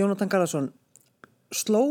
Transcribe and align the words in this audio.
Jónatan 0.00 0.30
Garðarsson, 0.32 0.72
sló 1.54 1.82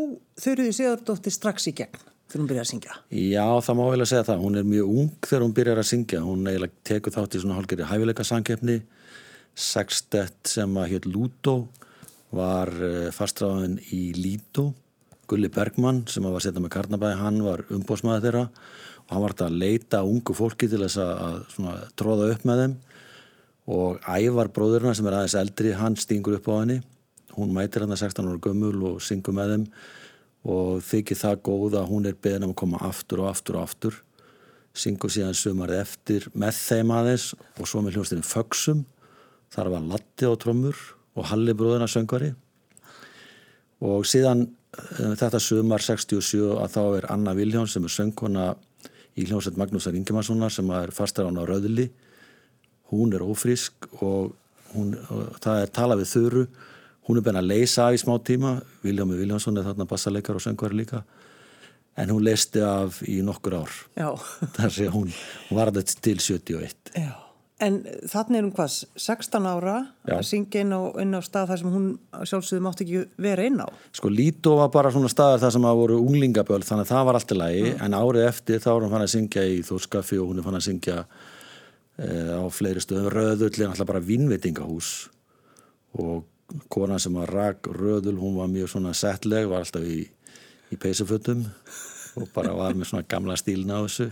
þurriði 0.41 0.75
Sigurdóttir 0.77 1.33
strax 1.33 1.69
í 1.71 1.75
gegn 1.77 1.97
þegar 2.25 2.41
hún 2.41 2.49
byrjaði 2.49 2.65
að 2.65 2.71
syngja? 2.71 2.95
Já, 3.15 3.45
það 3.65 3.77
má 3.79 3.83
vel 3.93 4.01
að 4.01 4.09
segja 4.11 4.27
það. 4.27 4.43
Hún 4.43 4.59
er 4.59 4.69
mjög 4.69 4.93
ung 5.01 5.11
þegar 5.23 5.43
hún 5.45 5.55
byrjar 5.59 5.81
að 5.81 5.89
syngja. 5.91 6.21
Hún 6.25 6.47
eiginlega 6.49 6.85
tekur 6.89 7.15
þátt 7.15 7.35
í 7.37 7.41
svona 7.43 7.59
hálfgerði 7.59 7.89
hæfileika 7.91 8.25
sangkeppni. 8.27 8.77
Sextett 9.55 10.51
sem 10.51 10.79
að 10.81 10.89
hétt 10.91 11.05
Lútó 11.07 11.55
var 12.35 12.71
eh, 12.83 13.11
fastræðan 13.15 13.77
í 13.95 14.01
Lító. 14.17 14.71
Gulli 15.29 15.49
Bergmann 15.49 16.03
sem 16.11 16.25
var 16.25 16.35
að 16.37 16.43
setja 16.45 16.61
með 16.61 16.73
Karnabæði, 16.75 17.21
hann 17.21 17.39
var 17.45 17.63
umbósmaður 17.73 18.27
þeirra 18.27 18.43
og 19.05 19.13
hann 19.13 19.23
var 19.23 19.33
að 19.45 19.55
leita 19.61 20.03
ungu 20.05 20.35
fólki 20.37 20.67
til 20.69 20.83
þess 20.83 20.99
að 21.01 21.39
svona, 21.53 21.77
tróða 21.97 22.27
upp 22.35 22.45
með 22.45 22.61
þeim 22.61 22.75
og 23.75 24.05
Ævar 24.05 24.51
bróðurna 24.53 24.93
sem 24.93 25.07
er 25.09 25.17
aðeins 25.17 25.37
eldri, 25.39 25.71
hann 25.73 25.97
stingur 25.97 26.37
upp 26.37 26.49
á 26.53 26.53
henni 26.59 26.77
hún 27.35 27.53
mætir 27.55 27.83
hann 27.83 27.93
að 27.93 28.03
16 28.05 28.29
ára 28.29 28.41
gömul 28.41 28.75
og 28.91 29.03
syngur 29.03 29.35
með 29.35 29.53
þeim 29.53 29.69
og 30.45 30.81
þykir 30.85 31.19
það 31.19 31.39
góð 31.47 31.77
að 31.79 31.87
hún 31.89 32.09
er 32.09 32.17
beðin 32.21 32.47
um 32.47 32.53
að 32.53 32.59
koma 32.61 32.81
aftur 32.85 33.23
og 33.23 33.31
aftur 33.31 33.57
og 33.57 33.65
aftur. 33.65 33.95
Syngur 34.75 35.13
síðan 35.13 35.37
sumarið 35.37 35.81
eftir 35.81 36.27
með 36.35 36.59
þeim 36.59 36.91
aðeins 36.93 37.31
og 37.35 37.69
svo 37.69 37.81
með 37.81 37.97
hljómsdeginn 37.97 38.27
Föksum 38.27 38.83
þar 39.53 39.71
var 39.73 39.87
Latti 39.93 40.27
á 40.27 40.33
trömmur 40.37 40.77
og 41.15 41.29
Halli 41.31 41.55
bróðina 41.57 41.87
söngvari. 41.89 42.33
Og 43.85 44.05
síðan 44.07 44.45
uh, 44.45 45.15
þetta 45.17 45.41
sumar 45.41 45.83
67 45.83 46.43
að 46.59 46.75
þá 46.75 46.81
er 46.99 47.09
Anna 47.13 47.35
Viljáns 47.37 47.75
sem 47.75 47.87
er 47.87 47.95
söngkona 47.95 48.51
í 49.15 49.25
hljómsveit 49.25 49.57
Magnúsar 49.59 49.95
Ingemannssonar 49.95 50.53
sem 50.53 50.69
er 50.75 50.93
fastar 50.95 51.29
án 51.29 51.39
á 51.39 51.43
Röðli. 51.47 51.87
Hún 52.91 53.15
er 53.15 53.23
ófrísk 53.25 53.87
og, 54.03 54.35
hún, 54.75 54.93
það 55.41 55.61
er 55.63 55.71
talað 55.73 56.03
við 56.03 56.11
þöru 56.11 56.47
hún 57.07 57.19
er 57.19 57.25
bein 57.25 57.39
að 57.39 57.51
leysa 57.51 57.89
af 57.89 57.97
í 57.97 58.01
smá 58.01 58.15
tíma. 58.25 58.57
Viljámi 58.85 59.19
Viljánsson 59.19 59.59
er 59.59 59.67
þarna 59.67 59.89
bassaleikar 59.89 60.39
og 60.39 60.45
söngvari 60.45 60.79
líka. 60.81 61.03
En 61.95 62.09
hún 62.11 62.25
leisti 62.25 62.63
af 62.65 63.01
í 63.07 63.21
nokkur 63.23 63.59
ár. 63.61 63.75
Þar 64.57 64.73
sé 64.73 64.89
hún, 64.91 65.13
hún 65.49 65.59
var 65.59 65.71
þetta 65.75 66.01
til 66.03 66.17
71 66.19 66.97
Já. 66.97 67.13
En 67.63 67.77
þannig 68.11 68.35
er 68.35 68.43
hún 68.43 68.51
hvað 68.51 68.73
16 68.99 69.45
ára 69.47 69.75
Já. 70.03 70.17
að 70.17 70.25
syngja 70.27 70.65
inn 70.65 70.73
á, 70.75 70.91
inn 70.99 71.15
á 71.15 71.23
stað 71.23 71.53
þar 71.53 71.61
sem 71.61 71.71
hún 71.71 71.85
sjálfsögðu 72.27 72.65
mátt 72.65 72.83
ekki 72.83 73.03
vera 73.23 73.45
inn 73.47 73.61
á? 73.63 73.71
Sko 73.95 74.11
Lító 74.11 74.57
var 74.59 74.73
bara 74.73 74.91
svona 74.91 75.07
staðar 75.11 75.39
þar 75.45 75.55
sem 75.55 75.67
að 75.69 75.79
voru 75.79 76.01
unglingaböld 76.03 76.67
þannig 76.67 76.83
að 76.83 76.91
það 76.91 77.07
var 77.07 77.19
alltaf 77.21 77.39
lægi 77.39 77.63
mm. 77.69 77.79
en 77.87 77.95
árið 77.95 78.27
eftir 78.27 78.59
þá 78.59 78.69
var 78.73 78.83
hún 78.83 78.93
fann 78.97 79.05
að 79.05 79.13
syngja 79.13 79.47
í 79.47 79.57
Þórskafi 79.69 80.19
og 80.19 80.33
hún 80.33 80.43
er 80.43 80.47
fann 80.49 80.59
að 80.59 80.65
syngja 80.67 80.97
eh, 80.99 82.35
á 82.35 82.43
fleiri 82.51 82.83
stöðum. 82.83 83.07
Röðull 83.15 83.53
er 83.55 83.69
alltaf 83.69 83.91
bara 83.93 84.03
vinnvitingahús 84.11 84.91
og 85.95 86.27
kona 86.69 86.99
sem 87.01 87.13
var 87.15 87.31
rak 87.31 87.67
röðul, 87.67 88.17
hún 88.19 88.37
var 88.39 88.49
mjög 88.51 88.75
svona 88.75 88.93
settleg, 88.93 89.47
var 89.49 89.65
alltaf 89.65 89.85
í, 89.85 90.03
í 90.71 90.79
peysufötum 90.79 91.45
og 92.19 92.29
bara 92.35 92.53
var 92.55 92.77
með 92.77 92.91
svona 92.91 93.07
gamla 93.09 93.35
stílna 93.39 93.81
á 93.81 93.85
þessu. 93.85 94.09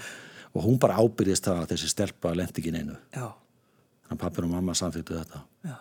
Og 0.53 0.67
hún 0.67 0.77
bara 0.81 0.99
ábyrðist 1.01 1.47
það 1.47 1.63
að 1.63 1.71
þessi 1.73 1.89
stelpa 1.89 2.33
lendi 2.37 2.61
ekki 2.61 2.73
neinu. 2.73 2.97
Þannig 3.13 4.15
að 4.15 4.21
pappin 4.21 4.47
og 4.47 4.53
mamma 4.53 4.75
samþýttu 4.77 5.17
þetta. 5.17 5.43
Já. 5.65 5.77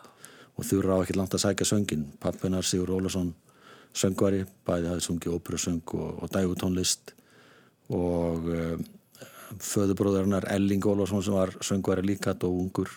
og 0.53 0.67
þau 0.69 0.79
ráði 0.85 1.05
ekki 1.07 1.17
langt 1.17 1.35
að 1.35 1.43
sækja 1.43 1.67
söngin 1.69 2.05
pappinar 2.21 2.67
Sigur 2.69 2.93
Ólason 2.93 3.33
söngvari, 3.97 4.45
bæði 4.67 4.91
hafið 4.91 5.07
sungið 5.07 5.37
óperusöng 5.37 5.95
og, 5.97 6.23
og 6.25 6.33
dægutónlist. 6.33 7.15
Og 7.93 8.49
um, 8.49 8.85
föðubróðurinnar 9.61 10.49
Elling 10.53 10.85
Ólason 10.89 11.25
sem 11.25 11.37
var 11.37 11.55
söngvari 11.61 12.05
líka 12.07 12.37
og 12.41 12.61
ungur. 12.65 12.93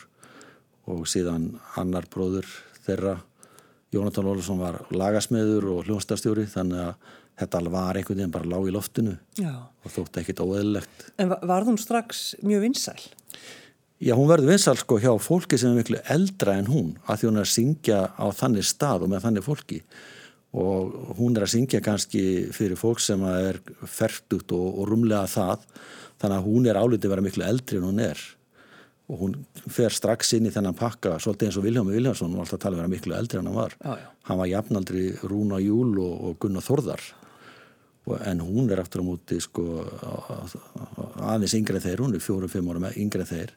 Og 0.91 1.07
síðan 1.09 1.55
annar 1.79 2.07
bróður 2.11 2.47
þeirra 2.85 3.17
Jónatan 3.95 4.27
Ólarsson 4.29 4.59
var 4.61 4.81
lagasmiður 4.93 5.69
og 5.73 5.87
hljónstafstjóri 5.87 6.45
þannig 6.51 6.81
að 6.89 7.13
þetta 7.39 7.61
var 7.67 7.99
einhvern 7.99 8.19
veginn 8.19 8.33
bara 8.33 8.49
lág 8.49 8.69
í 8.69 8.73
loftinu 8.75 9.15
Já. 9.39 9.53
og 9.83 9.91
þótti 9.91 10.21
ekkit 10.21 10.41
óeðlegt. 10.43 11.05
En 11.19 11.31
var 11.31 11.67
hún 11.67 11.79
strax 11.79 12.33
mjög 12.45 12.67
vinsæl? 12.69 12.99
Já, 14.03 14.11
hún 14.15 14.27
verði 14.27 14.51
vinsæl 14.51 14.75
sko 14.79 14.99
hjá 14.99 15.13
fólki 15.23 15.59
sem 15.59 15.71
er 15.71 15.79
miklu 15.79 16.01
eldra 16.11 16.57
en 16.59 16.67
hún 16.67 16.93
að 17.07 17.21
því 17.21 17.29
hún 17.29 17.39
er 17.39 17.47
að 17.47 17.53
syngja 17.53 17.99
á 18.11 18.25
þannig 18.35 18.67
stað 18.67 19.05
og 19.05 19.11
með 19.13 19.27
þannig 19.27 19.45
fólki 19.45 19.79
og 20.55 21.15
hún 21.19 21.35
er 21.35 21.45
að 21.45 21.53
syngja 21.55 21.81
kannski 21.83 22.23
fyrir 22.55 22.79
fólk 22.79 23.01
sem 23.03 23.23
er 23.27 23.59
ferdugt 23.83 24.51
og, 24.55 24.67
og 24.79 24.89
rúmlega 24.91 25.27
það 25.31 25.63
þannig 26.21 26.37
að 26.37 26.47
hún 26.47 26.67
er 26.67 26.79
álítið 26.79 27.07
að 27.07 27.15
vera 27.15 27.25
miklu 27.25 27.47
eldri 27.47 27.79
en 27.79 27.87
hún 27.87 28.03
er 28.03 28.21
og 29.05 29.19
hún 29.21 29.35
fer 29.69 29.93
strax 29.93 30.33
inn 30.37 30.47
í 30.49 30.53
þennan 30.53 30.77
pakka 30.77 31.19
svolítið 31.21 31.49
eins 31.49 31.59
og 31.59 31.65
Viljámi 31.67 31.93
Viljámsson 31.93 32.33
og 32.33 32.41
alltaf 32.41 32.61
tala 32.61 32.73
um 32.73 32.79
að 32.79 32.85
vera 32.85 32.93
miklu 32.95 33.17
eldri 33.17 33.39
en 33.39 33.49
hann 33.49 33.57
var. 33.59 33.75
Já, 33.77 33.91
já. 34.01 34.07
hann 34.29 34.39
var 34.41 34.49
jafnaldri 34.49 35.03
Rúna 35.29 35.59
Júl 35.61 35.99
og, 36.01 36.15
og 36.29 36.39
Gunnar 36.41 36.65
Þorðar 36.65 37.03
og, 38.05 38.15
en 38.25 38.41
hún 38.41 38.71
er 38.73 38.81
aftur 38.81 39.05
á 39.05 39.05
múti 39.05 39.37
sko, 39.43 39.85
aðeins 41.21 41.53
yngreð 41.59 41.85
þeir 41.85 42.03
hún 42.05 42.17
er 42.17 42.25
fjórum-fimm 42.25 42.73
ára 42.73 42.93
yngreð 42.97 43.31
þeir 43.33 43.55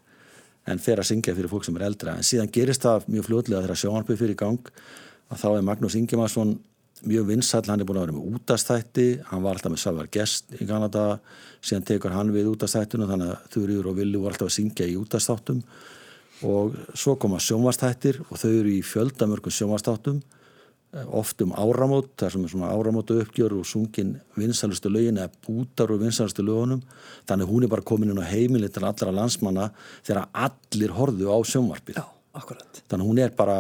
en 0.69 0.81
fer 0.84 1.00
að 1.00 1.08
syngja 1.08 1.32
fyrir 1.37 1.48
fólk 1.48 1.64
sem 1.64 1.76
er 1.78 1.87
eldra. 1.87 2.19
En 2.19 2.26
síðan 2.26 2.50
gerist 2.53 2.84
það 2.84 3.06
mjög 3.08 3.28
fljóðlega 3.31 3.64
þegar 3.64 3.81
sjónarbyggð 3.82 4.20
fyrir 4.20 4.38
gang 4.38 4.72
að 5.32 5.41
þá 5.42 5.48
er 5.54 5.64
Magnús 5.64 5.97
Ingemannsson 5.97 6.58
mjög 7.06 7.28
vinsall, 7.28 7.66
hann 7.69 7.82
er 7.82 7.86
búin 7.88 8.00
að 8.00 8.09
vera 8.09 8.16
með 8.16 8.38
útastætti 8.38 9.06
hann 9.28 9.44
var 9.44 9.56
alltaf 9.56 9.75
með 9.75 9.82
Salvar 9.82 10.09
Gest 10.12 10.56
í 10.59 10.66
Kanada 10.69 11.04
síðan 11.60 11.86
tekur 11.88 12.14
hann 12.14 12.32
við 12.34 12.50
útastættinu 12.53 13.09
þannig 13.10 13.34
að 13.34 13.47
Þurriður 13.54 13.91
og 13.91 13.98
Villi 13.98 14.20
voru 14.20 14.32
alltaf 14.32 14.50
að 14.50 14.56
syngja 14.56 14.88
í 14.88 14.97
útastáttum 14.98 15.62
og 16.47 16.75
svo 16.94 17.16
koma 17.19 17.41
sjónvastættir 17.42 18.20
og 18.28 18.34
þau 18.38 18.50
eru 18.50 18.75
í 18.76 18.82
fjöldamörgum 18.87 19.54
sjónvastáttum 19.54 20.20
eh, 20.94 21.06
oft 21.06 21.42
um 21.42 21.54
áramót, 21.58 22.12
þar 22.20 22.34
sem 22.34 22.44
er 22.47 22.53
svona 22.53 22.70
áramótu 22.75 23.19
uppgjör 23.22 23.56
og 23.58 23.66
sungin 23.66 24.14
vinsalustu 24.38 24.92
lögin 24.92 25.19
eða 25.19 25.32
bútar 25.47 25.91
og 25.94 26.03
vinsalustu 26.04 26.47
lögunum. 26.47 26.84
Þannig 27.26 27.50
hún 27.50 27.66
er 27.66 27.72
bara 27.72 27.87
komin 27.91 28.14
inn 28.14 28.22
á 28.22 28.31
heimili 28.31 28.70
til 28.70 28.87
allra 28.87 29.14
landsmanna 29.14 29.72
þegar 30.06 30.31
allir 30.47 30.94
horðu 30.94 31.34
á 31.34 31.38
sjónvarpið. 31.42 31.98
Já, 31.98 32.06
þannig 32.87 33.10
hún 33.10 33.22
er 33.25 33.34
bara, 33.34 33.58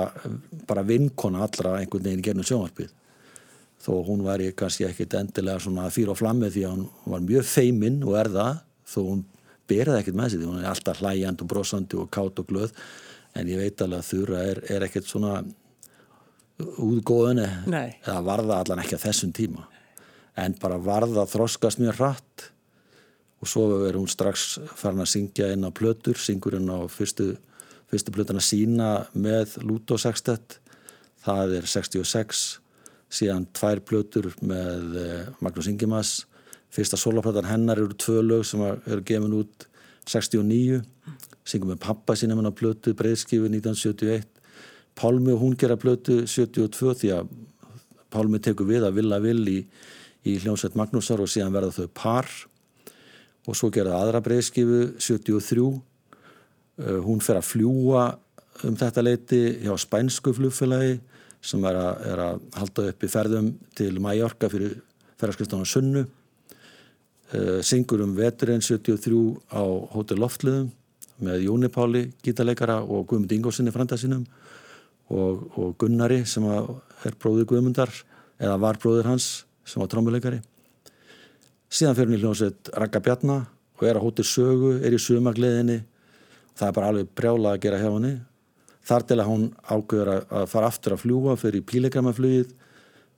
bara 0.70 0.86
vinkona 0.86 1.42
allra 1.48 1.80
einhvern 1.80 2.06
veginn 2.06 2.22
í 2.22 2.28
gernum 2.30 2.46
sjónvarpið 2.46 2.94
þó 3.88 4.02
hún 4.04 4.24
var 4.26 4.42
ég 4.44 4.56
kannski 4.58 4.84
ekkit 4.84 5.14
endilega 5.16 5.62
svona 5.64 5.88
fýra 5.92 6.12
á 6.12 6.20
flammi 6.20 6.50
því 6.52 6.64
að 6.66 6.74
hún 6.74 6.88
var 7.08 7.22
mjög 7.24 7.46
feiminn 7.48 8.02
og 8.04 8.18
er 8.20 8.28
það 8.34 8.58
þó 8.92 8.98
hún 8.98 9.22
berið 9.68 9.96
ekkit 10.02 10.18
með 10.18 10.34
sig 10.34 10.42
því 10.42 10.50
hún 10.50 10.60
er 10.60 10.68
alltaf 10.68 11.00
hlægjand 11.00 11.44
og 11.44 11.48
brosandi 11.48 11.96
og 12.00 12.10
kátt 12.12 12.42
og 12.42 12.50
glöð. 12.50 12.74
En 13.36 13.48
ég 13.48 13.60
veit 13.60 13.80
alveg 13.84 14.02
að 14.02 14.10
Þura 14.10 14.44
er, 14.50 14.60
er 14.74 14.84
ekkit 14.84 15.08
svona 15.08 15.40
útgóðunni 16.58 17.48
eða 17.70 18.20
varða 18.26 18.60
allan 18.60 18.84
ekki 18.84 18.98
að 18.98 19.04
þessum 19.06 19.34
tíma. 19.36 19.64
En 20.36 20.56
bara 20.60 20.78
varða 20.82 21.24
þroskast 21.28 21.80
mjög 21.80 22.00
hratt 22.02 22.48
og 23.38 23.48
svo 23.48 23.66
er 23.86 23.96
hún 23.96 24.08
strax 24.10 24.58
farin 24.76 25.04
að 25.04 25.12
syngja 25.14 25.52
inn 25.54 25.64
á 25.64 25.70
plötur, 25.72 26.18
syngur 26.18 26.58
inn 26.58 26.68
á 26.68 26.84
fyrstu, 26.90 27.36
fyrstu 27.88 28.12
plötuna 28.12 28.42
sína 28.42 29.06
með 29.14 29.60
Lúto 29.62 29.96
Sextet 30.00 30.58
það 31.24 31.60
er 31.60 31.68
66 31.70 32.48
síðan 33.08 33.46
tvær 33.56 33.80
plötur 33.84 34.30
með 34.44 34.98
eh, 35.00 35.28
Magnús 35.44 35.70
Ingemas 35.70 36.14
fyrsta 36.74 36.98
soloplatan 37.00 37.48
hennar 37.48 37.80
eru 37.80 37.96
tvö 37.96 38.22
lög 38.22 38.44
sem 38.46 38.62
eru 38.68 39.04
gefin 39.06 39.36
út 39.38 39.68
69 40.08 40.82
syngum 41.48 41.72
með 41.72 41.80
pappa 41.84 42.16
sína 42.16 42.36
með 42.36 42.52
plötu 42.58 42.92
breyðskifu 42.96 43.48
1971 43.48 44.26
Pálmi 44.98 45.32
og 45.32 45.40
hún 45.40 45.54
gera 45.54 45.78
plötu 45.78 46.24
72 46.26 46.94
því 46.98 47.12
að 47.14 47.28
Pálmi 48.10 48.40
tekur 48.42 48.66
við 48.66 48.86
að 48.88 48.96
vilja 48.98 49.18
vil 49.22 49.42
í, 49.46 49.58
í 50.26 50.38
hljómsveit 50.42 50.78
Magnúsar 50.78 51.20
og 51.20 51.28
síðan 51.30 51.52
verða 51.52 51.74
þau 51.76 51.90
par. 51.94 52.28
Og 53.48 53.56
svo 53.56 53.68
gera 53.72 53.98
aðra 54.00 54.22
breyðskifu 54.24 54.96
73 54.96 55.66
uh, 55.68 55.78
hún 57.04 57.20
fer 57.24 57.38
að 57.38 57.50
fljúa 57.50 58.06
um 58.66 58.74
þetta 58.80 59.04
leiti 59.04 59.42
hjá 59.62 59.76
spænsku 59.78 60.32
flugfélagi 60.34 60.98
sem 61.44 61.64
er 61.68 61.78
að, 61.78 62.04
er 62.12 62.22
að 62.24 62.40
halda 62.58 62.86
upp 62.92 63.04
í 63.04 63.10
ferðum 63.12 63.52
til 63.78 63.92
Mallorca 64.02 64.50
fyrir 64.52 64.78
ferðarskristána 65.18 65.68
Sunnu. 65.68 66.04
Uh, 67.28 67.58
syngur 67.60 68.00
um 68.06 68.14
veturinn 68.16 68.64
73 68.64 69.18
á 69.52 69.62
Hotel 69.92 70.20
Loftliðum 70.22 70.70
með 71.24 71.42
Jóni 71.44 71.68
Páli, 71.72 72.06
gítarleikara 72.24 72.78
og 72.80 73.08
Guðmund 73.10 73.34
Ingósinni 73.34 73.74
frændasinum 73.74 74.22
og, 75.10 75.42
og 75.58 75.74
Gunnari 75.80 76.22
sem 76.28 76.46
er 76.48 77.16
bróður 77.20 77.48
Guðmundar 77.50 77.92
eða 78.38 78.56
var 78.62 78.78
bróður 78.80 79.10
hans 79.10 79.28
sem 79.68 79.82
var 79.82 79.90
trómuleikari 79.92 80.40
síðan 81.68 81.96
fyrir 81.96 82.12
henni 82.12 82.22
hljómsveit 82.22 82.70
Raka 82.80 83.00
Bjarnar 83.04 83.46
og 83.78 83.84
er 83.86 83.98
að 83.98 84.06
hóttir 84.06 84.26
sögu, 84.26 84.78
er 84.80 84.94
í 84.94 85.00
sömagliðinni 85.00 85.82
það 86.58 86.68
er 86.68 86.76
bara 86.78 86.92
alveg 86.92 87.10
brjála 87.18 87.54
að 87.54 87.62
gera 87.64 87.80
hjá 87.82 87.90
henni 87.90 88.14
þar 88.88 89.04
til 89.08 89.18
að 89.18 89.28
hún 89.28 89.44
ágöður 89.68 90.10
að 90.16 90.48
fara 90.50 90.70
aftur 90.72 90.96
að 90.96 91.04
fljúa 91.04 91.36
fyrir 91.40 91.66
pílegramaflugið 91.68 92.54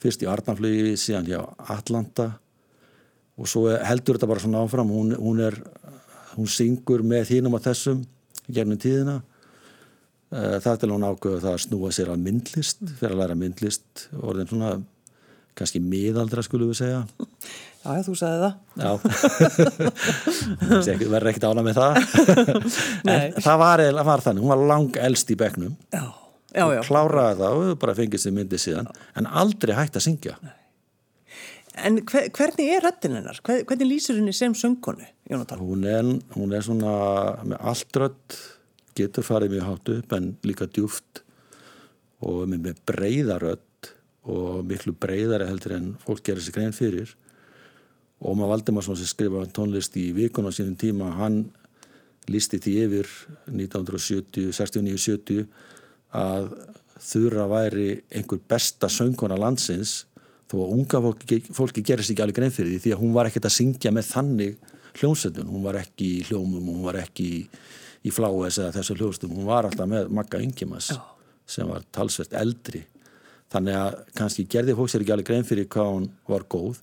fyrst 0.00 0.22
í 0.25 0.28
Arnaflugið, 0.31 0.94
síðan 1.00 1.28
hjá 1.28 1.40
Atlanta. 1.72 2.31
Og 3.40 3.49
svo 3.49 3.67
heldur 3.69 4.17
þetta 4.17 4.28
bara 4.31 4.43
svona 4.43 4.62
áfram. 4.64 4.93
Hún, 4.93 5.12
hún, 5.20 5.43
er, 5.44 5.56
hún 6.37 6.49
syngur 6.50 7.05
með 7.06 7.34
hínum 7.37 7.56
á 7.56 7.61
þessum 7.64 8.02
gernum 8.49 8.81
tíðina. 8.81 9.20
Uh, 10.31 10.56
það 10.62 10.81
til 10.82 10.93
hún 10.93 11.05
ákveða 11.08 11.43
það 11.43 11.55
að 11.56 11.62
snúa 11.64 11.93
sér 11.94 12.12
að 12.12 12.20
myndlist 12.22 12.82
fyrir 13.00 13.17
að 13.17 13.20
læra 13.20 13.37
myndlist 13.38 14.05
orðin 14.14 14.46
svona 14.46 14.69
kannski 15.58 15.81
miðaldra 15.82 16.44
skulum 16.46 16.70
við 16.70 16.78
segja 16.78 17.00
Já, 17.81 18.03
þú 18.05 18.15
sagði 18.21 18.38
það. 18.44 18.55
Já. 18.77 18.91
Verður 21.09 21.31
ekkert 21.31 21.47
ána 21.49 21.62
með 21.65 21.79
það. 21.81 21.93
En 23.11 23.37
það 23.41 23.61
var, 23.62 23.82
var 24.11 24.23
þannig, 24.25 24.44
hún 24.44 24.53
var 24.53 24.65
lang 24.69 24.99
elst 25.00 25.31
í 25.32 25.37
begnum 25.41 25.73
Já, 25.88 26.05
já, 26.53 26.65
já. 26.77 26.81
Kláraði 26.85 27.41
það 27.41 27.61
og 27.61 27.79
bara 27.81 27.97
fengið 27.97 28.21
sér 28.25 28.35
myndið 28.37 28.61
síðan 28.67 28.91
en 29.17 29.31
aldrei 29.43 29.73
hægt 29.79 29.97
að 29.97 30.05
syngja. 30.11 30.37
Nei. 30.44 30.56
En 31.81 31.97
hver, 32.05 32.29
hvernig 32.37 32.69
er 32.75 32.85
röttin 32.85 33.17
hennar? 33.17 33.38
Hvernig 33.47 33.87
lýsir 33.88 34.19
henni 34.19 34.35
sem 34.37 34.55
söngkonu? 34.59 35.06
Hún 35.31 35.87
er, 35.88 36.05
hún 36.35 36.53
er 36.56 36.65
svona 36.67 36.94
með 37.47 37.65
allt 37.73 37.99
rött, 38.03 38.38
getur 38.99 39.25
farið 39.25 39.55
mjög 39.55 39.69
hátt 39.69 39.93
upp 39.94 40.15
en 40.19 40.31
líka 40.44 40.69
djúft 40.69 41.23
og 42.27 42.44
með, 42.50 42.67
með 42.67 42.85
breyða 42.91 43.38
rött 43.41 43.93
og 44.29 44.65
miklu 44.69 44.93
breyðari 45.00 45.49
heldur 45.49 45.79
en 45.79 45.93
fólk 46.03 46.25
gerir 46.27 46.44
sér 46.44 46.59
grein 46.59 46.77
fyrir 46.77 47.15
og 48.20 48.37
maður 48.37 48.52
Valdimarsson 48.55 48.99
sem 49.00 49.08
skrifa 49.08 49.46
tónlist 49.55 49.96
í 49.96 50.11
vikun 50.17 50.49
á 50.49 50.52
sínum 50.52 50.76
tíma, 50.78 51.08
hann 51.17 51.46
lísti 52.31 52.61
því 52.61 52.75
yfir 52.84 53.08
1970, 53.49 54.52
69-70 54.52 55.46
að 56.20 56.50
þurra 57.00 57.46
væri 57.49 57.88
einhver 58.12 58.43
besta 58.50 58.90
söngkona 58.93 59.38
landsins 59.40 60.05
þó 60.50 60.58
að 60.67 60.75
unga 60.76 61.00
fólki, 61.06 61.40
fólki 61.55 61.84
gerist 61.87 62.12
ekki 62.12 62.25
alveg 62.25 62.40
grein 62.40 62.55
fyrir 62.55 62.75
því 62.75 62.82
því 62.84 62.94
að 62.94 63.02
hún 63.05 63.17
var 63.17 63.31
ekkert 63.31 63.49
að 63.49 63.56
syngja 63.56 63.93
með 63.94 64.11
þannig 64.11 64.70
hljómsöndun, 65.00 65.49
hún 65.49 65.64
var 65.64 65.78
ekki 65.81 66.08
í 66.19 66.22
hljómum 66.28 66.70
hún 66.75 66.84
var 66.84 67.00
ekki 67.00 67.26
í, 67.38 67.40
í 68.05 68.12
fláes 68.12 68.58
eða 68.58 68.75
þessu 68.76 68.99
hljómsöndun, 68.99 69.37
hún 69.38 69.49
var 69.49 69.69
alltaf 69.69 69.88
með 69.88 70.11
Magga 70.12 70.43
Ingimas 70.43 70.90
oh. 70.96 71.14
sem 71.49 71.69
var 71.70 71.87
talsvert 71.94 72.34
eldri. 72.37 72.82
Þannig 73.50 73.78
að 73.78 74.00
kannski 74.19 74.44
gerði 74.50 74.76
fólk 74.78 74.90
sér 74.93 75.05
ekki 75.05 75.14
alveg 75.14 75.31
grein 75.31 75.46
fyrir 75.46 75.70
hvað 75.70 75.94
hún 75.94 76.11
var 76.31 76.44
góð 76.50 76.82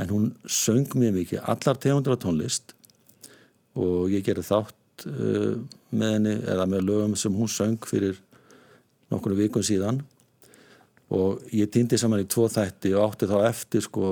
en 0.00 0.12
hún 0.12 0.30
söng 0.46 0.88
mjög 0.96 1.16
mikið. 1.18 1.42
Allar 1.44 1.80
tegundur 1.80 2.16
á 2.16 2.22
tónlist. 2.22 2.74
Og 3.78 4.12
ég 4.12 4.24
gerði 4.24 4.44
þátt 4.48 5.06
uh, 5.08 5.56
með 5.92 6.16
henni 6.16 6.34
eða 6.54 6.68
með 6.68 6.86
lögum 6.88 7.16
sem 7.18 7.34
hún 7.36 7.50
söng 7.50 7.80
fyrir 7.88 8.20
nokkru 9.12 9.36
vikun 9.38 9.66
síðan. 9.66 10.02
Og 11.12 11.42
ég 11.52 11.68
týndi 11.72 11.98
saman 12.00 12.24
í 12.24 12.28
tvo 12.28 12.48
þætti 12.52 12.94
og 12.96 13.10
átti 13.10 13.28
þá 13.28 13.38
eftir 13.50 13.84
sko 13.84 14.06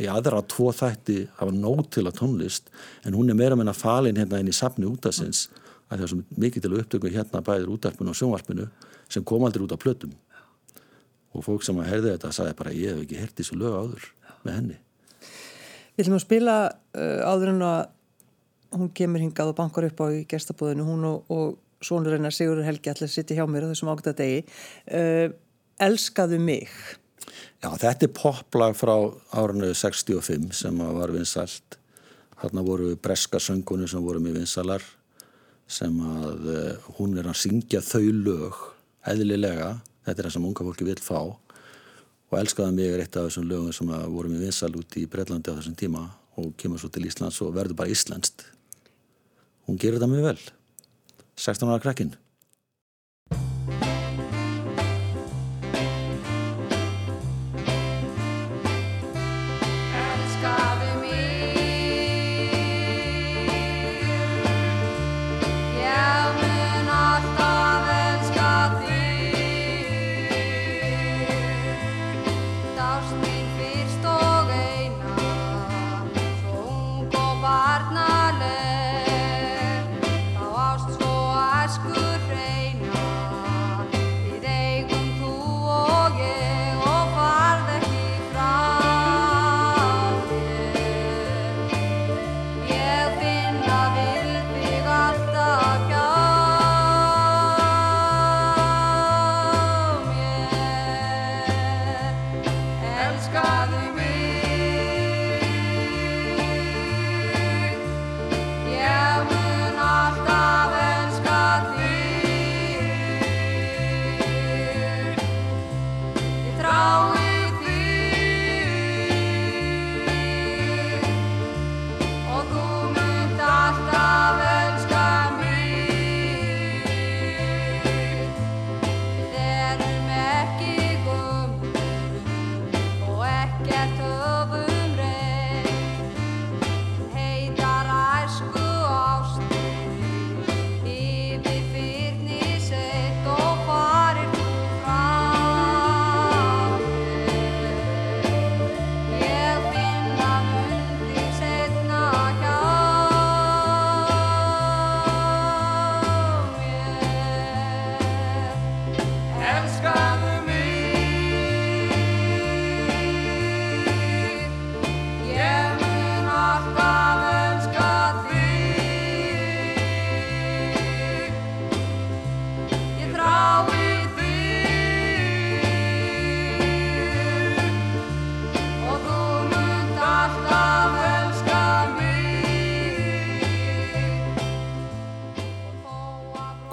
í 0.00 0.06
aðra 0.10 0.42
tvo 0.46 0.70
þætti 0.74 1.24
það 1.34 1.50
var 1.50 1.56
nót 1.58 1.92
til 1.96 2.04
að 2.06 2.18
tónlist. 2.20 2.68
En 3.04 3.16
hún 3.16 3.32
er 3.32 3.38
meira 3.38 3.56
meina 3.58 3.76
falin 3.76 4.18
hérna 4.20 4.40
inn 4.42 4.52
í 4.52 4.56
safni 4.56 4.88
útasins 4.88 5.48
að 5.88 5.96
það 5.96 6.04
er 6.04 6.12
svo 6.12 6.40
mikið 6.44 6.64
til 6.64 6.72
að 6.72 6.82
upptöku 6.82 7.12
hérna 7.12 7.42
bæðir 7.44 7.72
útarpinu 7.74 8.12
og 8.12 8.18
sjónvarpinu 8.18 8.68
sem 9.12 9.24
kom 9.24 9.44
aldrei 9.46 9.64
út 9.64 9.74
af 9.74 9.82
plötum. 9.82 10.12
Og 11.34 11.42
fólk 11.44 11.64
sem 11.66 11.80
að 11.80 11.90
herði 11.90 12.12
þetta 12.14 12.32
sagði 12.32 12.58
bara 12.60 12.76
ég 12.76 12.94
hef 12.94 13.02
ekki 13.04 13.20
herti 13.20 13.42
þessu 13.42 13.58
lög 13.58 13.80
áður 13.80 14.12
með 14.46 14.58
henni. 14.60 14.78
Við 15.94 16.04
ætlum 16.04 16.18
að 16.18 16.24
spila 16.24 16.56
uh, 16.70 17.20
áður 17.28 17.52
en 17.54 17.62
að 17.68 17.82
hún 18.74 18.90
kemur 18.96 19.22
hingað 19.22 19.52
og 19.52 19.58
bankar 19.60 19.86
upp 19.86 20.02
á 20.02 20.06
í 20.10 20.24
gestabóðinu 20.30 20.88
hún 20.88 21.06
og, 21.06 21.30
og 21.30 21.84
svonur 21.84 22.16
hennar 22.16 22.34
Sigurður 22.34 22.66
Helgi 22.66 22.90
allir 22.90 23.12
sitti 23.12 23.36
hjá 23.38 23.44
mér 23.46 23.68
á 23.68 23.70
þessum 23.70 23.92
ágæta 23.92 24.16
degi. 24.18 24.42
Uh, 24.90 25.30
Elskaðu 25.82 26.38
mig. 26.42 26.70
Já, 27.62 27.70
þetta 27.70 28.06
er 28.06 28.12
poplag 28.14 28.76
frá 28.78 28.94
árinu 29.34 29.72
65 29.74 30.52
sem 30.54 30.82
var 30.98 31.12
vinsalt 31.14 31.78
þarna 32.44 32.64
voru 32.66 32.92
breska 33.00 33.40
söngunni 33.40 33.88
sem 33.88 34.02
voru 34.04 34.20
með 34.22 34.40
vinsalar 34.42 34.84
sem 35.70 35.94
að 36.04 36.50
uh, 36.52 36.90
hún 36.98 37.16
er 37.20 37.30
að 37.30 37.40
syngja 37.40 37.80
þau 37.84 38.10
lög 38.26 38.60
eðlilega, 39.08 39.78
þetta 40.04 40.20
er 40.20 40.28
það 40.28 40.34
sem 40.36 40.48
unga 40.50 40.66
fólki 40.66 40.88
vil 40.88 41.00
fá 41.00 41.20
og 42.30 42.40
elskaðu 42.40 42.74
mig 42.74 42.90
er 42.90 43.04
eitt 43.04 43.16
af 43.16 43.28
þessum 43.28 43.48
lögum 43.50 43.72
sem 43.76 43.92
voru 44.16 44.32
með 44.32 44.46
vinsal 44.48 44.72
út 44.78 44.98
í 44.98 45.06
Breitlandi 45.10 45.52
á 45.52 45.58
þessum 45.58 45.78
tíma 45.78 46.04
og 46.40 46.52
kemur 46.58 46.82
svo 46.82 46.90
til 46.90 47.06
Íslands 47.06 47.40
og 47.44 47.54
verður 47.54 47.78
bara 47.78 47.92
íslenskt. 47.94 48.46
Hún 49.68 49.78
gerir 49.80 50.00
þetta 50.00 50.10
mjög 50.10 50.28
vel. 50.32 50.40
16 51.38 51.70
ára 51.70 51.82
krakkin 51.82 52.14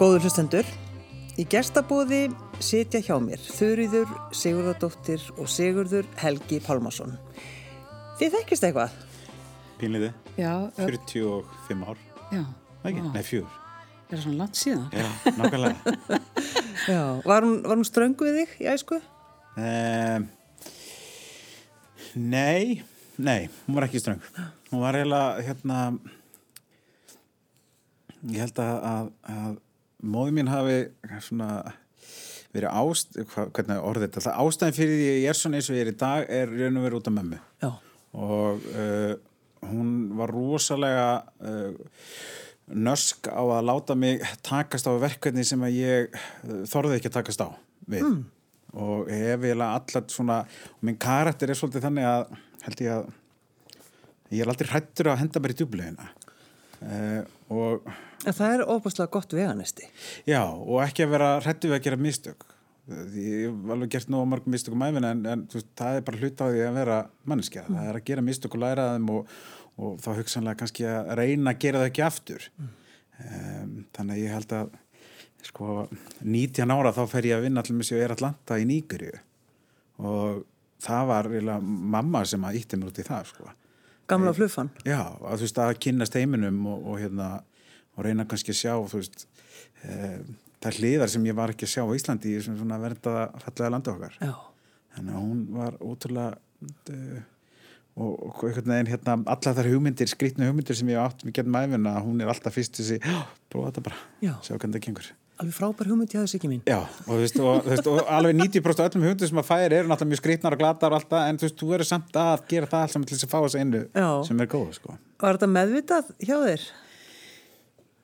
Góður 0.01 0.23
hlustendur, 0.25 0.69
í 1.37 1.43
gestabóði 1.45 2.23
sitja 2.57 3.03
hjá 3.05 3.19
mér 3.21 3.37
Þurriður, 3.53 4.09
Sigurðardóttir 4.33 5.27
og 5.35 5.45
Sigurður 5.53 6.09
Helgi 6.17 6.57
Pálmarsson. 6.65 7.13
Þið 8.17 8.33
þekkist 8.39 8.65
eitthvað? 8.65 8.95
Pínliði, 9.77 10.09
45 10.39 11.85
ár. 11.85 12.01
Já. 12.33 12.41
Ekki, 12.81 13.05
nei 13.13 13.21
fjúr. 13.29 13.53
Er 14.07 14.15
það 14.15 14.25
svona 14.25 14.41
langt 14.41 14.63
síðan? 14.63 14.89
Já, 14.89 15.05
nákvæmlega. 15.37 15.95
Já, 16.95 17.01
var 17.29 17.45
hún, 17.51 17.55
var 17.61 17.77
hún 17.77 17.89
ströngu 17.93 18.31
við 18.31 18.41
þig 18.41 18.59
í 18.65 18.73
æsku? 18.73 19.01
Um, 19.53 20.29
nei, 22.17 22.81
nei, 23.21 23.51
hún 23.67 23.77
var 23.77 23.91
ekki 23.91 24.01
ströng. 24.01 24.29
Hún 24.73 24.81
var 24.81 24.97
eiginlega, 24.97 25.43
hérna, 25.45 25.89
ég 28.33 28.47
held 28.47 28.65
að, 28.65 28.87
að, 28.89 29.59
að 30.01 30.11
móði 30.15 30.35
mín 30.35 30.51
hafi 30.51 30.77
svona 31.21 31.51
verið 32.51 32.75
ást, 32.81 33.17
hva, 33.31 33.47
hvernig 33.55 33.81
orðið 33.87 34.07
þetta, 34.07 34.23
það 34.27 34.39
ástæðin 34.43 34.77
fyrir 34.77 34.97
því 34.99 35.09
ég 35.09 35.29
er 35.31 35.39
svona 35.39 35.59
eins 35.59 35.69
og 35.71 35.77
ég 35.77 35.85
er 35.85 35.91
í 35.91 35.99
dag 36.01 36.31
er 36.39 36.51
raun 36.51 36.79
og 36.79 36.85
verið 36.85 36.99
út 36.99 37.09
af 37.09 37.15
mömmu 37.15 37.39
Já. 37.63 37.69
og 38.25 38.65
uh, 38.73 39.13
hún 39.71 39.93
var 40.19 40.33
rosalega 40.35 41.07
uh, 41.47 41.95
nösk 42.71 43.29
á 43.31 43.39
að 43.43 43.67
láta 43.69 43.95
mig 43.99 44.25
takast 44.43 44.89
á 44.89 44.91
verkefni 44.99 45.45
sem 45.47 45.63
að 45.63 45.79
ég 45.79 46.19
uh, 46.19 46.61
þorði 46.69 46.99
ekki 46.99 47.11
að 47.11 47.17
takast 47.21 47.45
á 47.45 47.49
við 47.91 48.03
mm. 48.03 48.19
og 48.83 49.11
hef 49.11 49.47
eiginlega 49.47 49.79
allat 49.79 50.13
svona 50.13 50.41
og 50.43 50.85
minn 50.87 50.99
karakter 51.01 51.51
er 51.51 51.59
svolítið 51.59 51.87
þannig 51.87 52.09
að 52.11 52.35
held 52.67 52.83
ég 52.85 52.97
að 52.97 53.11
ég 54.31 54.43
er 54.43 54.51
aldrei 54.51 54.71
hrættur 54.71 55.11
að 55.11 55.23
henda 55.23 55.43
mér 55.43 55.55
í 55.55 55.61
dublegina 55.63 56.11
uh, 56.85 57.21
og 57.51 57.91
En 58.21 58.35
það 58.37 58.55
er 58.55 58.63
óbúslega 58.69 59.09
gott 59.09 59.31
veganesti. 59.33 59.87
Já, 60.29 60.43
og 60.45 60.81
ekki 60.83 61.07
að 61.07 61.13
vera 61.15 61.29
hrættu 61.41 61.71
við 61.71 61.77
að 61.79 61.87
gera 61.87 61.97
mistök. 61.97 62.45
Ég 62.91 63.47
hef 63.47 63.71
alveg 63.73 63.93
gert 63.95 64.11
nóg 64.13 64.27
margum 64.29 64.53
mistök 64.53 64.75
um 64.75 64.83
æfina 64.85 65.13
en, 65.15 65.23
en 65.29 65.47
veist, 65.49 65.69
það 65.79 65.97
er 65.97 66.05
bara 66.05 66.19
hlut 66.21 66.43
á 66.43 66.45
því 66.45 66.61
að 66.67 66.77
vera 66.77 66.99
manneskja. 67.29 67.63
Mm. 67.65 67.79
Það 67.79 67.89
er 67.89 67.97
að 67.97 68.05
gera 68.09 68.25
mistök 68.27 68.57
og 68.57 68.61
læra 68.61 68.85
þeim 68.91 69.09
og, 69.15 69.33
og 69.81 69.97
þá 70.03 70.09
hugsanlega 70.19 70.59
kannski 70.61 70.85
að 70.91 71.11
reyna 71.21 71.53
að 71.53 71.59
gera 71.65 71.81
það 71.81 71.89
ekki 71.89 72.05
aftur. 72.05 72.47
Mm. 72.57 72.71
Um, 73.21 73.73
þannig 73.95 74.17
að 74.17 74.21
ég 74.21 74.35
held 74.37 74.55
að 74.57 74.77
sko 75.45 75.87
19 76.21 76.73
ára 76.73 76.93
þá 76.93 77.01
fer 77.09 77.29
ég 77.31 77.39
að 77.39 77.47
vinna 77.47 77.63
allir 77.63 77.77
með 77.79 77.89
sér 77.89 78.13
Atlanta 78.13 78.57
í 78.61 78.67
Nýgurju 78.69 79.17
og 80.01 80.43
það 80.81 81.09
var 81.09 81.29
mamma 81.61 82.21
sem 82.29 82.45
að 82.45 82.57
ítti 82.61 82.77
mér 82.77 82.91
út 82.91 83.01
í 83.01 83.05
það 83.05 83.27
sko. 83.29 83.49
Gamla 84.11 84.33
fluffan? 84.35 84.69
Já, 84.87 84.99
að 85.01 85.41
þú 85.41 85.47
veist 85.47 85.61
að 85.63 85.73
kynast 85.85 86.17
heiminum 86.19 86.61
og, 86.69 86.85
og 86.91 87.01
hérna 87.01 87.31
og 87.97 88.05
reyna 88.05 88.27
kannski 88.29 88.53
að 88.53 88.59
sjá 88.61 88.73
veist, 88.93 89.25
e, 89.83 90.19
það 90.63 90.79
hliðar 90.79 91.11
sem 91.13 91.27
ég 91.27 91.37
var 91.37 91.53
ekki 91.53 91.67
að 91.67 91.73
sjá 91.73 91.83
á 91.83 91.95
Íslandi 91.97 92.35
í 92.35 92.43
svona 92.45 92.79
verðaða 92.81 93.27
fallega 93.43 93.73
landa 93.75 93.93
okkar 93.95 94.17
Já. 94.19 94.33
þannig 94.95 95.17
að 95.17 95.27
hún 95.27 95.43
var 95.57 95.79
ótrúlega 95.79 96.29
e, 96.91 97.23
og, 97.95 98.11
og 98.11 98.43
einhvern 98.47 98.73
veginn 98.75 98.91
hérna 98.93 99.17
alla 99.35 99.55
þar 99.57 99.71
hugmyndir, 99.73 100.11
skrítnu 100.11 100.47
hugmyndir 100.49 100.79
sem 100.79 100.91
ég 100.93 101.01
átt 101.01 101.25
við 101.25 101.35
getum 101.39 101.59
æfina, 101.59 101.97
hún 102.05 102.23
er 102.23 102.31
alltaf 102.31 102.55
fyrst 102.55 102.79
þessi, 102.79 103.01
prófa 103.51 103.71
þetta 103.71 103.85
bara, 103.89 104.05
Já. 104.23 104.35
sjá 104.45 104.55
hvernig 104.55 104.77
það 104.79 104.87
gengur 104.87 105.11
Alveg 105.41 105.55
frábær 105.57 105.87
hugmynd, 105.89 106.11
já 106.13 106.19
þessi 106.21 106.37
ekki 106.37 106.49
mín. 106.51 106.59
Já, 106.69 106.77
og, 107.07 107.15
veist, 107.17 107.37
og, 107.41 107.63
veist, 107.65 107.87
og 107.89 108.01
alveg 108.13 108.35
90% 108.37 108.81
af 108.83 108.91
öllum 108.91 109.05
hugmyndir 109.07 109.29
sem 109.31 109.39
að 109.41 109.47
færi 109.47 109.77
eru 109.79 109.89
náttúrulega 109.89 110.11
mjög 110.11 110.19
skrítnar 110.21 110.53
og 110.55 110.61
glatar 110.61 110.93
og 110.93 110.99
alltaf, 110.99 111.23
en 111.31 111.39
þú 111.41 111.47
veist, 111.47 111.57
þú 111.61 111.69
verður 111.71 111.89
samt 111.89 112.19
að 112.21 112.43
gera 112.51 112.69
það 112.69 112.83
allt 112.85 112.93
sem 112.95 113.05
til 113.09 113.17
þess 113.17 113.25
að 113.27 113.31
fá 113.33 113.39
þessu 113.47 113.61
einu 113.63 113.81
sem 114.27 114.43
er 114.45 114.49
góð, 114.51 114.67
sko. 114.77 114.97
Var 115.23 115.39
þetta 115.39 115.49
meðvitað 115.55 116.11
hjá 116.21 116.35
þér? 116.45 116.65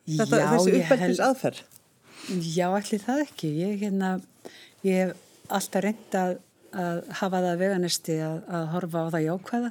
Þetta, 0.08 0.39
Já, 0.41 0.48
þessi 0.56 0.74
ég 0.74 0.82
uppeldis 0.86 1.08
held- 1.08 1.25
aðferð 1.27 1.63
Já, 2.27 2.67
allir 2.74 3.01
það 3.06 3.20
ekki. 3.24 3.50
Ég, 3.62 3.74
hérna, 3.84 4.10
ég 4.84 4.98
hef 5.03 5.51
alltaf 5.60 5.84
reynd 5.86 6.15
að, 6.20 6.32
að 6.74 6.98
hafa 7.22 7.41
það 7.46 7.62
veganesti 7.62 8.15
að, 8.25 8.39
að 8.58 8.65
horfa 8.74 9.03
á 9.03 9.08
það 9.13 9.25
jákvæða 9.27 9.70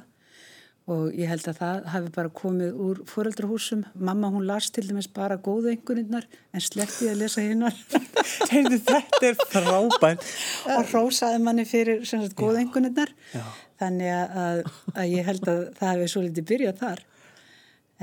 og 0.87 1.15
ég 1.19 1.27
held 1.27 1.43
að 1.51 1.57
það 1.59 1.87
hafi 1.91 2.11
bara 2.15 2.29
komið 2.31 2.77
úr 2.79 2.99
fóreldrahúsum. 3.09 3.81
Mamma 3.99 4.29
hún 4.31 4.45
las 4.47 4.69
til 4.71 4.85
dæmis 4.87 5.09
bara 5.11 5.35
góðu 5.35 5.73
einhverjirnar 5.73 6.27
en 6.55 6.63
sleppti 6.63 7.09
að 7.11 7.23
lesa 7.23 7.43
hinnar 7.43 7.75
Heyrðu, 8.53 8.79
Þetta 8.87 9.19
er 9.27 9.41
frábært 9.51 10.23
og 10.77 10.93
rósaði 10.93 11.41
manni 11.43 11.65
fyrir 11.67 12.05
sagt, 12.07 12.37
góðu 12.39 12.61
einhverjirnar. 12.61 13.11
Þannig 13.81 14.13
að, 14.13 14.63
að, 14.93 15.03
ég 15.11 15.27
held 15.27 15.51
að 15.51 15.59
það 15.77 15.91
hefði 15.91 16.07
svo 16.13 16.23
litið 16.23 16.47
byrjað 16.53 16.79
þar. 16.79 17.03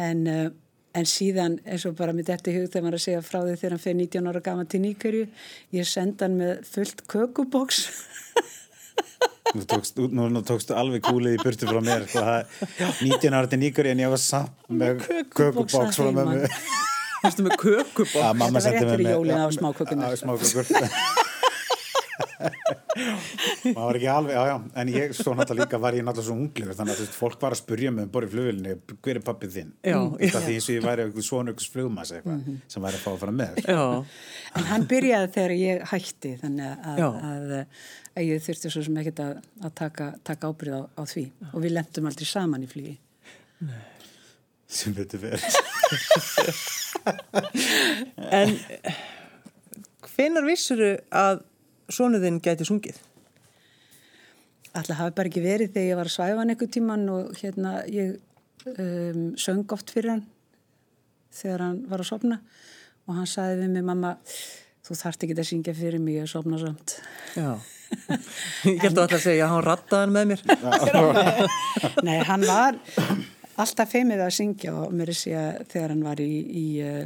En, 0.05 0.21
uh, 0.29 0.47
en 0.95 1.09
síðan 1.09 1.57
eins 1.65 1.87
og 1.89 1.97
bara 1.99 2.13
mitt 2.15 2.29
eftir 2.31 2.59
hug 2.59 2.69
þegar 2.69 2.85
maður 2.85 2.99
að 2.99 3.07
segja 3.07 3.25
frá 3.25 3.39
því 3.41 3.57
þegar 3.63 3.77
hann 3.79 3.85
fyrir 3.87 3.99
19 4.03 4.29
ára 4.29 4.45
gaman 4.45 4.69
til 4.69 4.83
Níkerju, 4.85 5.25
ég 5.75 5.89
senda 5.89 6.29
hann 6.29 6.37
með 6.43 6.61
fullt 6.69 7.03
kökuboks 7.09 7.87
Nú 9.55 9.63
tókst, 9.71 10.01
nú, 10.11 10.25
nú 10.35 10.41
tókstu 10.43 10.75
alveg 10.75 11.05
kúlið 11.07 11.37
í 11.37 11.43
burtu 11.45 11.69
frá 11.71 11.79
mér 11.85 12.07
sko, 12.11 12.23
það- 12.27 12.47
19 13.07 13.37
ára 13.39 13.47
til 13.53 13.61
nýgur 13.63 13.87
en 13.93 14.01
ég 14.03 14.11
var 14.11 14.19
samt 14.19 14.51
með 14.69 15.05
kökubox 15.05 15.77
kökuboks 15.77 16.01
frá 16.01 16.11
mömmu. 16.17 16.49
Varstu 17.23 17.45
með 17.47 17.55
kökubók 17.63 18.19
að 18.19 18.35
mamma 18.41 18.49
Þetta 18.49 18.55
var 18.59 18.65
sendi 18.67 18.79
rétt 18.79 18.89
mig 18.89 18.97
fyrir 18.97 19.07
með- 19.07 19.15
jólin 19.15 19.37
já, 19.37 19.45
á 19.47 19.51
smákökurnar. 19.59 20.11
á 20.11 20.17
smákökur. 20.25 20.67
Maður 23.75 23.87
var 23.89 23.97
ekki 23.99 24.09
alveg, 24.13 24.35
já 24.37 24.43
já 24.51 24.57
en 24.81 24.91
ég 24.93 25.15
svo 25.17 25.33
náttúrulega 25.35 25.65
líka 25.67 25.79
var 25.83 25.97
ég 25.97 26.05
náttúrulega 26.07 26.29
svo 26.29 26.37
unglegur 26.37 26.77
þannig 26.79 26.95
að 26.95 26.99
þú 27.01 27.05
veist, 27.07 27.17
fólk 27.19 27.41
var 27.43 27.55
að 27.57 27.61
spurja 27.63 27.91
mig 27.95 28.05
um 28.07 28.11
borið 28.15 28.35
flugvilni 28.35 28.75
hver 29.03 29.19
er 29.19 29.25
pappið 29.25 29.55
þinn? 29.57 29.71
Já, 29.83 29.97
að 29.99 30.45
því 30.45 30.55
eins 30.59 30.69
og 30.69 30.75
ég 30.77 30.85
væri 30.85 31.25
svona 31.27 31.55
eitthvað 31.55 31.73
flugmas 31.75 32.13
eitthvað 32.15 32.39
sem 32.75 32.85
væri 32.87 32.99
að 33.01 33.05
fá 33.07 33.11
að 33.15 33.19
fara 33.25 33.35
með 33.41 33.53
Já, 33.65 33.83
en 34.61 34.69
hann 34.71 34.87
byrjaði 34.93 35.33
þegar 35.39 35.57
ég 35.59 35.85
hætti 35.95 36.35
þannig 36.45 36.85
að, 36.93 37.03
Já. 37.03 37.09
að, 37.33 37.57
að 38.15 38.29
ég 38.29 38.43
þurfti 38.45 38.71
svo 38.71 38.83
sem 38.87 38.99
ekkert 39.01 39.23
að, 39.25 39.39
að 39.65 39.73
taka, 39.81 40.07
taka 40.27 40.51
ábyrð 40.51 40.77
á, 40.79 40.81
á 40.99 41.03
því. 41.11 41.25
Og 41.53 41.65
við 41.65 41.75
lendum 41.75 42.09
aldrei 42.11 42.29
saman 42.29 42.67
í 42.67 42.71
flugi. 42.71 42.95
Sem 44.75 44.95
veitur 44.97 45.23
verið 45.23 45.45
en 48.41 48.55
hvenar 50.09 50.47
vissuru 50.47 50.93
að 51.15 51.43
sonuðinn 51.93 52.41
gæti 52.43 52.67
sungið? 52.67 52.99
Alltaf 54.75 54.99
hafi 54.99 55.17
bara 55.17 55.31
ekki 55.31 55.45
verið 55.45 55.75
þegar 55.75 55.91
ég 55.91 56.01
var 56.01 56.11
að 56.11 56.17
svæfa 56.17 56.41
hann 56.41 56.55
einhver 56.55 56.71
tíman 56.75 57.05
og 57.13 57.37
hérna 57.39 57.77
ég 57.93 58.17
um, 58.73 59.29
söng 59.39 59.77
oft 59.77 59.93
fyrir 59.95 60.17
hann 60.17 60.25
þegar 61.35 61.67
hann 61.69 61.79
var 61.91 62.03
að 62.03 62.11
sopna 62.11 62.41
og 63.05 63.21
hann 63.21 63.31
sagði 63.31 63.63
við 63.63 63.77
mig, 63.77 63.87
mamma, 63.87 64.17
þú 64.87 64.99
þarft 64.99 65.27
ekki 65.27 65.39
að 65.39 65.51
syngja 65.51 65.77
fyrir 65.77 66.03
mig, 66.03 66.23
er 66.25 66.31
sopna 66.31 66.59
samt. 66.63 66.99
Já 67.37 67.61
Ég 68.69 68.85
alltaf 68.89 69.17
að 69.19 69.25
segja 69.27 69.47
að 69.47 69.53
hann 69.55 69.65
rattaði 69.67 70.03
hann 70.05 70.15
með 70.15 70.33
mér 70.33 70.41
Nei, 72.07 72.17
hann 72.29 72.47
var 72.49 72.79
alltaf 73.61 73.93
feimið 73.93 74.25
að 74.25 74.33
syngja 74.39 74.75
og 74.79 74.95
mér 74.97 75.13
er 75.13 75.21
að 75.41 75.61
þegar 75.73 75.95
hann 75.95 76.05
var 76.07 76.23
í, 76.23 76.33
í 76.45 76.67
uh, 76.85 77.05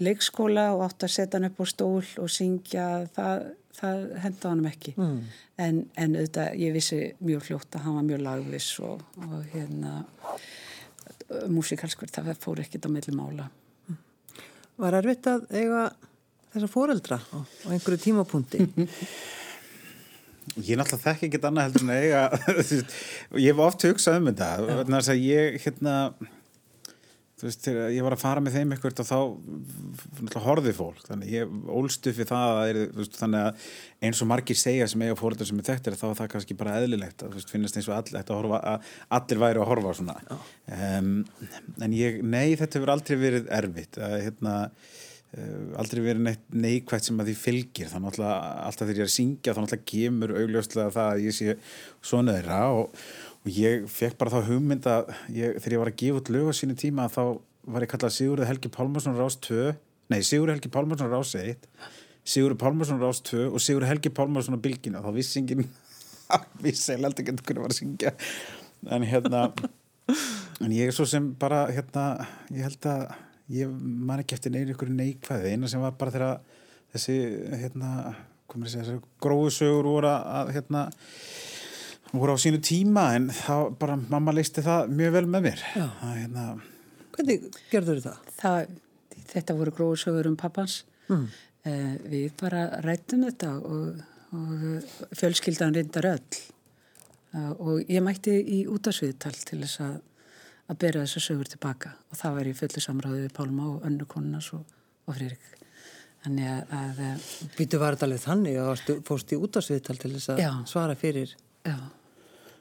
leikskóla 0.00 0.70
og 0.74 0.84
átt 0.88 1.06
að 1.06 1.14
setja 1.14 1.38
hann 1.38 1.48
upp 1.50 1.60
á 1.60 1.66
stól 1.68 2.04
og 2.22 2.32
syngja, 2.32 2.86
það, 3.16 3.46
það 3.78 4.04
henda 4.24 4.52
honum 4.52 4.68
ekki. 4.70 4.94
Mm. 4.96 5.16
En, 5.60 5.80
en 6.00 6.16
auðvitað, 6.16 6.58
ég 6.60 6.76
vissi 6.76 7.00
mjög 7.20 7.46
fljótt 7.48 7.76
að 7.76 7.86
hann 7.86 7.98
var 7.98 8.06
mjög 8.08 8.22
lagviss 8.24 8.70
og, 8.84 9.02
og 9.26 9.40
hérna, 9.52 9.96
músikalskur, 11.52 12.10
það 12.12 12.32
fór 12.42 12.62
ekkit 12.64 12.88
á 12.88 12.90
milli 12.92 13.16
mála. 13.16 13.50
Var 14.80 14.96
erfitt 14.96 15.28
að 15.28 15.44
eiga 15.52 15.82
þessa 16.54 16.70
foreldra 16.72 17.20
á 17.20 17.38
einhverju 17.68 18.00
tímapunkti? 18.06 18.64
Ég 20.58 20.78
náttúrulega 20.80 21.04
þekki 21.04 21.28
ekkert 21.28 21.48
annað 21.48 21.68
heldur 21.68 21.86
en 21.86 21.94
eiga 21.94 22.22
ég 23.44 23.52
hef 23.52 23.64
oft 23.64 23.86
hugsað 23.86 24.20
um 24.20 24.30
þetta 24.32 24.84
þess 24.90 25.12
að 25.14 25.24
ég 25.28 25.58
hérna 25.64 25.96
þú 27.40 27.48
veist, 27.48 27.62
þegar 27.64 27.92
ég 27.94 28.04
var 28.04 28.14
að 28.14 28.20
fara 28.20 28.42
með 28.44 28.56
þeim 28.58 28.74
eitthvað 28.74 29.00
og 29.00 29.08
þá 29.08 29.18
náttúrulega 30.20 30.42
horfið 30.44 30.76
fólk 30.76 31.04
þannig 31.06 31.32
ég 31.32 31.54
ólst 31.78 32.08
upp 32.10 32.18
við 32.18 32.28
það 32.28 32.60
að, 32.60 32.80
þú 32.80 33.00
veist, 33.00 33.18
þannig 33.20 33.46
að 33.46 33.68
eins 34.08 34.20
og 34.20 34.30
margir 34.32 34.60
segja 34.60 34.88
sem 34.90 35.04
eiga 35.06 35.18
fóröldar 35.18 35.48
sem 35.48 35.62
er 35.62 35.68
þekktir 35.70 35.96
þá 36.00 36.06
er 36.10 36.18
það 36.20 36.30
kannski 36.34 36.56
bara 36.60 36.76
eðlilegt 36.80 37.24
að 37.24 37.36
veist, 37.38 37.52
finnast 37.54 37.80
eins 37.80 37.88
og 37.88 37.96
all, 37.96 38.20
að, 38.20 38.32
horfa, 38.36 38.60
að 38.74 38.90
allir 39.18 39.42
væri 39.44 39.62
að 39.62 39.70
horfa 39.70 39.94
svona. 40.00 40.18
Um, 40.76 41.12
en 41.80 41.96
ég, 41.96 42.20
nei 42.20 42.58
þetta 42.60 42.80
hefur 42.80 42.94
aldrei 42.96 43.20
verið 43.24 43.48
erfitt 43.60 44.00
að 44.00 44.18
hérna 44.26 44.56
aldrei 45.78 46.00
verið 46.02 46.24
neitt 46.26 46.46
neikvægt 46.50 47.06
sem 47.06 47.20
að 47.22 47.30
því 47.30 47.34
fylgir. 47.38 47.90
Þannig 47.92 48.16
að 48.18 48.32
alltaf 48.66 48.80
þegar 48.88 48.96
ég 48.96 49.04
er 49.04 49.10
að 49.10 49.14
syngja 49.14 49.54
þannig 49.54 49.74
að 49.76 49.84
kemur 49.92 50.34
augljóslega 50.40 50.94
það 50.96 51.10
að 51.12 51.22
ég 51.26 51.36
sé 51.36 51.54
svona 52.10 52.34
þeirra 52.38 52.62
og, 52.74 53.04
og 53.44 53.52
ég 53.54 53.86
fekk 53.94 54.18
bara 54.18 54.34
þá 54.34 54.50
hugmynd 54.50 54.90
að 54.90 55.12
ég, 55.36 55.60
þegar 55.60 55.76
ég 55.76 55.84
var 55.84 55.92
að 55.92 56.00
gefa 56.02 56.22
út 56.22 56.32
lög 56.34 56.50
á 56.50 56.54
sínu 56.58 56.76
tíma 56.80 57.06
þá 57.12 57.22
var 57.70 57.86
ég 57.86 57.92
kallað 57.92 58.16
Sigurður 58.16 58.50
Helgi 58.50 58.72
Pálmarsson 58.74 59.18
Rás 59.20 59.38
2 59.46 59.70
nei 60.10 60.20
Sigurður 60.26 60.56
Helgi 60.56 60.72
Pálmarsson 60.74 61.12
Rás 61.12 61.34
1 61.38 61.68
Sigurður 62.26 62.60
Pálmarsson 62.64 63.00
Rás 63.02 63.22
2 63.30 63.46
og 63.50 63.62
Sigurður 63.62 63.92
Helgi 63.92 64.12
Pálmarsson 64.16 64.58
á 64.58 64.64
Bilgina 64.64 65.04
þá 65.04 65.12
vissi 65.14 65.38
enginn 65.42 65.68
vissi 66.64 66.94
ég 66.94 67.06
aldrei 67.06 67.26
ekki 67.26 67.38
hvernig 67.38 67.64
var 67.64 67.74
að 67.74 67.78
syngja. 67.80 68.12
En 68.90 69.06
hérna 69.06 69.46
en 70.60 70.74
ég 70.74 70.90
er 70.90 70.94
svo 70.94 71.06
sem 71.08 71.30
bara 71.38 71.66
hérna 71.70 72.26
ég 72.50 72.66
held 72.66 72.86
að 72.90 73.04
ég 73.50 73.70
man 73.80 74.22
ekki 74.22 74.36
eftir 74.38 74.54
neina 74.54 74.74
ykkur 74.74 74.90
neikvæði 74.94 75.54
eina 75.54 75.70
sem 75.70 75.82
var 75.82 75.96
bara 75.98 76.14
þegar 76.14 76.58
þessi 76.94 77.16
hérna, 77.62 77.94
komur 78.50 78.68
að 78.68 78.74
segja 78.74 78.88
þessi 78.88 79.14
gróðsögur 79.22 79.88
voru 79.90 80.10
að 80.10 80.52
hérna 80.56 80.84
voru 82.10 82.34
á 82.34 82.42
sínu 82.42 82.58
tíma 82.66 83.12
en 83.14 83.30
þá 83.34 83.70
bara 83.78 83.98
mamma 84.00 84.34
leisti 84.34 84.64
það 84.66 84.92
mjög 84.98 85.16
vel 85.18 85.26
með 85.30 85.46
mér 85.46 85.64
að, 85.78 86.14
hérna, 86.18 86.46
Hvernig 87.20 87.58
gerður 87.70 87.98
það? 88.04 88.28
Það, 88.38 88.70
þetta 89.32 89.56
voru 89.58 89.72
gróðsögur 89.76 90.28
um 90.30 90.36
pappans. 90.40 90.80
Mm. 91.10 91.26
Uh, 91.60 91.96
við 92.08 92.30
bara 92.40 92.62
rættum 92.84 93.26
þetta 93.26 93.50
og, 93.68 93.98
og 94.36 95.10
fjölskyldan 95.18 95.76
reyndar 95.76 96.08
öll. 96.14 96.38
Uh, 97.34 97.50
og 97.58 97.90
ég 97.92 98.02
mætti 98.02 98.38
í 98.40 98.62
útasviðtal 98.70 99.34
til 99.36 99.60
þess 99.60 99.82
að, 99.84 99.98
að 100.70 100.78
bera 100.84 101.04
þessa 101.04 101.22
sögur 101.24 101.48
tilbaka 101.50 101.94
og 102.10 102.18
það 102.20 102.36
var 102.38 102.50
í 102.50 102.56
fullu 102.60 102.82
samráði 102.84 103.24
við 103.26 103.32
Pálma 103.36 103.68
og 103.74 103.86
önnu 103.88 104.06
konunas 104.10 104.52
og, 104.56 104.62
og 105.08 105.16
Fririk. 105.16 105.46
Þannig 106.24 106.50
að, 106.52 106.74
að 106.76 106.98
eh, 107.06 107.28
Býtu 107.56 107.78
var 107.80 107.96
þetta 107.96 108.06
alveg 108.10 108.20
þannig 108.26 108.58
og 108.60 108.66
varstu- 108.74 108.98
fórst 109.08 109.32
í 109.32 109.38
útásviðtal 109.40 109.96
til 110.02 110.10
þess 110.14 110.34
að 110.34 110.42
Já. 110.44 110.50
svara 110.68 110.94
fyrir. 111.00 111.32
já, 111.64 111.76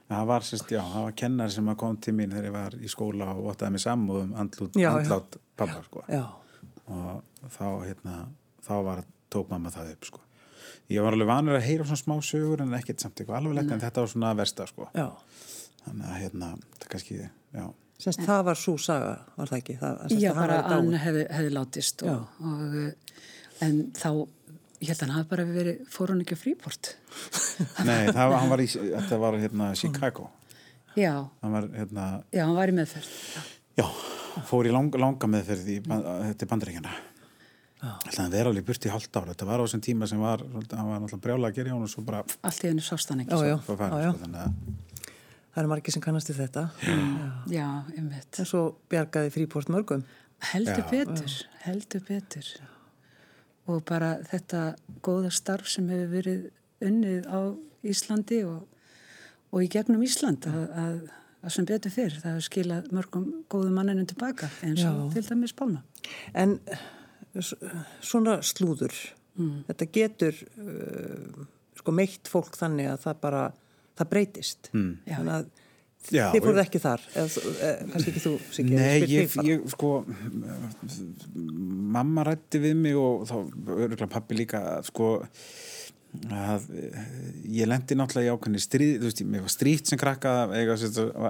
Það 0.10 0.26
var, 0.26 0.42
sérst, 0.48 0.72
já, 0.74 0.80
það 0.82 1.04
var 1.06 1.12
kennar 1.22 1.52
sem 1.54 1.68
að 1.70 1.76
kom 1.78 1.98
til 2.02 2.14
mín 2.18 2.32
þegar 2.34 2.46
ég 2.48 2.54
var 2.56 2.78
í 2.82 2.88
skóla 2.90 3.28
og 3.36 3.44
vottaði 3.46 3.76
mig 3.76 3.82
sammúð 3.84 4.22
um 4.24 4.32
andlút, 4.42 4.74
Já, 4.80 4.88
já. 4.90 4.96
andlát 5.04 5.36
pappa, 5.60 5.84
sko. 5.86 6.02
Já, 6.10 6.24
Og 6.90 7.52
þá, 7.54 7.66
hérna, 7.86 8.16
þá 8.66 8.72
var, 8.88 9.04
tók 9.30 9.52
mamma 9.54 9.70
það 9.70 9.92
upp, 9.94 10.08
sko. 10.10 10.24
Ég 10.90 11.04
var 11.06 11.14
alveg 11.14 11.30
vanur 11.30 11.60
að 11.60 11.68
heyra 11.68 11.86
svona 11.86 12.02
smá 12.02 12.16
sögur 12.26 12.64
en 12.66 12.74
ekkert 12.74 13.04
samt 13.04 13.20
eitthvað 13.22 13.38
alveg 13.44 13.60
lett 13.60 13.76
en 13.76 13.84
þetta 13.84 14.02
var 14.02 14.10
svona 14.16 14.32
versta, 14.40 14.66
sko. 14.72 14.88
já. 14.98 15.06
Þannig 15.84 16.08
að, 16.10 16.18
hérna, 16.24 16.50
það 16.80 16.88
er 16.88 16.92
kannski, 16.96 17.20
já. 17.54 17.68
Semst 18.00 18.22
það 18.24 18.42
var 18.48 18.60
svo 18.60 18.78
saga, 18.80 19.16
var 19.36 19.50
það 19.52 19.58
ekki? 19.60 19.74
Það, 19.82 19.96
semst 20.06 20.24
já 20.24 20.30
að 20.32 20.38
hann 20.38 20.46
bara 20.46 20.60
að 20.60 20.76
hann 20.78 20.94
hefði, 21.04 21.24
hefði 21.36 21.50
látist 21.58 22.04
og, 22.08 22.38
og, 22.48 22.78
eh, 22.80 23.26
en 23.68 23.80
þá, 23.98 24.10
ég 24.80 24.92
held 24.94 24.96
að 24.96 25.04
hann 25.04 25.16
hafi 25.18 25.30
bara 25.34 25.46
verið, 25.50 25.82
fór 25.92 26.14
hann 26.14 26.22
ekki 26.24 26.38
á 26.38 26.40
fríport. 26.40 26.94
Nei, 27.90 28.08
það 28.08 28.22
var, 28.22 28.38
hann 28.40 28.54
var 28.54 28.64
í, 28.64 28.70
þetta 28.72 29.20
var, 29.26 29.40
hérna, 29.44 29.70
Chicago. 29.76 30.30
Já, 30.98 31.12
Hann 31.44 31.54
var, 31.54 31.68
hérna, 31.76 32.08
já, 32.34 32.46
hann 32.46 32.56
var 32.58 32.72
í 32.72 32.78
meðferð. 32.80 33.12
Já. 33.36 33.44
já, 33.84 33.86
fór 34.48 34.68
í 34.68 34.74
lang, 34.74 34.96
langa 35.00 35.30
meðferð 35.36 35.70
í, 35.76 35.80
þetta 35.84 36.48
er 36.48 36.52
bandaríkjana. 36.56 36.96
Það 37.80 38.24
að 38.26 38.34
vera 38.36 38.52
alveg 38.52 38.66
burt 38.68 38.86
í 38.88 38.92
hálft 38.92 39.16
ára. 39.16 39.32
Þetta 39.32 39.46
var 39.48 39.62
á 39.62 39.64
þessum 39.64 39.84
tíma 39.86 40.08
sem 40.12 40.20
var, 40.20 40.42
hann 40.74 40.90
var 41.06 41.22
brjála 41.24 41.52
að 41.52 41.60
gera 41.60 41.72
í 41.72 41.76
hún 41.76 41.86
og 41.86 41.92
svo 41.92 42.04
bara, 42.08 42.26
Allt 42.48 42.64
í 42.66 42.68
henni 42.68 42.84
sást 42.84 43.12
hann 43.14 43.22
ekki. 43.24 43.38
Já, 43.38 43.54
já, 43.54 43.58
svo 43.64 43.76
farin, 43.80 44.02
já, 44.04 44.10
já. 44.36 44.89
Það 45.60 45.66
eru 45.66 45.70
margir 45.74 45.92
sem 45.92 46.04
kannast 46.06 46.30
í 46.32 46.34
þetta. 46.38 46.62
Já, 47.52 47.66
einmitt. 47.92 48.38
En 48.40 48.48
svo 48.48 48.62
bjargaði 48.92 49.32
fríport 49.34 49.68
mörgum. 49.74 50.06
Heldur 50.54 50.78
Já. 50.80 50.86
betur, 50.94 51.34
heldur 51.66 52.04
betur. 52.08 52.48
Og 53.68 53.82
bara 53.90 54.14
þetta 54.30 54.62
góða 55.04 55.34
starf 55.36 55.68
sem 55.68 55.90
hefur 55.92 56.14
verið 56.14 56.46
unnið 56.88 57.28
á 57.28 57.40
Íslandi 57.92 58.40
og, 58.48 58.64
og 59.52 59.66
í 59.66 59.68
gegnum 59.76 60.06
Ísland 60.08 60.48
að, 60.48 60.64
að, 60.80 60.96
að 61.44 61.54
sem 61.58 61.68
betur 61.68 61.92
fyrr, 61.98 62.16
það 62.24 62.32
hefur 62.38 62.48
skilað 62.48 62.88
mörgum 62.96 63.28
góðum 63.52 63.76
manninu 63.82 64.08
tilbaka 64.08 64.48
eins 64.64 64.86
og 64.88 65.04
Já. 65.10 65.14
til 65.18 65.28
dæmis 65.28 65.54
Pálma. 65.60 65.84
En 66.40 66.56
s- 67.36 67.58
svona 68.00 68.40
slúður, 68.48 68.96
þetta 69.68 69.90
getur 70.00 70.40
uh, 70.64 71.44
sko 71.84 71.92
meitt 72.00 72.32
fólk 72.32 72.56
þannig 72.60 72.94
að 72.96 73.04
það 73.10 73.22
bara, 73.28 73.44
það 74.00 74.12
breytist. 74.14 74.72
Mm. 74.74 74.94
Þannig 75.08 75.36
að 75.38 75.50
Já, 76.08 76.30
þið 76.34 76.46
fóruð 76.46 76.62
ekki 76.64 76.80
þar, 76.82 77.02
eða, 77.12 77.42
eða 77.52 77.88
kannski 77.92 78.12
ekki 78.14 78.22
þú, 78.24 78.32
Siggi, 78.56 78.78
Nei, 78.80 79.02
ég, 79.12 79.34
ég, 79.46 79.66
sko, 79.70 79.90
mamma 81.94 82.24
rætti 82.26 82.62
við 82.64 82.78
mig 82.80 82.96
og 82.98 83.26
þá 83.30 83.36
öruglega 83.76 84.08
pappi 84.10 84.38
líka, 84.40 84.62
að, 84.78 84.88
sko, 84.90 85.10
að 86.34 86.70
eh, 86.80 87.02
ég 87.60 87.70
lendi 87.70 87.98
náttúrulega 88.00 88.32
í 88.32 88.34
ákveðni 88.34 88.62
stríð, 88.64 88.94
þú 88.96 89.10
veist, 89.10 89.22
mér 89.36 89.44
var 89.46 89.54
strítt 89.54 89.92
sem 89.92 90.02
krakka, 90.02 90.34
eiga, 90.56 90.80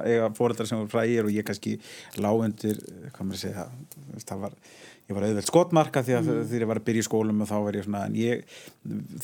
eiga 0.06 0.30
fóreldrar 0.38 0.70
sem 0.70 0.80
voru 0.80 0.94
frægir 0.94 1.28
og 1.28 1.34
ég 1.34 1.50
kannski 1.50 1.76
lágundir, 2.22 2.80
hvað 3.10 3.26
maður 3.26 3.40
að 3.40 3.44
segja, 3.44 3.68
það 4.30 4.46
var, 4.46 4.56
ég 5.10 5.18
var 5.18 5.28
auðveld 5.28 5.50
skotmarka 5.50 6.06
því 6.06 6.18
að 6.22 6.32
þegar 6.38 6.68
ég 6.68 6.72
var 6.72 6.84
að 6.84 6.88
byrja 6.92 7.04
í 7.04 7.10
skólum 7.10 7.44
og 7.44 7.52
þá 7.52 7.58
var 7.66 7.82
ég 7.82 7.90
svona, 7.90 8.06
en 8.06 8.22
ég, 8.22 8.56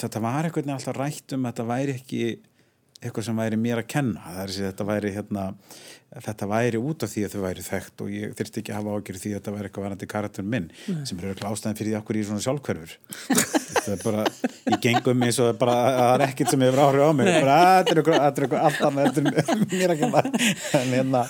þetta 0.02 0.25
var 0.25 0.50
eitthvað 0.50 0.75
alltaf 0.75 1.00
rætt 1.00 1.38
um 1.38 1.46
að 1.46 1.54
þetta 1.54 1.70
væri 1.70 1.98
ekki 2.02 2.25
eitthvað 3.04 3.28
sem 3.28 3.38
væri 3.44 3.60
mér 3.60 3.82
að 3.84 3.90
kenna. 3.96 4.22
Er 4.42 4.50
að 4.50 4.62
þetta 4.70 4.88
væri 4.88 5.12
hérna 5.16 5.50
þetta 6.24 6.48
væri 6.48 6.80
út 6.80 7.04
af 7.04 7.10
því 7.12 7.22
að 7.28 7.34
þau 7.34 7.42
væri 7.44 7.64
þekkt 7.66 8.02
og 8.06 8.12
ég 8.14 8.34
þyrfti 8.38 8.62
ekki 8.62 8.72
að 8.72 8.78
hafa 8.80 8.92
ágjörð 8.96 9.20
því 9.20 9.32
að 9.32 9.38
þetta 9.40 9.54
væri 9.56 9.68
eitthvað 9.68 9.86
varandi 9.86 10.08
karakter 10.14 10.46
minn 10.48 10.68
sem 10.86 11.18
er 11.20 11.25
auðvitað 11.28 11.50
ástæðan 11.50 11.75
fyrir 11.80 11.92
því 11.92 11.98
okkur 12.00 12.20
í 12.20 12.24
svona 12.30 12.44
sjálfhverfur. 12.46 12.94
Þetta 13.75 13.92
er 13.96 14.04
bara, 14.06 14.24
ég 14.72 14.80
gengum 14.86 15.25
það 15.25 15.50
er 15.50 15.58
bara, 15.60 15.75
það 15.98 16.14
er 16.14 16.24
ekkert 16.30 16.54
sem 16.54 16.64
hefur 16.66 16.82
áhrif 16.86 17.04
á 17.04 17.12
mig. 17.20 17.32
Bara, 17.36 17.58
"Ah, 17.60 17.84
þetta 17.84 17.92
er 17.92 18.02
eitthvað, 18.02 18.56
er 18.56 18.64
allt 18.64 18.82
annað 18.88 19.20
er 19.20 19.28
mér 19.75 19.92
að 19.92 20.00
kenna. 20.00 20.24
En, 20.80 20.90
hérna, 20.96 21.24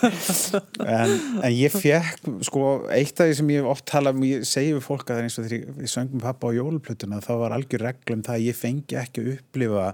en, 0.85 1.17
en 1.41 1.53
ég 1.55 1.73
fekk 1.73 2.29
sko, 2.45 2.65
eitt 2.93 3.19
af 3.19 3.31
því 3.31 3.37
sem 3.41 3.49
ég 3.57 3.65
oft 3.73 3.85
talað 3.89 4.19
um, 4.19 4.27
ég 4.29 4.45
segi 4.45 4.75
við 4.77 4.85
fólk 4.85 5.09
að 5.09 5.15
það 5.15 5.17
er 5.17 5.29
eins 5.29 5.39
og 5.41 5.47
þegar 5.49 5.57
ég- 5.81 5.93
söngum 5.95 6.21
pappa 6.21 6.51
á 6.53 6.57
jóluplutuna, 6.61 7.23
þá 7.25 7.33
var 7.41 7.57
algjör 7.57 7.87
reglum 7.89 8.21
það 8.21 8.37
að 8.37 8.45
ég 8.51 8.55
fengi 8.61 9.01
ekki 9.01 9.23
að 9.25 9.31
upplifa 9.39 9.87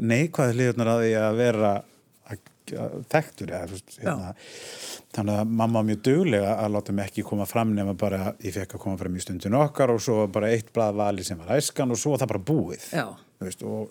neikvæði 0.00 0.56
hliðurnar 0.58 0.92
að 0.94 1.02
því 1.04 1.12
að 1.20 1.40
vera 1.42 1.74
þekktur 2.64 3.50
eða, 3.52 3.66
hérna, 4.00 4.30
þannig 5.12 5.34
að 5.36 5.50
mamma 5.50 5.76
var 5.82 5.84
mjög 5.90 5.98
duglega 6.06 6.54
að 6.62 6.70
láta 6.72 6.94
mig 6.96 7.10
ekki 7.10 7.24
koma 7.28 7.44
fram 7.48 7.74
nema 7.76 7.92
bara 8.00 8.30
ég 8.40 8.54
fekk 8.56 8.78
að 8.78 8.82
koma 8.86 8.96
fram 9.02 9.18
í 9.18 9.20
stundin 9.20 9.56
okkar 9.58 9.92
og 9.92 10.00
svo 10.00 10.24
bara 10.32 10.48
eitt 10.54 10.70
blað 10.72 10.96
vali 10.96 11.26
sem 11.26 11.36
var 11.42 11.58
æskan 11.58 11.92
og 11.92 12.00
svo 12.00 12.14
var 12.14 12.22
það 12.24 12.32
bara 12.32 12.46
búið 12.48 12.86
Já. 12.88 13.04
Þú 13.34 13.48
veist, 13.50 13.62
og 13.68 13.84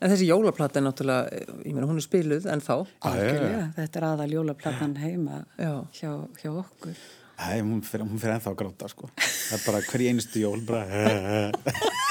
En 0.00 0.12
þessi 0.12 0.30
jólaplata 0.30 0.80
er 0.80 0.86
náttúrulega, 0.86 1.44
ég 1.66 1.74
meina 1.76 1.88
hún 1.90 2.00
er 2.00 2.04
spiluð 2.06 2.48
en 2.52 2.60
þá. 2.64 2.74
Algjörlega, 3.10 3.62
þetta 3.76 4.00
er 4.00 4.06
aðal 4.08 4.32
jólaplatan 4.32 4.96
heima 5.02 5.42
Já. 5.60 5.74
hjá, 5.98 6.10
hjá 6.40 6.50
okkur. 6.62 6.96
Æ, 7.36 7.60
hún 7.60 7.82
fyrir 7.84 8.06
ennþá 8.06 8.52
að 8.54 8.58
gráta 8.62 8.88
sko. 8.88 9.10
það 9.20 9.58
er 9.58 9.64
bara 9.66 9.84
hver 9.90 10.06
einustu 10.08 10.40
jól 10.40 10.60
bara 10.64 10.84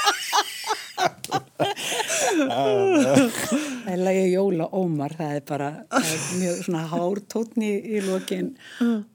Það 2.36 3.92
er 3.92 4.00
lagi 4.02 4.24
Jóla 4.32 4.66
Ómar, 4.76 5.14
það 5.16 5.36
er 5.38 5.44
bara 5.48 5.68
það 5.92 6.10
er 6.12 6.24
mjög 6.40 6.62
svona 6.66 6.82
hár 6.90 7.20
tótni 7.32 7.70
í 7.80 8.02
lokin 8.04 8.52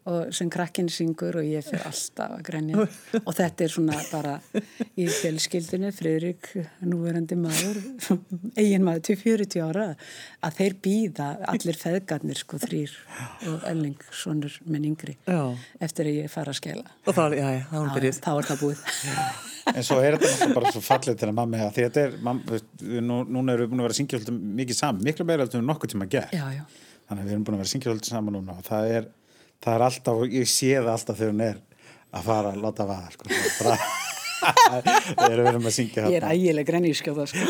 og 0.10 0.32
sem 0.34 0.50
krakkin 0.52 0.90
syngur 0.90 1.38
og 1.42 1.46
ég 1.46 1.66
fyrir 1.66 1.86
alltaf 1.86 2.36
að 2.38 2.44
grenja 2.48 2.86
og 3.28 3.32
þetta 3.38 3.66
er 3.66 3.74
svona 3.74 4.00
bara 4.10 4.34
í 4.98 5.06
fjölskyldinu, 5.06 5.92
Friðrik, 5.96 6.50
núverandi 6.88 7.38
maður, 7.40 7.82
eigin 8.60 8.88
maður 8.88 9.06
til 9.12 9.18
40 9.22 9.62
ára, 9.68 9.88
að 10.42 10.58
þeir 10.58 10.78
býða 10.88 11.30
allir 11.54 11.80
feðgarnir 11.80 12.42
sko 12.42 12.60
þrýr 12.62 12.98
og 13.52 13.70
Elling, 13.70 14.02
svonur 14.16 14.58
minn 14.66 14.90
yngri, 14.92 15.18
Já. 15.30 15.42
eftir 15.84 16.10
að 16.10 16.22
ég 16.24 16.34
fara 16.34 16.54
að 16.54 16.62
skela. 16.62 16.98
Og 17.06 17.16
þá, 17.18 17.24
já, 17.38 17.48
já, 17.60 17.64
þá. 17.70 18.22
Þá 18.22 18.32
er 18.34 18.50
það 18.52 18.62
búið. 18.66 18.84
en 19.72 19.86
svo 19.86 19.98
er 20.02 20.18
þetta 20.22 20.50
bara 20.56 20.72
svo 20.74 20.82
fallið 20.84 21.18
til 21.22 21.30
að 21.30 21.36
mamma 21.38 21.64
að 21.68 21.74
því 21.76 21.86
þetta 21.88 22.04
er, 22.06 22.16
mam, 22.26 22.42
veist, 22.50 22.70
við 22.82 23.04
nú, 23.06 23.22
núna 23.28 23.56
erum 23.56 23.68
við 23.68 23.74
búin 23.74 23.84
að 23.84 23.88
vera 23.88 23.96
að 23.96 24.00
syngja 24.00 24.38
mikið 24.62 24.78
saman, 24.78 25.06
miklu 25.06 25.28
meira 25.28 25.48
en 25.48 25.68
nokkuð 25.68 25.94
tíma 25.94 26.08
Já, 26.12 26.24
já. 26.32 26.64
þannig 27.10 27.22
að 27.22 27.26
við 27.28 27.36
erum 27.36 27.46
búin 27.48 27.58
að 27.58 27.62
vera 27.62 27.70
að 27.70 27.74
syngja 27.76 27.96
saman 28.10 28.38
núna 28.38 28.58
og 28.58 28.66
það 28.68 28.94
er, 28.98 29.10
það 29.62 29.74
er 29.78 29.88
alltaf, 29.90 30.24
ég 30.34 30.48
sé 30.50 30.72
það 30.78 30.94
alltaf 30.96 31.20
þegar 31.22 31.34
hún 31.36 31.44
er 31.50 31.60
að 32.12 32.26
fara 32.28 32.54
að 32.56 32.64
láta 32.66 32.88
vaða 32.90 33.12
sko, 33.14 33.30
bara 33.62 33.76
þegar 34.42 35.40
við 35.42 35.48
erum 35.52 35.68
að 35.70 35.74
syngja 35.76 36.04
Ég 36.10 36.16
er 36.18 36.26
ægileg 36.34 36.66
grennískjóða 36.66 37.26
sko. 37.30 37.44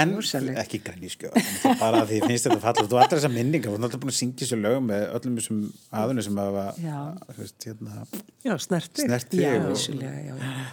En 0.00 0.14
rosaleg. 0.16 0.56
ekki 0.62 0.78
grænískjöð 0.86 1.34
bara 1.82 2.00
að 2.00 2.14
því 2.14 2.20
finnst 2.24 2.48
þetta 2.48 2.62
fallið 2.64 2.86
og 2.96 3.02
allar 3.02 3.12
þessar 3.18 3.34
minningar 3.34 3.68
við 3.68 3.76
erum 3.76 3.88
alltaf 3.90 4.00
búin 4.04 4.14
að 4.14 4.18
syngja 4.22 4.48
sér 4.48 4.62
lög 4.64 4.78
með 4.86 5.04
öllum 5.18 5.36
þessum 5.40 5.58
aðunum 6.00 6.26
sem 6.26 6.40
hafa 6.40 6.64
Já. 6.80 6.98
þú 7.28 7.36
veist, 7.42 7.66
hérna, 7.68 8.06
Já, 8.48 8.54
snerti. 8.66 9.04
snert 9.04 9.36
Já, 9.36 9.50
og 9.60 9.68
vissulega, 9.74 10.22
já, 10.30 10.34
já. 10.40 10.64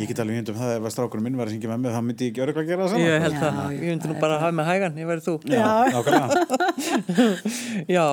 Ég 0.00 0.08
get 0.10 0.18
alveg 0.24 0.36
myndum 0.38 0.56
það 0.58 0.70
ef 0.76 0.86
að 0.88 0.92
strákurinn 0.94 1.24
minn 1.26 1.36
var 1.38 1.46
að 1.48 1.54
syngja 1.54 1.70
með 1.70 1.80
mig 1.84 1.92
þá 1.94 2.00
myndi 2.08 2.24
ég 2.26 2.30
ekki 2.32 2.42
öruglega 2.44 2.68
gera 2.70 2.88
það 2.90 2.98
Ég 2.98 3.06
saman 3.06 3.24
held 3.24 3.34
Já, 3.34 3.40
það. 3.44 3.74
Ég 3.74 3.88
myndi 3.92 4.08
nú 4.10 4.14
er 4.16 4.20
bara 4.24 4.34
að 4.38 4.42
hafa 4.44 4.56
með 4.58 4.68
hægan, 4.70 4.98
ég 4.98 5.06
verði 5.10 5.24
þú. 5.28 5.34
Já, 5.54 5.68
nákvæmlega 5.94 6.28
Já, 7.96 8.06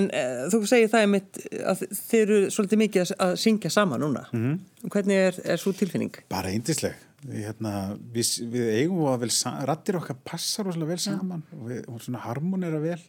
en 0.00 0.08
uh, 0.10 0.44
þú 0.52 0.60
segir 0.70 0.92
það 0.92 1.06
einmitt 1.06 1.40
að 1.72 1.82
þið 1.96 2.20
eru 2.22 2.38
svolítið 2.56 2.82
mikið 2.84 3.02
að, 3.06 3.12
að 3.26 3.34
syngja 3.42 3.72
saman 3.74 4.02
núna. 4.04 4.22
Mhm. 4.32 4.46
-hmm. 4.52 4.88
Hvernig 4.94 5.16
er, 5.26 5.34
er 5.44 5.58
svo 5.58 5.72
tilfinning? 5.74 6.14
bara 6.30 6.48
eindisleg 6.54 6.94
hérna, 7.26 7.96
við, 8.14 8.28
við 8.52 8.68
eigum 8.82 9.06
að 9.10 9.20
vel 9.24 9.30
sa- 9.34 9.58
rattir 9.66 9.96
okkar 9.98 10.16
passar 10.24 10.66
rosalega 10.68 10.88
vel 10.92 10.98
saman 11.02 11.42
og 11.56 11.68
við 11.70 11.88
og 11.88 12.00
svona 12.04 12.18
harmonera 12.22 12.78
vel 12.78 13.00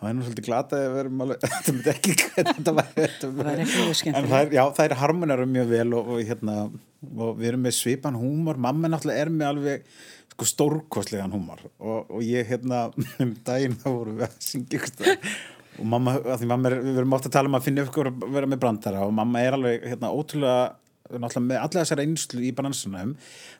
það 0.00 0.08
er 0.08 0.14
nú 0.14 0.22
svolítið 0.26 0.44
glata 0.48 0.76
að 0.76 0.88
við 0.94 1.00
erum 1.04 1.20
alveg 1.20 1.38
þetta 1.44 1.72
myndi 1.76 1.90
ekki 1.92 2.14
þetta 2.48 2.72
var, 2.74 2.88
þetta 2.96 3.26
Það 3.28 3.44
væri 3.44 3.62
ekki 3.62 3.94
skemmtilegt. 4.00 4.18
en 4.24 4.30
það 4.32 4.40
er, 4.42 4.52
já, 4.58 4.64
það 4.74 4.84
er 4.88 4.94
harmonera 5.02 5.46
mjög 5.46 5.68
vel 5.68 5.94
og, 5.94 6.08
og 6.08 6.18
hérna 6.32 6.56
og 7.06 7.36
við 7.38 7.52
erum 7.52 7.66
með 7.66 7.76
svipan 7.78 8.18
húmor. 8.18 8.58
Mamma 8.60 8.90
náttúrulega 8.90 9.24
er 9.26 9.30
með 9.34 9.50
alveg 9.52 9.86
sko 10.32 10.48
stórkostlegan 10.48 11.34
húmor. 11.34 11.62
Og, 11.78 12.10
og 12.10 12.24
ég 12.26 12.48
hérna 12.48 12.88
um 13.22 13.32
daginn 13.46 13.78
þá 13.78 13.88
vorum 13.90 14.18
við 14.20 14.28
að 14.28 14.36
syngja 14.48 14.90
stað 14.90 15.30
og 15.78 15.86
mamma, 15.86 16.16
að 16.34 16.44
mamma 16.50 16.70
er, 16.72 16.80
við 16.82 16.96
erum 16.98 17.12
átt 17.14 17.28
að 17.28 17.34
tala 17.36 17.50
um 17.50 17.56
að 17.58 17.66
finna 17.68 17.84
ykkur 17.86 18.10
að 18.10 18.24
vera 18.34 18.50
með 18.50 18.62
brandara. 18.64 19.04
Og 19.06 19.12
mamma 19.14 19.42
er 19.44 19.56
alveg 19.58 19.84
hérna 19.86 20.10
ótrúlega 20.10 20.62
náttúrulega 21.08 21.44
með 21.46 21.60
alla 21.62 21.82
þessar 21.84 22.02
einslu 22.02 22.42
í 22.44 22.50
bransunum 22.52 23.12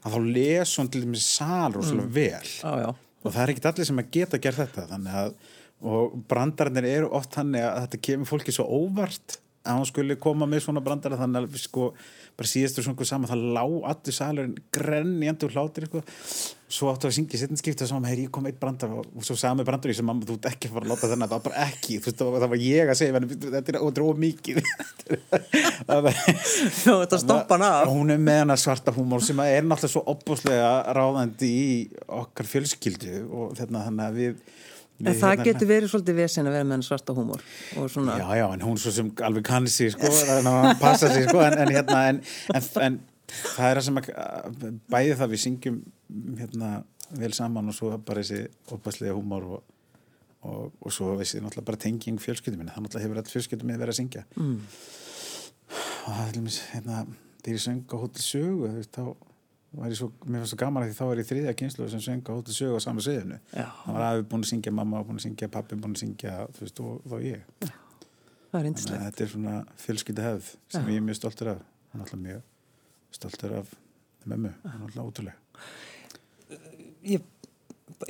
að 0.04 0.14
þá 0.14 0.18
les 0.34 0.72
hún 0.80 0.90
til 0.92 1.04
dæmis 1.04 1.28
sal 1.38 1.70
rosalega 1.76 2.10
vel. 2.18 2.50
Já, 2.58 2.72
já. 2.82 2.90
og 3.22 3.30
það 3.30 3.44
er 3.44 3.52
ekkit 3.54 3.70
allir 3.70 3.88
sem 3.88 4.02
að 4.02 4.10
geta 4.18 4.42
gert 4.42 4.60
þetta. 4.64 4.88
Þannig 4.90 5.20
að 5.22 5.38
og 5.78 6.16
brandarnir 6.26 6.88
eru 6.90 7.10
oft 7.14 7.36
þannig 7.36 7.62
að 7.62 7.84
þetta 7.84 8.00
kemur 8.08 8.28
fólki 8.32 8.54
svo 8.54 8.66
óvart 8.66 9.38
að 9.66 9.80
hún 9.80 9.88
skulle 9.88 10.18
koma 10.20 10.46
með 10.48 10.64
svona 10.66 10.82
brandara 10.84 11.18
þannig 11.18 11.48
að 11.48 11.58
sko 11.62 11.90
bara 12.38 12.48
síðastur 12.48 12.86
svona 12.86 13.06
saman 13.08 13.30
það 13.30 13.40
lá 13.56 13.64
allir 13.90 14.14
salurinn 14.14 14.54
grenn 14.74 15.16
í 15.24 15.28
endur 15.30 15.50
hlátir 15.50 15.88
sko. 15.88 16.02
svo 16.70 16.92
áttu 16.92 17.08
að 17.08 17.16
syngja 17.16 17.40
settinskipta 17.40 17.86
og 17.86 17.90
svo 17.90 17.98
með, 18.04 18.20
ég 18.22 18.30
kom 18.30 18.46
eitt 18.46 18.60
brandar 18.60 18.92
og, 19.00 19.08
svo 19.26 19.34
sami 19.40 19.64
brandar 19.66 19.90
í 19.90 19.96
sem 19.98 20.06
mamma, 20.06 20.26
þú 20.28 20.36
ert 20.36 20.50
ekki 20.52 20.68
að 20.68 20.76
fara 20.76 20.86
að 20.86 20.92
láta 20.92 21.10
þennan 21.10 21.30
það 21.30 21.34
var 21.34 21.46
bara 21.48 21.64
ekki, 21.64 21.98
þú 21.98 22.10
veist, 22.10 22.22
það 22.22 22.52
var 22.52 22.62
ég 22.62 22.92
að 22.92 22.98
segja 23.00 23.22
þetta 23.56 23.72
er 23.72 23.80
ótrúið 23.82 24.22
mikið. 24.26 24.62
Þú 26.82 26.94
ert 27.00 27.16
að 27.16 27.22
stoppa 27.22 27.56
hann 27.56 27.64
af. 27.64 27.88
Hún 27.88 28.12
er 28.12 28.20
með 28.20 28.42
hana 28.42 28.58
svarta 28.60 28.92
húmór 28.92 29.24
sem 29.24 29.40
er 29.42 29.64
náttúrulega 29.64 29.94
svo 29.94 30.04
opbúslega 30.12 30.72
ráðandi 30.96 31.48
í 31.48 31.68
okkar 32.20 32.50
fjölskyldu 32.52 33.24
og 33.24 33.56
þarna 33.58 33.86
þannig 33.88 34.04
að 34.04 34.20
við 34.20 34.34
En 34.98 35.14
það 35.14 35.30
hérna, 35.30 35.44
getur 35.46 35.68
verið 35.70 35.90
svolítið 35.92 36.16
vesen 36.18 36.48
að 36.50 36.56
vera 36.56 36.66
með 36.66 36.74
hann 36.74 36.84
svarta 36.88 37.14
húmor 37.14 37.42
og 37.78 37.90
svona, 37.92 38.16
Já, 38.18 38.26
já, 38.40 38.44
en 38.50 38.64
hún 38.66 38.80
svo 38.82 38.90
sem 38.96 39.12
alveg 39.28 39.44
kann 39.46 39.68
sig 39.70 39.92
sko, 39.94 40.10
að 40.10 40.48
hann 40.48 40.80
passa 40.80 41.10
sig 41.12 41.28
sko, 41.28 41.38
en, 41.44 41.54
en, 41.54 41.70
hérna, 41.76 42.00
en, 42.10 42.18
en, 42.56 42.66
en 42.82 42.98
það 43.28 43.68
er 43.68 43.78
það 43.78 43.86
sem 43.86 44.00
að 44.00 44.08
bæði 44.90 45.16
það 45.20 45.32
við 45.34 45.42
syngjum 45.44 45.78
hérna, 46.40 46.72
vel 47.22 47.32
saman 47.36 47.70
og 47.70 47.78
svo 47.78 47.92
bara 48.10 48.24
þessi 48.24 48.74
opaslega 48.74 49.14
húmor 49.14 49.46
og, 49.46 49.62
og, 50.48 50.66
og 50.82 50.94
svo 50.94 51.14
þessi 51.20 51.44
náttúrulega 51.44 51.70
bara 51.70 51.82
tenging 51.86 52.18
fjölskyldum 52.22 52.64
minni, 52.64 52.74
það 52.74 52.88
náttúrulega 52.88 53.06
hefur 53.06 53.22
alltaf 53.22 53.36
fjölskyldum 53.36 53.70
minni 53.70 53.82
verið 53.84 53.94
að 53.94 54.00
syngja 54.00 54.26
mm. 54.34 54.58
og 55.78 56.10
það 56.10 56.24
er 56.26 56.36
límis, 56.40 56.60
hérna, 56.72 57.06
þegar 57.38 57.60
ég 57.60 57.66
söng 57.68 57.86
á 57.86 57.96
hótel 58.02 58.26
sögu, 58.26 58.74
þá 58.90 59.02
svo, 59.98 60.08
mér 60.26 60.40
fannst 60.42 60.54
það 60.54 60.60
gaman 60.62 60.82
að 60.84 60.88
því 60.90 60.96
þá 60.98 61.04
var 61.10 61.20
ég 61.22 61.28
þriðja 61.28 61.54
kynslu 61.60 61.88
sem 61.92 62.00
söng 62.04 62.22
á 62.24 62.32
hótel 62.32 62.54
sögu 62.56 62.78
á 62.78 62.80
sama 62.80 63.00
sögunu 63.04 63.38
Já. 63.52 63.66
það 63.84 63.96
var 63.98 64.06
afi 64.08 64.24
búin 64.30 64.44
að 64.46 64.50
syngja, 64.52 64.72
mamma 64.72 65.00
var 65.00 65.08
búin 65.10 65.20
að 65.20 65.26
syngja 65.26 65.48
pappi 65.52 65.76
búin 65.76 65.96
að 65.96 66.02
syngja, 66.04 66.36
þú 66.56 66.64
veist, 66.64 66.80
og 66.80 67.02
þá 67.12 67.16
ég 67.26 67.42
það 68.48 68.60
er 68.62 68.68
yndislegt. 68.70 69.02
þetta 69.04 69.24
er 69.26 69.32
svona 69.34 69.56
fjölskylda 69.84 70.28
hefð 70.28 70.52
sem 70.72 70.86
Já. 70.88 70.92
ég 70.94 71.02
er 71.02 71.06
mjög 71.08 71.18
stoltur 71.20 71.52
af 71.52 71.60
hann 71.92 72.00
er 72.00 72.06
alltaf 72.06 72.22
mjög 72.22 72.42
stoltur 73.18 73.56
af 73.60 73.74
mömmu, 74.24 74.54
hann 74.64 74.80
er 74.80 74.86
alltaf 74.88 75.10
ótrúlega 75.12 75.36
Ég, 77.08 77.22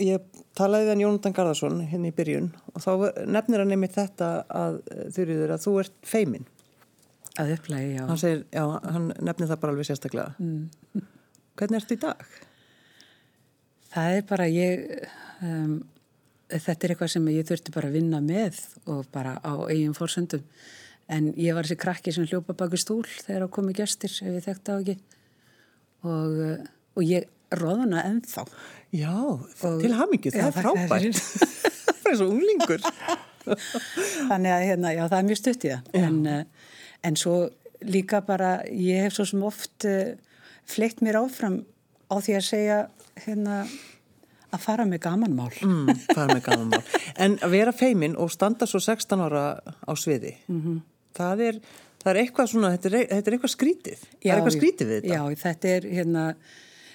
ég 0.03 0.23
talaði 0.59 0.87
við 0.87 0.93
hann 0.95 1.03
Jónatan 1.05 1.35
Garðarsson 1.37 1.83
hérna 1.91 2.09
í 2.11 2.15
byrjun 2.17 2.49
og 2.73 2.81
þá 2.83 2.91
nefnir 3.31 3.63
hann 3.63 3.75
einmitt 3.75 3.95
þetta 3.95 4.31
að 4.49 4.79
þurriður 5.15 5.53
að 5.55 5.63
þú 5.67 5.75
ert 5.83 5.95
feimin. 6.09 6.47
Að 7.39 7.53
upplægi, 7.55 7.93
já. 7.95 8.03
Hann 8.09 8.19
segir, 8.19 8.41
já, 8.51 8.65
hann 8.91 9.13
nefnir 9.23 9.51
það 9.53 9.61
bara 9.63 9.75
alveg 9.77 9.87
sérstaklega. 9.91 10.33
Mm. 10.43 11.05
Hvernig 11.59 11.81
ertu 11.83 11.97
í 11.97 12.01
dag? 12.03 12.21
Það 13.93 14.17
er 14.19 14.27
bara 14.29 14.47
ég, 14.53 14.83
um, 15.43 15.79
þetta 16.53 16.75
er 16.87 16.93
eitthvað 16.95 17.13
sem 17.15 17.29
ég 17.33 17.47
þurfti 17.49 17.75
bara 17.75 17.89
að 17.91 17.97
vinna 17.99 18.21
með 18.25 18.61
og 18.93 19.07
bara 19.15 19.37
á 19.43 19.53
eigin 19.71 19.97
fórsöndum. 19.97 20.45
En 21.09 21.31
ég 21.41 21.57
var 21.57 21.65
þessi 21.65 21.79
krakki 21.81 22.13
sem 22.13 22.27
hljópa 22.29 22.53
baki 22.59 22.79
stúl 22.81 23.07
þegar 23.09 23.47
það 23.47 23.53
komi 23.57 23.75
gestir 23.79 24.13
ef 24.13 24.35
ég 24.37 24.45
þekkti 24.45 24.75
á 24.75 24.77
ekki. 24.83 24.97
Og, 26.05 26.37
uh, 26.45 26.69
og 27.01 27.07
ég 27.09 27.27
róðana 27.57 28.05
ennþá. 28.11 28.45
Já, 28.93 29.15
Og- 29.17 29.81
til 29.83 29.95
hamingju, 29.97 30.31
það 30.35 30.45
Já, 30.45 30.49
er 30.53 30.59
frábært. 30.61 31.23
það 32.05 32.13
er 32.13 32.19
svo 32.21 32.29
unglingur. 32.35 32.85
Þannig 34.29 34.53
að 34.53 34.67
hérna, 34.69 34.93
já, 34.93 35.03
það 35.09 35.19
er 35.23 35.27
mjög 35.31 35.41
stutt 35.41 35.65
í 35.65 35.73
það. 35.73 35.91
En, 36.05 36.19
uh, 36.29 36.73
en 37.09 37.17
svo 37.17 37.35
líka 37.89 38.21
bara, 38.27 38.53
ég 38.69 39.07
hef 39.09 39.17
svo 39.17 39.25
sem 39.33 39.43
oft 39.49 39.89
uh, 39.89 40.13
fleitt 40.69 41.01
mér 41.05 41.19
áfram 41.23 41.63
á 42.13 42.15
því 42.21 42.35
að 42.39 42.45
segja 42.47 42.79
hérna, 43.25 43.59
að 44.53 44.63
fara 44.65 44.85
með 44.89 45.03
gamanmál. 45.05 45.51
Mm, 45.65 45.91
er 45.93 46.31
með 46.33 46.43
gaman 46.47 46.71
mál. 46.73 46.85
En 47.21 47.37
að 47.45 47.53
vera 47.53 47.73
feimin 47.77 48.15
og 48.17 48.31
standa 48.33 48.69
svo 48.69 48.81
16 48.81 49.21
ára 49.27 49.43
á 49.61 49.93
sviði, 49.99 50.37
Mhm. 50.49 50.79
það, 51.19 51.43
er, 51.49 51.61
það 52.05 52.11
er 52.15 52.21
eitthvað 52.23 52.49
svona, 52.53 52.71
þetta 52.77 52.89
er, 52.93 53.07
þetta 53.13 53.29
er 53.33 53.37
eitthvað 53.37 53.55
skrítið. 53.57 53.99
það 53.99 54.31
er 54.33 54.39
eitthvað 54.39 54.57
skrítið 54.61 54.87
við 54.93 55.01
þetta. 55.03 55.15
Já, 55.15 55.43
þetta 55.45 55.69
er 55.77 55.89
hérna, 55.99 56.25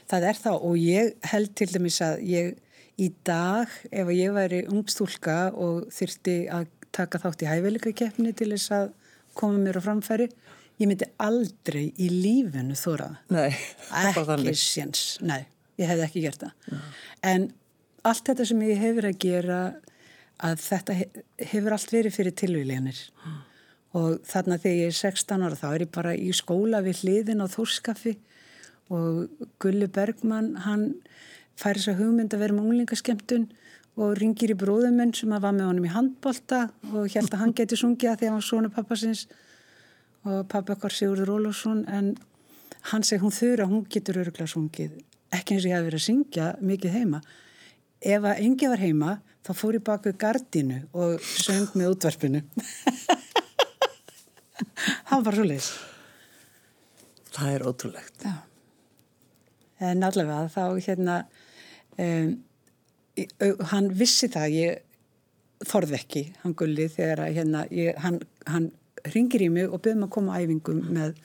það 0.10 0.28
er 0.30 0.40
það 0.44 0.64
og 0.70 0.76
ég 0.78 1.14
held 1.34 1.56
til 1.56 1.68
dæmis 1.68 2.00
að 2.02 2.24
ég 2.30 2.56
í 3.00 3.12
dag, 3.26 3.68
ef 3.92 4.08
ég 4.14 4.34
væri 4.34 4.64
ungstúlka 4.70 5.38
og 5.54 5.88
þyrfti 5.94 6.38
að 6.50 6.68
taka 6.94 7.18
þátt 7.20 7.42
í 7.42 7.50
hæfileika 7.50 7.94
keppni 7.94 8.34
til 8.38 8.50
þess 8.54 8.70
að 8.72 8.92
koma 9.34 9.58
mér 9.58 9.78
á 9.78 9.82
framfæri, 9.82 10.28
ég 10.82 10.90
myndi 10.90 11.08
aldrei 11.22 11.86
í 12.02 12.08
lífinu 12.10 12.76
þóra 12.80 13.10
það. 13.12 13.38
Nei, 13.38 13.58
ekki 14.54 14.56
séns, 14.60 15.04
nei, 15.22 15.44
ég 15.82 15.90
hefði 15.92 16.06
ekki 16.08 16.24
gert 16.26 16.46
það. 16.48 16.78
En 17.34 17.48
allt 18.04 18.26
þetta 18.30 18.48
sem 18.50 18.62
ég 18.68 18.82
hefur 18.84 19.08
að 19.12 19.20
gera 19.24 19.60
að 20.44 20.60
þetta 20.66 20.98
he- 20.98 21.24
hefur 21.54 21.76
allt 21.78 21.94
verið 21.94 22.16
fyrir 22.18 22.36
tilvíljanir 22.42 23.00
og 23.94 24.24
þarna 24.26 24.58
þegar 24.60 24.80
ég 24.82 24.90
er 24.90 24.98
16 24.98 25.44
ára 25.46 25.60
þá 25.60 25.68
er 25.76 25.84
ég 25.86 25.92
bara 25.94 26.16
í 26.18 26.32
skóla 26.36 26.82
við 26.84 27.04
hliðin 27.04 27.44
á 27.46 27.48
Þórskaffi 27.54 28.16
og 28.94 29.46
Gulli 29.62 29.88
Bergmann 29.94 30.56
hann 30.66 30.88
fær 31.56 31.78
þess 31.78 31.92
að 31.94 32.02
hugmynd 32.02 32.34
að 32.34 32.42
vera 32.44 32.58
með 32.58 32.68
unglingaskemtun 32.72 33.46
og 34.02 34.16
ringir 34.18 34.52
í 34.52 34.58
bróðuminn 34.58 35.14
sem 35.16 35.32
að 35.38 35.46
var 35.46 35.54
með 35.56 35.70
honum 35.70 35.86
í 35.88 35.94
handbolta 35.94 36.64
og 36.90 37.06
held 37.14 37.30
að 37.30 37.40
hann 37.44 37.54
geti 37.62 37.78
sungið 37.78 38.10
að 38.10 38.18
því 38.24 38.26
að 38.26 38.32
hann 38.34 38.40
var 38.42 38.48
svona 38.50 38.72
pappasins 38.74 39.28
og 39.30 39.38
pappa 40.24 40.76
okkar 40.76 40.96
Sigurður 40.96 41.34
Ólafsson 41.38 41.86
en 41.92 42.14
hann 42.92 43.04
segi 43.04 43.22
hún 43.24 43.36
þurra, 43.36 43.70
hún 43.70 43.86
getur 43.90 44.22
öruglega 44.24 44.50
sungið 44.50 45.00
ekki 45.34 45.56
eins 45.56 45.66
og 45.66 45.72
ég 45.72 45.78
hef 45.78 45.88
verið 45.88 46.02
að 46.02 46.08
syngja 46.08 46.50
mikið 46.62 46.98
heima 46.98 47.24
ef 48.04 48.28
að 48.28 48.44
engi 48.44 48.70
var 48.72 48.84
heima 48.84 49.16
þá 49.44 49.54
fór 49.60 49.80
ég 49.80 49.88
bak 49.88 50.06
við 50.08 50.20
gardinu 50.22 50.84
og 50.94 51.24
söng 51.24 51.74
með 51.76 51.96
útvarpinu 51.96 52.44
hann 55.10 55.26
var 55.26 55.36
svo 55.36 55.48
leys 55.48 55.74
Það 57.34 57.54
er 57.56 57.66
ótrúlegt. 57.66 58.26
Já. 58.26 58.34
En 59.84 60.06
allavega 60.06 60.50
þá 60.54 60.64
hérna, 60.86 61.16
um, 62.00 62.34
hann 63.72 63.90
vissi 63.98 64.30
það, 64.32 64.58
ég 64.58 65.68
þorði 65.68 65.98
ekki, 65.98 66.24
hann 66.44 66.56
gulli, 66.60 66.88
þegar 66.92 67.24
að 67.26 67.40
hérna, 67.40 67.64
ég, 67.74 67.98
hann, 68.04 68.20
hann 68.48 68.70
ringir 69.12 69.46
í 69.46 69.50
mig 69.52 69.70
og 69.70 69.82
byrðum 69.84 70.08
að 70.08 70.14
koma 70.16 70.38
á 70.38 70.42
æfingum 70.44 70.82
með 70.96 71.18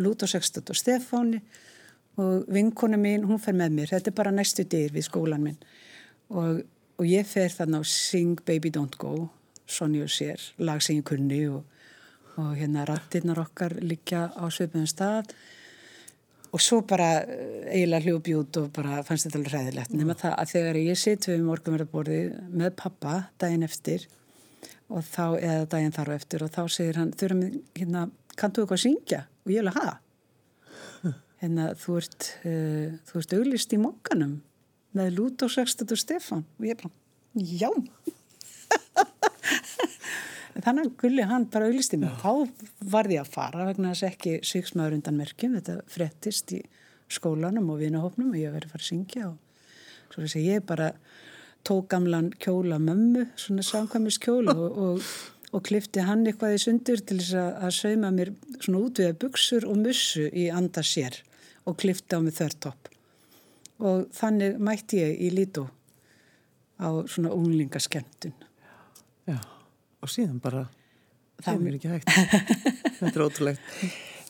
Lúto 0.00 0.28
Sextut 0.30 0.72
og 0.72 0.78
Stefáni. 0.78 1.42
Og 2.14 2.44
vinkona 2.54 2.96
mín, 3.00 3.24
hún 3.26 3.40
fer 3.42 3.56
með 3.58 3.72
mér, 3.74 3.90
þetta 3.90 4.12
er 4.12 4.18
bara 4.20 4.30
næstu 4.30 4.62
dyr 4.70 4.92
við 4.94 5.08
skólan 5.08 5.42
minn. 5.42 5.56
Og, 6.30 6.60
og 7.00 7.06
ég 7.10 7.26
fer 7.26 7.50
þannig 7.50 7.82
á 7.82 7.90
Sing 7.90 8.42
Baby 8.46 8.70
Don't 8.70 8.94
Go, 9.02 9.26
og 9.26 10.10
sér, 10.14 10.38
lag 10.62 10.82
sem 10.84 11.00
ég 11.00 11.08
kunni 11.08 11.40
og 11.50 11.64
og 12.36 12.56
hérna 12.58 12.84
rattirnar 12.86 13.38
okkar 13.44 13.76
líka 13.82 14.28
á 14.34 14.44
svipum 14.50 14.86
stað. 14.86 15.30
Og 16.54 16.62
svo 16.62 16.82
bara 16.86 17.22
eh, 17.22 17.66
eiginlega 17.74 18.04
hljópi 18.06 18.34
út 18.38 18.58
og 18.60 18.70
bara 18.74 19.02
fannst 19.06 19.26
þetta 19.26 19.40
alveg 19.40 19.54
ræðilegt 19.54 19.94
nema 19.94 20.14
það 20.18 20.36
að 20.38 20.52
þegar 20.52 20.78
ég 20.80 21.00
sitt 21.00 21.26
við 21.26 21.46
morgunverðarborði 21.48 22.20
með 22.54 22.76
pappa 22.78 23.16
daginn 23.42 23.66
eftir 23.66 24.06
og 24.92 25.04
þá, 25.06 25.26
eða 25.38 25.68
daginn 25.72 25.94
þar 25.94 26.10
á 26.12 26.14
eftir 26.18 26.44
og 26.44 26.52
þá 26.54 26.62
segir 26.72 26.98
hann, 27.00 27.12
þurfa 27.16 27.38
mig, 27.38 27.60
hérna 27.78 28.06
kanntu 28.38 28.62
eitthvað 28.62 28.78
að 28.78 28.84
syngja? 28.84 29.20
Og 29.44 29.54
ég 29.54 29.62
alveg, 29.62 29.78
ha? 29.80 29.88
Hérna, 31.44 31.70
þú 31.76 31.96
ert 32.00 32.28
uh, 32.48 32.88
þú 33.08 33.20
ert 33.20 33.36
auglist 33.38 33.74
í 33.76 33.80
mokkanum 33.80 34.34
með 34.96 35.16
Lúto 35.16 35.48
Sextet 35.50 35.92
og 35.92 36.00
Stefán 36.00 36.44
og 36.58 36.68
ég 36.68 36.78
bara, 36.80 36.92
já 37.34 37.70
Þannig 40.64 40.84
að 40.84 40.92
Gulli 41.00 41.24
hann 41.26 41.46
bara 41.50 41.66
auðlisti 41.68 41.98
mig. 41.98 42.12
Þá 42.22 42.46
varði 42.92 43.16
ég 43.16 43.24
að 43.24 43.32
fara 43.34 43.66
vegna 43.66 43.90
þess 43.90 44.06
ekki 44.06 44.34
sviksmaður 44.46 44.94
undan 44.98 45.18
merkjum. 45.18 45.56
Þetta 45.58 45.74
frettist 45.90 46.54
í 46.54 46.60
skólanum 47.12 47.72
og 47.74 47.80
vinahopnum 47.82 48.30
og 48.32 48.38
ég 48.38 48.54
verið 48.54 48.70
að 48.70 48.76
fara 48.76 48.84
að 48.84 48.90
syngja 48.90 49.24
og 49.32 50.14
svo 50.14 50.22
þess 50.22 50.38
að 50.38 50.46
ég 50.46 50.64
bara 50.68 50.92
tók 51.64 51.88
gamlan 51.92 52.30
kjóla 52.42 52.78
mömmu, 52.82 53.26
svona 53.40 53.64
samkvæmis 53.64 54.18
kjóla 54.22 54.54
og, 54.54 54.78
og, 54.86 55.12
og 55.54 55.62
klifti 55.66 56.02
hann 56.04 56.26
eitthvað 56.28 56.56
í 56.56 56.62
sundur 56.64 57.00
til 57.00 57.18
þess 57.20 57.36
að, 57.40 57.50
að 57.66 57.74
sauma 57.78 58.10
mér 58.14 58.32
svona 58.58 58.82
útviða 58.84 59.16
buksur 59.24 59.66
og 59.70 59.78
mussu 59.80 60.26
í 60.28 60.48
anda 60.52 60.84
sér 60.84 61.20
og 61.64 61.78
klifti 61.80 62.16
á 62.16 62.20
mig 62.20 62.36
þörtopp. 62.36 62.90
Og 63.84 64.04
þannig 64.14 64.58
mætti 64.62 65.00
ég 65.00 65.20
í 65.24 65.30
lító 65.34 65.66
á 66.78 66.88
svona 67.10 67.32
unglingaskemmtun. 67.34 68.34
Já, 69.28 69.38
og 70.02 70.10
síðan 70.12 70.40
bara, 70.44 70.66
Það- 71.44 71.64
er 71.66 71.78
ekki 71.78 71.88
hægt. 71.92 72.10
Þetta 73.00 73.14
er 73.14 73.24
ótrúlegt. 73.24 73.72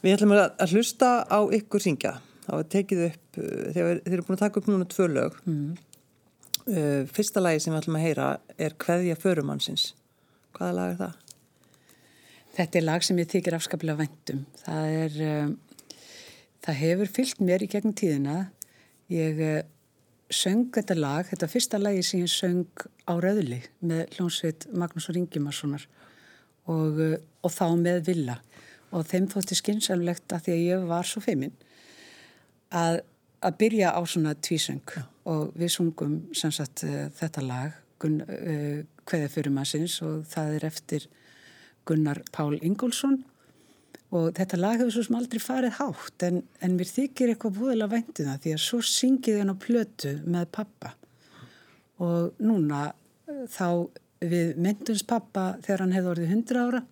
Við 0.05 0.15
ætlum 0.17 0.33
að 0.37 0.71
hlusta 0.71 1.11
á 1.27 1.39
ykkur 1.57 1.83
syngja. 1.83 2.15
Það 2.45 2.57
var 2.59 2.67
tekið 2.75 3.03
upp, 3.09 3.37
þegar 3.37 4.01
þeir 4.05 4.15
eru 4.15 4.25
búin 4.27 4.37
að 4.37 4.43
taka 4.45 4.61
upp 4.61 4.67
núna 4.69 4.87
tvö 4.89 5.07
lög. 5.09 5.37
Mm. 5.49 5.77
Fyrsta 6.65 7.43
lagi 7.43 7.61
sem 7.61 7.75
við 7.75 7.83
ætlum 7.83 7.99
að 7.99 8.07
heyra 8.07 8.29
er 8.57 8.77
Kveðja 8.81 9.19
förumannsins. 9.21 9.91
Hvaða 10.57 10.77
lag 10.79 10.95
er 10.95 10.99
það? 11.03 11.21
Þetta 12.55 12.79
er 12.79 12.85
lag 12.87 13.03
sem 13.03 13.19
ég 13.19 13.31
þykir 13.33 13.57
afskaplega 13.57 13.99
væntum. 13.99 14.45
Það 14.63 14.97
er, 15.03 15.21
um, 15.27 15.55
það 16.63 16.81
hefur 16.81 17.13
fyllt 17.17 17.41
mér 17.43 17.65
í 17.67 17.71
gegnum 17.73 17.97
tíðina. 17.99 18.37
Ég 19.11 19.41
uh, 19.43 19.57
söng 20.31 20.69
þetta 20.75 20.97
lag, 20.99 21.27
þetta 21.29 21.51
fyrsta 21.51 21.81
lagi 21.83 22.05
sem 22.07 22.23
ég 22.23 22.31
söng 22.31 22.87
á 23.11 23.13
Röðli 23.19 23.61
með 23.85 24.17
hljónsveit 24.17 24.69
Magnús 24.73 25.11
Ringimarssonar 25.11 25.89
og, 26.71 27.01
uh, 27.03 27.17
og 27.43 27.53
þá 27.53 27.67
með 27.81 28.05
villa 28.13 28.39
og 28.95 29.03
þeim 29.11 29.27
þótti 29.33 29.59
skynnsamlegt 29.59 30.33
að 30.33 30.47
því 30.47 30.55
að 30.55 30.65
ég 30.69 30.87
var 30.89 31.09
svo 31.09 31.23
feiminn 31.25 31.55
að, 32.71 33.03
að 33.45 33.59
byrja 33.61 33.93
á 33.93 34.01
svona 34.07 34.35
tvísöng. 34.35 34.83
Já. 34.97 35.05
og 35.25 35.55
við 35.57 35.71
sungum 35.73 36.17
sagt, 36.37 36.85
uh, 36.85 37.09
þetta 37.17 37.43
lag 37.45 37.77
Gun, 37.99 38.21
uh, 38.21 38.83
Hveða 39.05 39.29
fyrir 39.33 39.53
massins 39.53 40.01
og 40.05 40.25
það 40.29 40.57
er 40.59 40.67
eftir 40.69 41.07
Gunnar 41.89 42.21
Pál 42.33 42.59
Ingólfsson. 42.61 43.23
Og 44.15 44.31
þetta 44.37 44.59
lag 44.61 44.79
hefur 44.79 44.93
svo 44.95 45.05
sem 45.07 45.17
aldrei 45.19 45.41
farið 45.43 45.79
hátt 45.79 46.25
en, 46.25 46.43
en 46.61 46.77
mér 46.77 46.89
þykir 46.89 47.33
eitthvað 47.33 47.59
búðilega 47.59 47.93
væntið 47.97 48.27
um 48.27 48.31
það 48.31 48.43
því 48.45 48.53
að 48.55 48.63
svo 48.65 48.81
syngið 48.89 49.41
henn 49.41 49.53
á 49.53 49.57
plötu 49.65 50.13
með 50.25 50.47
pappa 50.55 50.93
og 52.05 52.39
núna 52.43 52.85
eh, 53.29 53.43
þá 53.51 53.69
við 54.25 54.55
myndums 54.61 55.05
pappa 55.09 55.45
þegar 55.65 55.85
hann 55.85 55.97
hefði 55.97 56.13
orðið 56.13 56.33
100 56.37 56.63
ára. 56.63 56.83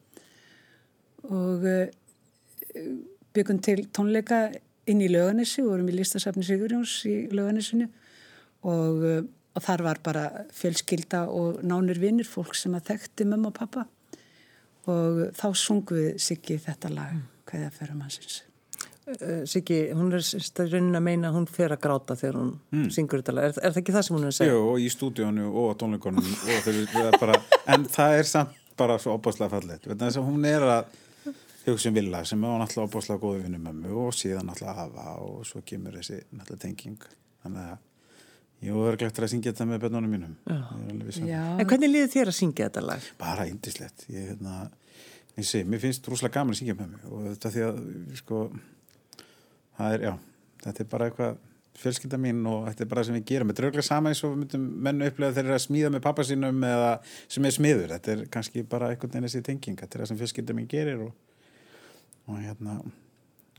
Og 1.30 1.66
byggum 3.32 3.62
til 3.62 3.86
tónleika 3.94 4.42
inn 4.90 5.02
í 5.02 5.10
löganissi 5.10 5.62
og 5.62 5.72
vorum 5.72 5.90
í 5.92 5.96
listasafni 5.96 6.44
Sigurjóns 6.46 6.94
í 7.08 7.16
löganissinu 7.34 7.88
og, 8.66 9.02
uh, 9.02 9.18
og 9.54 9.66
þar 9.66 9.84
var 9.86 10.00
bara 10.04 10.28
fjölskylda 10.54 11.26
og 11.30 11.60
nánir 11.66 12.00
vinnir 12.02 12.28
fólk 12.28 12.56
sem 12.58 12.74
að 12.78 12.92
þekkti 12.92 13.28
mamma 13.30 13.52
og 13.52 13.58
pappa 13.58 13.86
og 14.90 15.28
þá 15.38 15.46
sungum 15.54 16.00
við 16.00 16.16
Siggi 16.22 16.58
þetta 16.62 16.90
lag 16.90 17.12
mm. 17.14 17.28
hvað 17.46 17.66
það 17.66 17.76
fyrir 17.78 18.00
mannsins 18.00 18.40
uh, 19.12 19.44
Siggi, 19.52 19.78
hún 19.94 20.10
er 20.18 20.26
raunin 20.72 20.98
að 20.98 21.06
meina 21.06 21.30
að 21.30 21.38
hún 21.38 21.46
fer 21.50 21.76
að 21.76 21.82
gráta 21.84 22.18
þegar 22.18 22.40
hún 22.40 22.50
mm. 22.74 22.88
syngur 22.96 23.22
þetta 23.22 23.36
lag 23.38 23.50
er, 23.50 23.60
er 23.60 23.76
það 23.76 23.82
ekki 23.84 23.96
það 23.98 24.08
sem 24.08 24.18
hún 24.18 24.26
er 24.26 24.32
að 24.32 24.38
segja? 24.40 24.56
Jú, 24.56 24.64
og 24.72 24.82
í 24.82 24.90
stúdíónu 24.96 25.46
og 25.52 25.70
á 25.70 25.74
tónleikonum 25.84 26.26
en 27.76 27.86
það 27.92 28.18
er 28.18 28.28
samt 28.34 28.58
bara 28.78 28.98
svo 28.98 29.14
þess 29.22 30.18
að 30.18 30.26
hún 30.26 30.46
er 30.48 30.64
að 30.66 31.00
hugsa 31.66 31.90
um 31.90 31.96
villa 31.96 32.24
sem 32.26 32.44
er 32.44 32.60
náttúrulega 32.62 32.88
opáslega 32.88 33.22
góði 33.22 33.46
vinnum 33.46 33.64
mömmu 33.68 33.94
og 34.02 34.12
síðan 34.16 34.48
náttúrulega 34.50 34.76
hafa 34.80 35.16
og 35.22 35.46
svo 35.46 35.62
kemur 35.66 35.98
þessi 36.00 36.20
náttúrulega 36.32 36.62
tenging 36.66 37.08
þannig 37.44 37.72
að 37.72 37.80
Jú, 38.62 38.76
það 38.78 38.92
er 38.92 38.98
glægt 39.00 39.16
að 39.18 39.30
syngja 39.32 39.50
þetta 39.50 39.64
með 39.66 39.80
bennunum 39.82 40.12
mínum. 40.14 40.34
Um 40.46 41.00
en 41.02 41.66
hvernig 41.66 41.90
liði 41.90 42.10
þér 42.12 42.28
að 42.30 42.36
syngja 42.36 42.68
þetta 42.68 42.82
lag? 42.86 43.06
Bara 43.18 43.46
indislegt. 43.50 44.04
Ég, 44.06 44.28
hérna, 44.30 44.68
ég 45.34 45.48
sé, 45.48 45.64
mér 45.66 45.82
finnst 45.82 46.06
rúslega 46.06 46.36
gaman 46.36 46.54
að 46.54 46.60
syngja 46.60 46.76
með 46.78 46.92
mig 46.92 47.08
og 47.08 47.24
þetta 47.32 47.50
því 47.56 47.64
að, 47.66 47.80
sko, 48.20 48.42
það 49.80 49.96
er, 49.96 50.04
já, 50.06 50.12
þetta 50.62 50.84
er 50.84 50.88
bara 50.94 51.08
eitthvað 51.10 51.40
fjölskylda 51.82 52.20
mín 52.22 52.46
og 52.46 52.68
þetta 52.68 52.84
er 52.84 52.90
bara 52.92 53.02
það 53.02 53.08
sem 53.08 53.18
við 53.18 53.26
gerum. 53.32 53.50
Þetta 53.50 53.64
er 53.64 53.68
auðvitað 53.68 53.88
sama 53.88 54.12
eins 54.12 54.22
og 54.22 54.32
við 54.32 54.40
myndum 54.44 54.70
mennu 54.86 55.10
upplega 55.10 55.34
þegar 55.34 55.48
það 55.48 55.52
er 55.52 55.58
að 55.58 55.66
smíða 55.66 55.92
með 55.96 56.06
pappa 56.06 56.26
sínum 56.28 56.66
eða 56.70 56.90
sem 57.34 57.48
er 57.48 57.56
smiður. 57.56 57.94
Þetta 57.96 58.14
er 58.14 58.24
kannski 58.36 58.64
bara 58.76 58.92
einhvern 58.92 59.16
veginn 59.16 59.26
þessi 59.26 59.44
tenging. 59.48 59.78
Þetta 59.82 59.98
er 59.98 60.04
það 60.04 60.12
sem 60.12 60.22
fjölskylda 60.22 60.58
mín 60.58 60.70
gerir 60.70 61.02
og, 61.08 61.31
og 62.28 62.38
hérna, 62.38 62.78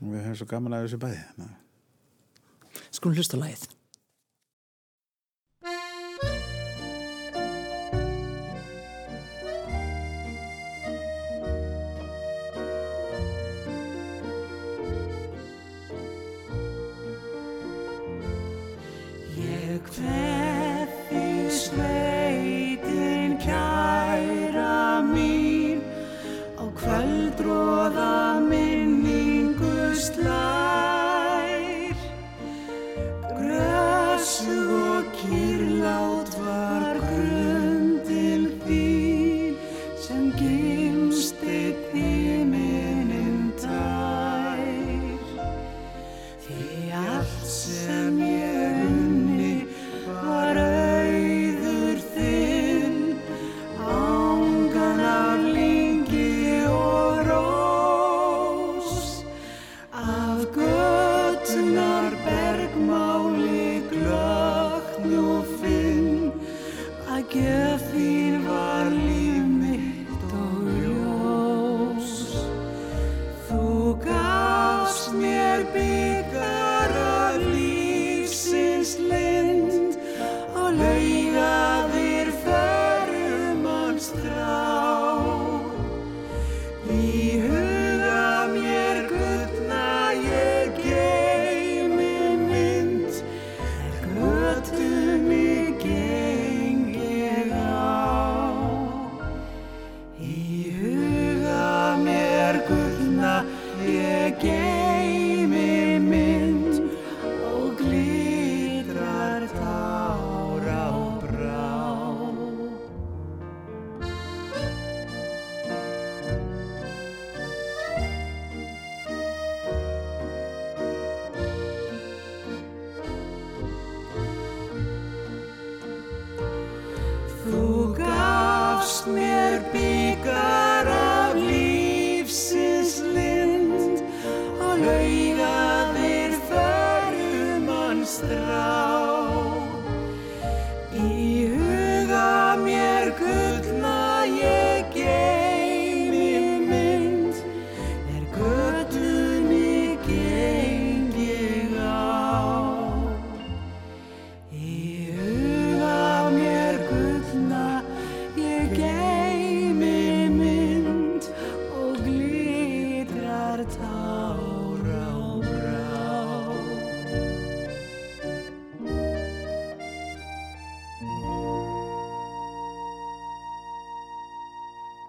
við 0.00 0.20
höfum 0.24 0.38
svo 0.40 0.50
gaman 0.50 0.76
að 0.76 0.86
þessu 0.86 1.00
bæði. 1.04 1.48
Skulum 2.94 3.16
hlusta 3.18 3.40
lagið. 3.40 3.66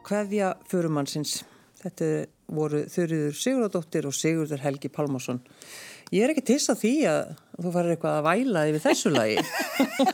Hveðja 0.06 0.54
förumannsins. 0.70 1.40
Þetta 1.82 2.08
voru 2.54 2.84
Þurriður 2.92 3.38
Sigurðardóttir 3.40 4.06
og 4.06 4.14
Sigurður 4.14 4.62
Helgi 4.62 4.90
Pálmásson. 4.94 5.42
Ég 6.14 6.22
er 6.22 6.34
ekki 6.34 6.44
tils 6.52 6.68
að 6.70 6.82
því 6.84 6.94
að 7.10 7.22
þú 7.56 7.72
farir 7.74 7.94
eitthvað 7.96 8.18
að 8.20 8.26
væla 8.28 8.66
yfir 8.70 8.84
þessu 8.84 9.12
lagi. 9.14 9.38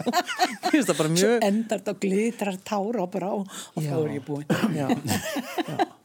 Bara 1.00 1.12
mjög... 1.12 1.24
Svo 1.24 1.32
endar 1.48 1.82
þetta 1.82 1.96
glitrar 2.06 2.60
tára 2.64 3.04
og 3.04 3.10
bara 3.12 3.32
á 3.32 3.36
og 3.36 3.82
þá 3.82 3.96
er 3.98 4.14
ég 4.16 4.24
búin. 4.28 4.46
Já, 4.78 4.88
já. 4.88 5.82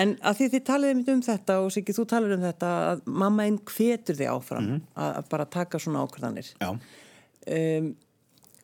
En 0.00 0.14
að 0.24 0.38
því 0.38 0.46
þið 0.54 0.62
taliði 0.64 1.12
um 1.12 1.18
þetta 1.26 1.54
og 1.60 1.66
Siggi 1.74 1.92
þú 1.92 2.04
taliði 2.08 2.38
um 2.38 2.44
þetta 2.46 2.68
að 2.86 3.02
mamma 3.20 3.44
einn 3.44 3.58
hvetur 3.68 4.16
þig 4.16 4.30
áfram 4.32 4.64
mm 4.64 4.70
-hmm. 4.70 4.86
að 5.04 5.28
bara 5.28 5.44
taka 5.44 5.78
svona 5.78 6.04
ákvæðanir. 6.06 6.48
Já. 6.56 6.70
Um, 6.72 7.90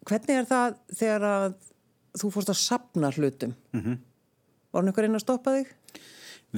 hvernig 0.09 0.39
er 0.39 0.49
það 0.49 0.79
þegar 0.97 1.27
að 1.29 1.55
þú 2.23 2.31
fórst 2.33 2.53
að 2.55 2.61
sapna 2.63 3.13
hlutum? 3.13 3.55
Mhm. 3.73 3.91
Mm 3.91 4.14
Var 4.75 4.83
hann 4.83 4.91
ykkur 4.91 5.07
einn 5.07 5.15
að 5.21 5.23
stoppa 5.23 5.53
þig? 5.55 5.69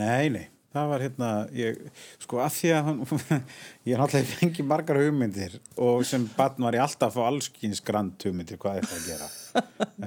Nei, 0.00 0.28
nei, 0.32 0.44
það 0.72 0.86
var 0.92 1.02
hérna, 1.04 1.30
ég, 1.56 1.80
sko 2.22 2.38
að 2.40 2.54
því 2.56 2.70
að 2.76 2.86
hann, 2.88 3.00
ég 3.88 3.92
er 3.92 4.00
náttúrulega 4.00 4.38
fengið 4.40 4.68
margar 4.70 5.00
hugmyndir 5.02 5.58
og 5.84 6.04
sem 6.08 6.24
barn 6.36 6.64
var 6.64 6.78
ég 6.78 6.84
alltaf 6.86 7.10
að 7.12 7.18
fá 7.18 7.26
allskins 7.30 7.82
grand 7.84 8.24
hugmyndir 8.24 8.60
hvað 8.62 8.80
er 8.80 8.88
það 8.88 9.02
að 9.02 9.10
gera. 9.10 9.28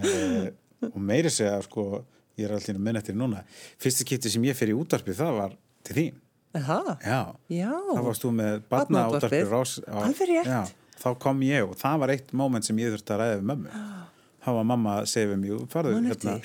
e, 0.02 0.88
og 0.90 0.98
meiri 1.06 1.30
segja, 1.34 1.60
sko, 1.66 1.86
ég 2.40 2.50
er 2.50 2.56
alltaf 2.58 2.82
minn 2.82 2.98
eftir 3.02 3.18
núna, 3.18 3.44
fyrsta 3.82 4.06
skipti 4.08 4.34
sem 4.34 4.50
ég 4.50 4.58
fer 4.58 4.74
í 4.74 4.78
útarpið, 4.78 5.18
það 5.22 5.38
var 5.38 5.56
til 5.86 5.98
þín. 6.00 6.18
Já, 7.06 7.20
Já. 7.54 7.70
það 7.94 8.04
varst 8.10 8.26
þú 8.26 8.34
með 8.40 8.56
barna 8.74 9.04
á-. 9.06 10.10
Já, 10.50 10.62
þá 11.04 11.10
kom 11.22 11.46
ég 11.46 11.70
og 11.70 11.78
það 11.78 12.02
var 12.02 12.16
eitt 12.16 12.34
moment 12.42 12.66
sem 12.66 12.82
ég 12.82 12.90
þurfti 12.96 13.14
að 13.14 13.22
ræða 13.22 13.38
við 13.38 13.48
mömmu. 13.54 13.86
Þá 14.40 14.50
var 14.56 14.68
mamma 14.74 14.98
að 15.04 15.10
segja 15.14 15.30
við 15.36 15.42
mjög, 15.44 15.64
farðu 15.70 15.94
hérna. 16.10 16.38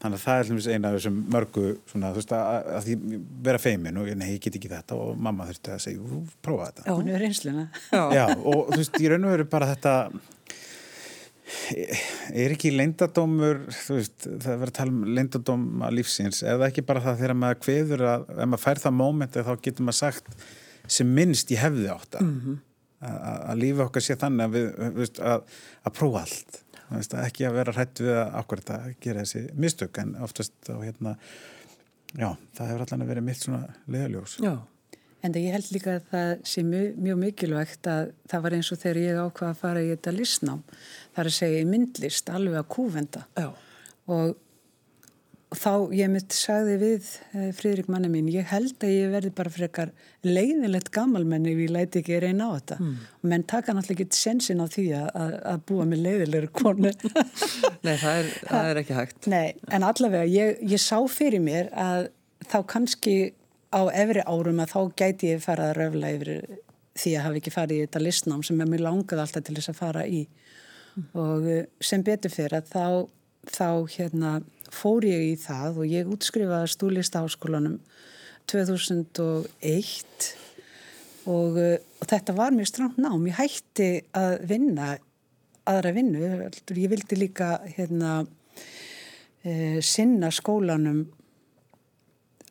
Þannig 0.00 0.16
að 0.16 0.22
það 0.24 0.38
er 0.40 0.48
hlumins 0.48 0.66
eina 0.72 0.88
af 0.90 0.94
þessum 0.96 1.16
mörgu 1.34 1.64
svona, 1.90 2.10
þú 2.14 2.20
veist, 2.22 2.30
að, 2.32 2.68
að 2.78 2.86
því 2.86 3.18
vera 3.44 3.60
feimin 3.60 3.98
og 4.00 4.06
nei, 4.16 4.28
ég 4.32 4.42
get 4.46 4.56
ekki 4.56 4.70
þetta 4.72 4.96
og 4.96 5.18
mamma 5.26 5.44
þurfti 5.50 5.74
að 5.74 5.82
segja, 5.84 6.00
"Ú, 6.00 6.20
prófa 6.40 6.70
þetta. 6.70 6.84
Já. 6.86 6.92
Hún 6.96 7.10
er 7.12 7.20
reynsluna. 7.20 7.64
Já. 7.92 8.02
Já, 8.16 8.24
og 8.38 8.70
þú 8.70 8.78
veist, 8.80 8.96
í 9.00 9.10
raun 9.12 9.26
og 9.28 9.34
veru 9.34 9.48
bara 9.52 9.68
þetta 9.74 9.94
er 12.36 12.54
ekki 12.54 12.70
leyndadómur 12.74 13.60
þú 13.74 13.98
veist, 13.98 14.16
það 14.26 14.50
er 14.54 14.58
verið 14.62 14.72
að 14.72 14.78
tala 14.78 14.94
um 14.94 15.04
leyndadóma 15.18 15.90
lífsins, 15.94 16.42
er 16.46 16.58
það 16.60 16.66
ekki 16.70 16.84
bara 16.86 17.02
það 17.04 17.20
þegar 17.22 17.38
maður 17.42 17.60
kveður 17.64 18.04
að, 18.14 18.26
ef 18.36 18.50
maður 18.52 18.64
fær 18.64 18.82
það 18.84 18.96
mómenti 19.00 19.44
þá 19.46 19.52
getur 19.66 19.88
maður 19.88 19.98
sagt 20.00 20.48
sem 20.90 21.14
minnst 21.18 21.52
ég 21.54 21.62
hefði 21.64 21.88
átt 21.92 22.18
að 22.20 22.32
að 23.00 23.44
að 23.50 23.60
lífi 23.62 23.80
okkar 23.80 24.04
sé 24.04 24.16
þannig 24.20 24.44
að 24.44 24.56
við, 24.56 24.66
við 24.98 25.20
að, 25.24 25.54
að 25.88 25.94
prófa 25.96 26.24
allt 26.26 26.58
Þú 26.60 26.69
ekki 26.98 27.46
að 27.48 27.56
vera 27.60 27.76
hrætt 27.76 28.02
við 28.02 28.18
að 28.18 28.34
ákvært 28.40 28.74
að 28.74 28.90
gera 29.04 29.24
þessi 29.24 29.46
mistök 29.54 30.02
en 30.02 30.16
oftast 30.26 30.70
á 30.72 30.76
hérna 30.80 31.14
já, 32.16 32.34
það 32.56 32.66
hefur 32.66 32.84
allan 32.86 33.06
að 33.06 33.12
vera 33.14 33.24
mitt 33.30 33.42
svona 33.44 33.62
leðaljós 33.86 34.38
Já. 34.42 34.54
En 35.20 35.34
ég 35.36 35.52
held 35.52 35.66
líka 35.74 35.98
að 35.98 36.04
það 36.08 36.30
sé 36.48 36.62
mjög, 36.64 36.92
mjög 37.04 37.18
mikilvægt 37.20 37.88
að 37.92 38.12
það 38.32 38.44
var 38.44 38.54
eins 38.56 38.70
og 38.72 38.78
þegar 38.80 39.00
ég 39.02 39.18
ákvaða 39.20 39.50
að 39.52 39.58
fara 39.60 39.82
í 39.84 39.90
þetta 39.90 40.14
listnám. 40.16 40.62
Það 41.12 41.20
er 41.22 41.28
að 41.28 41.36
segja 41.36 41.58
í 41.60 41.66
myndlist 41.68 42.30
alveg 42.32 42.56
að 42.56 42.70
kúvenda. 42.72 43.24
Já. 43.36 43.50
Og 44.16 44.30
þá 45.56 45.90
ég 45.96 46.10
mitt 46.12 46.34
sagði 46.34 46.76
við 46.78 47.08
eh, 47.34 47.48
Friðrik 47.56 47.88
manni 47.90 48.10
mín, 48.12 48.28
ég 48.30 48.46
held 48.52 48.84
að 48.86 48.92
ég 48.94 49.10
verði 49.14 49.32
bara 49.34 49.52
frekar 49.52 49.90
leiðilegt 50.26 50.92
gammalmenn 50.94 51.48
ef 51.50 51.58
ég 51.64 51.72
læti 51.74 52.02
ekki 52.02 52.20
reyna 52.22 52.50
á 52.50 52.58
þetta. 52.58 52.78
Mm. 52.78 52.94
Menn 53.32 53.46
taka 53.50 53.74
náttúrulega 53.74 54.06
ekki 54.06 54.20
sensin 54.20 54.62
á 54.62 54.66
því 54.70 54.86
að, 55.00 55.34
að, 55.52 55.60
búa 55.70 55.88
með 55.90 56.04
leiðilegur 56.06 56.48
konu. 56.60 56.94
Nei, 57.86 57.94
það 57.96 58.22
er, 58.22 58.32
það 58.46 58.70
er 58.70 58.82
ekki 58.84 58.98
hægt. 59.00 59.30
Nei, 59.32 59.46
en 59.74 59.86
allavega, 59.90 60.30
ég, 60.30 60.64
ég 60.70 60.82
sá 60.82 60.96
fyrir 61.10 61.42
mér 61.42 61.70
að 61.74 62.10
þá 62.46 62.58
kannski 62.70 63.16
á 63.70 63.82
efri 63.94 64.22
árum 64.26 64.62
að 64.62 64.74
þá 64.74 64.80
gæti 64.98 65.34
ég 65.34 65.42
fara 65.44 65.70
að 65.70 65.78
röfla 65.78 66.14
yfir 66.16 66.34
því 66.98 67.14
að 67.16 67.24
hafa 67.26 67.40
ekki 67.40 67.54
farið 67.54 67.76
í 67.78 67.84
þetta 67.86 68.02
listnám 68.02 68.42
sem 68.46 68.60
ég 68.60 68.70
mér 68.70 68.84
langaði 68.84 69.22
alltaf 69.24 69.46
til 69.46 69.56
þess 69.58 69.72
að 69.72 69.78
fara 69.78 70.06
í 70.06 70.24
og 71.14 71.46
eh, 71.48 71.66
sem 71.82 72.02
betur 72.06 72.32
fyrir 72.32 72.58
að 72.58 72.72
þá, 72.72 72.86
þá 73.54 73.68
hérna 73.94 74.32
fór 74.74 75.04
ég 75.08 75.32
í 75.32 75.36
það 75.40 75.82
og 75.82 75.90
ég 75.90 76.10
útskrifaði 76.10 76.72
stúlista 76.72 77.22
áskólanum 77.24 77.78
2001 78.50 80.30
og, 81.30 81.58
eh, 81.58 81.78
og 82.00 82.10
þetta 82.10 82.34
var 82.36 82.52
mjög 82.56 82.68
strangt 82.72 82.98
nám. 82.98 83.26
Ég 83.28 83.38
hætti 83.38 83.90
að 84.16 84.46
vinna 84.50 84.98
aðra 85.70 85.92
vinnu. 85.94 86.20
Ég 86.74 86.90
vildi 86.90 87.18
líka 87.18 87.60
hérna 87.76 88.26
e, 89.44 89.80
sinna 89.84 90.30
skólanum 90.34 91.04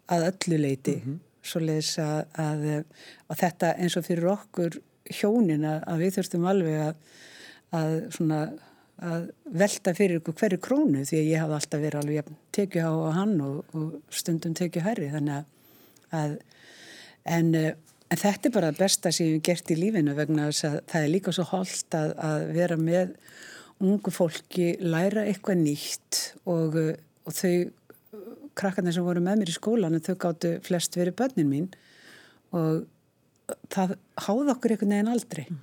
að 0.09 0.29
öllu 0.31 0.61
leiti 0.61 0.95
mm 0.95 1.01
-hmm. 1.05 1.19
svoleiðis 1.43 1.97
að, 1.99 2.23
að, 2.33 2.85
að 3.29 3.41
þetta 3.43 3.73
eins 3.77 3.97
og 3.97 4.05
fyrir 4.05 4.31
okkur 4.33 4.79
hjónin 5.09 5.65
að, 5.65 5.83
að 5.87 6.01
við 6.03 6.15
þurftum 6.15 6.47
alveg 6.49 6.79
að, 6.87 6.95
að 7.71 7.93
svona 8.13 8.39
að 8.99 9.29
velta 9.61 9.93
fyrir 9.95 10.19
ykkur 10.19 10.35
hverju 10.41 10.61
krónu 10.63 11.03
því 11.07 11.19
að 11.19 11.29
ég 11.29 11.43
hafði 11.43 11.57
alltaf 11.59 11.83
verið 11.83 12.01
alveg 12.01 12.31
tekið 12.55 12.87
á 12.89 12.93
hann 13.15 13.35
og, 13.45 13.75
og 13.77 13.93
stundum 14.11 14.55
tekið 14.57 14.85
herri 14.87 15.11
þannig 15.13 15.45
að 16.19 16.35
en, 17.29 17.53
en 17.55 18.19
þetta 18.19 18.49
er 18.49 18.55
bara 18.55 18.73
besta 18.75 19.13
sem 19.15 19.29
ég 19.29 19.39
hef 19.39 19.45
gert 19.47 19.71
í 19.71 19.79
lífinu 19.79 20.15
vegna 20.17 20.49
þess 20.49 20.67
að 20.69 20.77
það 20.91 21.05
er 21.05 21.13
líka 21.13 21.35
svo 21.35 21.47
holdt 21.53 21.97
að, 21.99 22.13
að 22.29 22.45
vera 22.57 22.79
með 22.79 23.15
ungu 23.79 24.11
fólki, 24.11 24.73
læra 24.83 25.23
eitthvað 25.29 25.61
nýtt 25.61 26.21
og, 26.51 26.75
og 27.23 27.35
þau 27.35 28.19
krakkarnir 28.59 28.95
sem 28.95 29.05
voru 29.05 29.23
með 29.23 29.41
mér 29.41 29.51
í 29.53 29.55
skólan 29.55 30.01
þau 30.03 30.15
gáttu 30.19 30.55
flest 30.65 30.97
verið 30.99 31.15
börnin 31.21 31.51
mín 31.51 31.69
og 32.55 32.83
það 33.71 33.95
háða 34.25 34.55
okkur 34.55 34.75
einhvern 34.75 34.93
veginn 34.95 35.11
aldrei 35.13 35.45
mm. 35.45 35.59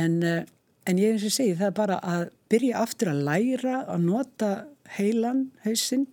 en, 0.00 0.18
en 0.88 1.00
ég 1.00 1.14
eins 1.14 1.26
og 1.26 1.34
segi 1.34 1.56
það 1.58 1.70
er 1.70 1.76
bara 1.76 2.00
að 2.04 2.24
byrja 2.52 2.80
aftur 2.84 3.12
að 3.12 3.22
læra 3.28 3.76
að 3.88 4.08
nota 4.08 4.50
heilan 4.98 5.46
hausinn 5.64 6.08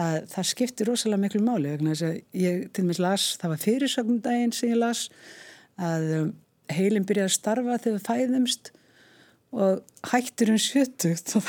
að 0.00 0.22
það 0.32 0.48
skiptir 0.48 0.88
rosalega 0.88 1.22
miklu 1.26 1.42
máli 1.44 1.74
vegna 1.74 1.92
þess 1.92 2.06
að 2.08 2.42
ég 2.42 2.62
til 2.72 2.86
með 2.88 3.02
las 3.04 3.26
það 3.40 3.52
var 3.52 3.64
fyrirsögnundaginn 3.66 4.54
sem 4.56 4.72
ég 4.72 4.80
las 4.80 5.02
að 5.76 6.32
heilin 6.72 7.06
byrjaði 7.08 7.28
að 7.28 7.36
starfa 7.36 7.80
þegar 7.82 7.98
við 7.98 8.06
fæðumst 8.08 8.72
og 9.52 9.82
hættur 10.12 10.54
um 10.54 10.60
sjötugt. 10.60 11.34
Og 11.38 11.48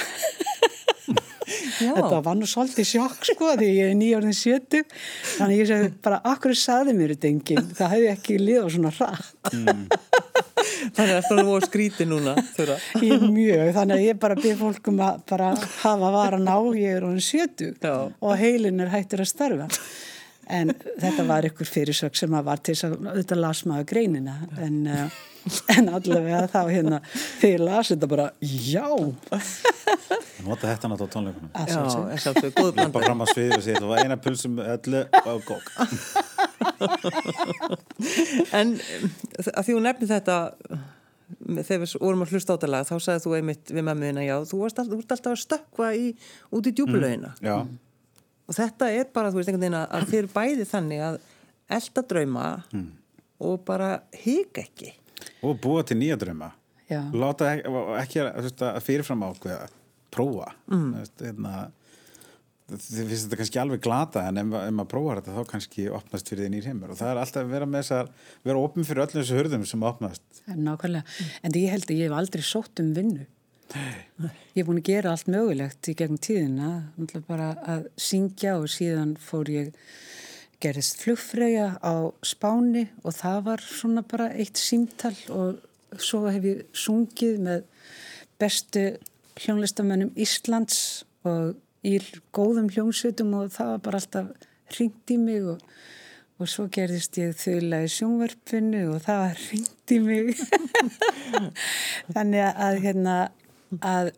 þetta 1.80 2.22
var 2.26 2.40
nú 2.40 2.50
svolítið 2.50 2.90
sjokk 2.90 3.28
sko 3.30 3.54
því 3.60 3.70
ég 3.70 3.92
er 3.92 3.98
nýjórðin 4.00 4.38
sjötug 4.38 4.96
þannig 5.38 5.64
ég 5.64 5.70
segi 5.72 5.92
bara, 6.06 6.22
akkur 6.34 6.56
saði 6.58 6.96
mér 6.98 7.16
þetta 7.16 7.32
enginn, 7.32 7.74
það 7.78 7.94
hefði 7.96 8.12
ekki 8.14 8.40
liðað 8.42 8.72
svona 8.78 8.94
rætt 9.00 9.54
mm. 9.54 9.86
Þannig 10.94 11.14
að 11.16 11.28
það 11.28 11.42
voru 11.48 11.68
skríti 11.68 12.06
núna 12.08 12.34
þurra. 12.56 12.76
Ég 13.04 13.14
er 13.16 13.24
mjög, 13.34 13.62
þannig 13.76 13.96
að 13.96 14.04
ég 14.04 14.20
bara 14.20 14.38
byrð 14.40 14.62
fólkum 14.62 15.02
að 15.04 15.20
bara 15.32 15.52
hafa 15.82 16.10
varan 16.14 16.50
á 16.50 16.58
ég 16.78 16.98
er 16.98 17.06
orðin 17.08 17.24
sjötug 17.24 17.78
Já. 17.84 17.96
og 18.12 18.36
heilin 18.40 18.84
er 18.84 18.92
hættur 18.94 19.24
að 19.24 19.32
starfa 19.32 19.68
en 20.48 20.74
þetta 21.00 21.24
var 21.28 21.44
ykkur 21.50 21.68
fyrirsök 21.70 22.16
sem 22.20 22.34
að 22.36 22.44
var 22.50 22.58
til 22.64 22.74
þess 22.76 22.86
að 22.90 22.94
auðvitað 23.12 23.40
las 23.44 23.62
maður 23.70 23.86
greinina. 23.94 24.36
En, 24.64 24.76
uh, 24.88 24.92
en 25.78 25.86
allavega 25.92 26.42
þá 26.52 26.62
hérna 26.72 26.98
þegar 27.12 27.54
ég 27.54 27.60
las 27.64 27.88
þetta 27.94 28.08
bara 28.12 28.28
já. 28.42 28.88
Nota 30.44 30.68
þetta 30.68 30.88
náttúrulega 30.92 31.08
á 31.08 31.14
tónleikunum. 31.16 31.50
Að 31.54 31.58
Já, 31.68 31.72
sjálfsögðu. 31.74 32.10
er 32.14 32.20
sjálfsög, 32.26 32.52
góð 32.58 32.70
Lappa 32.72 32.90
blanda. 32.90 33.06
fram 33.08 33.24
á 33.24 33.26
svið 33.32 33.52
og 33.58 33.62
segja 33.64 33.76
þetta 33.80 33.92
var 33.92 34.00
eina 34.04 34.18
pulsum 34.24 34.54
öllu 34.64 35.02
og 35.24 35.40
gók 35.48 35.66
En 38.60 38.68
um, 38.76 38.80
að 39.54 39.64
því 39.68 39.74
hún 39.78 39.86
nefni 39.88 40.08
þetta 40.10 40.38
þegar 41.64 41.82
við 41.84 41.94
vorum 42.02 42.24
að 42.26 42.32
hlusta 42.36 42.54
á 42.54 42.56
þetta 42.58 42.70
lag 42.74 42.84
þá 42.88 42.94
sagði 43.02 43.24
þú 43.24 43.32
einmitt 43.38 43.66
við 43.74 43.84
mammiðina 43.88 44.24
já, 44.26 44.36
þú 44.48 44.56
varst 44.64 44.80
alltaf, 44.84 45.00
alltaf 45.16 45.34
að 45.34 45.42
stökkva 45.44 45.88
í, 45.98 46.00
út 46.54 46.70
í 46.70 46.74
djúbulauðina 46.78 47.32
Já, 47.44 47.56
og 48.48 48.58
þetta 48.58 48.90
er 48.92 49.08
bara, 49.14 49.32
þú 49.32 49.40
veist, 49.40 49.52
einhvern 49.52 49.64
veginn 49.66 49.80
að 49.82 50.10
þið 50.10 50.20
eru 50.22 50.34
bæði 50.34 50.68
þannig 50.70 51.06
að 51.08 51.22
elda 51.78 52.04
drauma 52.10 52.48
og 53.44 53.64
bara 53.68 53.94
hika 54.24 54.64
ekki. 54.64 54.92
Og 55.44 55.56
búa 55.64 55.84
til 55.88 56.00
nýja 56.00 56.18
drauma. 56.20 56.52
Já. 56.90 57.00
Láta 57.16 57.54
ekki, 57.54 57.72
ekki 58.02 58.22
að, 58.24 58.52
að 58.68 58.84
fyrirfram 58.84 59.24
ákveða 59.30 59.70
prófa. 60.14 60.52
Mm. 60.72 60.90
veist, 61.00 61.16
hérna, 61.24 61.54
þið 62.74 63.10
finnst 63.10 63.28
þetta 63.28 63.40
kannski 63.42 63.62
alveg 63.62 63.84
glata 63.84 64.26
en 64.30 64.42
ef, 64.42 64.52
ef 64.60 64.74
maður 64.76 64.90
prófar 64.94 65.22
þetta 65.22 65.38
þá 65.38 65.52
kannski 65.54 65.88
opnast 66.00 66.32
fyrir 66.32 66.46
því 66.46 66.52
nýr 66.54 66.68
heimur. 66.70 66.94
Og 66.94 67.00
það 67.00 67.14
er 67.14 67.22
alltaf 67.24 67.44
að 67.44 67.54
vera 67.56 67.70
með 67.70 67.86
þessar 67.86 68.12
vera 68.50 68.66
opn 68.68 68.88
fyrir 68.90 69.06
öllum 69.06 69.22
þessu 69.22 69.40
hurðum 69.40 69.66
sem 69.70 69.88
opnast. 69.90 70.26
Nákvæmlega, 70.50 71.18
en 71.44 71.58
ég 71.60 71.74
held 71.74 71.88
að 71.90 72.04
ég 72.04 72.12
hef 72.12 72.20
aldrei 72.20 72.46
sótt 72.48 72.84
um 72.84 72.92
vinnu. 72.98 73.28
Ég 73.74 74.62
er 74.62 74.68
búin 74.68 74.82
að 74.82 74.90
gera 74.90 75.14
allt 75.14 75.30
mögulegt 75.32 75.90
í 75.90 75.96
gegnum 75.98 76.22
tíðina, 76.22 76.72
bara 77.28 77.54
að 77.66 77.88
syngja 77.98 78.58
og 78.60 78.70
síðan 78.72 79.16
fór 79.22 79.50
ég 79.50 79.72
gerðist 80.64 81.02
flugfreyja 81.04 81.74
á 81.84 81.96
Spáni 82.24 82.86
og 83.04 83.16
það 83.18 83.40
var 83.48 83.66
svona 83.66 84.04
bara 84.08 84.30
eitt 84.32 84.62
símtal 84.62 85.16
og 85.34 86.00
svo 86.00 86.28
hef 86.30 86.46
ég 86.48 86.62
sungið 86.78 87.42
með 87.48 87.66
bestu 88.42 88.86
hljónlistamönnum 89.42 90.14
Íslands 90.16 91.04
og 91.28 91.58
í 91.84 91.98
góðum 92.36 92.70
hljónsvitum 92.72 93.34
og 93.42 93.52
það 93.56 93.74
var 93.74 93.84
bara 93.90 94.00
alltaf 94.00 94.48
hringt 94.74 95.12
í 95.14 95.20
mig 95.20 95.50
og 95.56 95.66
og 96.42 96.50
svo 96.50 96.66
gerðist 96.74 97.18
ég 97.22 97.36
þauðlega 97.38 97.88
í 97.88 97.92
sjónvarpinu 97.94 98.82
og 98.92 99.04
það 99.06 99.20
var 99.22 99.42
hringt 99.44 99.94
í 99.94 100.00
mig. 100.04 100.40
Þannig 102.16 102.48
að 102.66 102.80
hérna 102.84 103.18
að, 103.82 104.12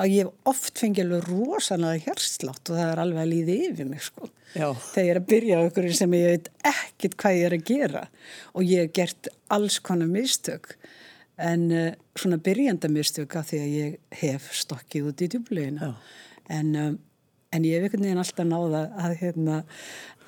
að 0.00 0.12
ég 0.14 0.30
oft 0.50 0.78
fengið 0.78 1.06
alveg 1.06 1.28
rosalega 1.30 2.04
hérslátt 2.06 2.70
og 2.70 2.78
það 2.78 2.92
er 2.92 3.02
alveg 3.04 3.24
að 3.24 3.32
líði 3.34 3.58
yfir 3.70 3.90
mig 3.90 4.06
sko 4.06 4.30
Já. 4.54 4.68
þegar 4.74 5.04
ég 5.04 5.12
er 5.12 5.20
að 5.20 5.28
byrja 5.32 5.58
á 5.58 5.66
ykkur 5.66 5.90
sem 5.98 6.16
ég 6.18 6.30
veit 6.30 6.48
ekkert 6.72 7.18
hvað 7.22 7.36
ég 7.38 7.48
er 7.48 7.58
að 7.58 7.68
gera 7.72 8.06
og 8.54 8.64
ég 8.66 8.86
hef 8.86 8.96
gert 9.00 9.30
alls 9.48 9.78
konar 9.82 10.10
mistök 10.10 10.74
en 11.40 11.68
uh, 11.72 11.92
svona 12.18 12.40
byrjanda 12.42 12.90
mistök 12.92 13.38
af 13.40 13.50
því 13.50 13.60
að 13.60 13.76
ég 13.76 14.18
hef 14.22 14.50
stokkið 14.60 15.12
út 15.12 15.22
í 15.24 15.30
djúbleginu 15.34 15.94
en 16.50 16.74
um, 16.76 16.98
en 17.50 17.66
ég 17.66 17.78
hef 17.78 17.88
einhvern 17.88 18.06
veginn 18.06 18.22
alltaf 18.22 18.46
náða 18.46 18.82
að, 19.00 19.16
hérna, 19.20 19.56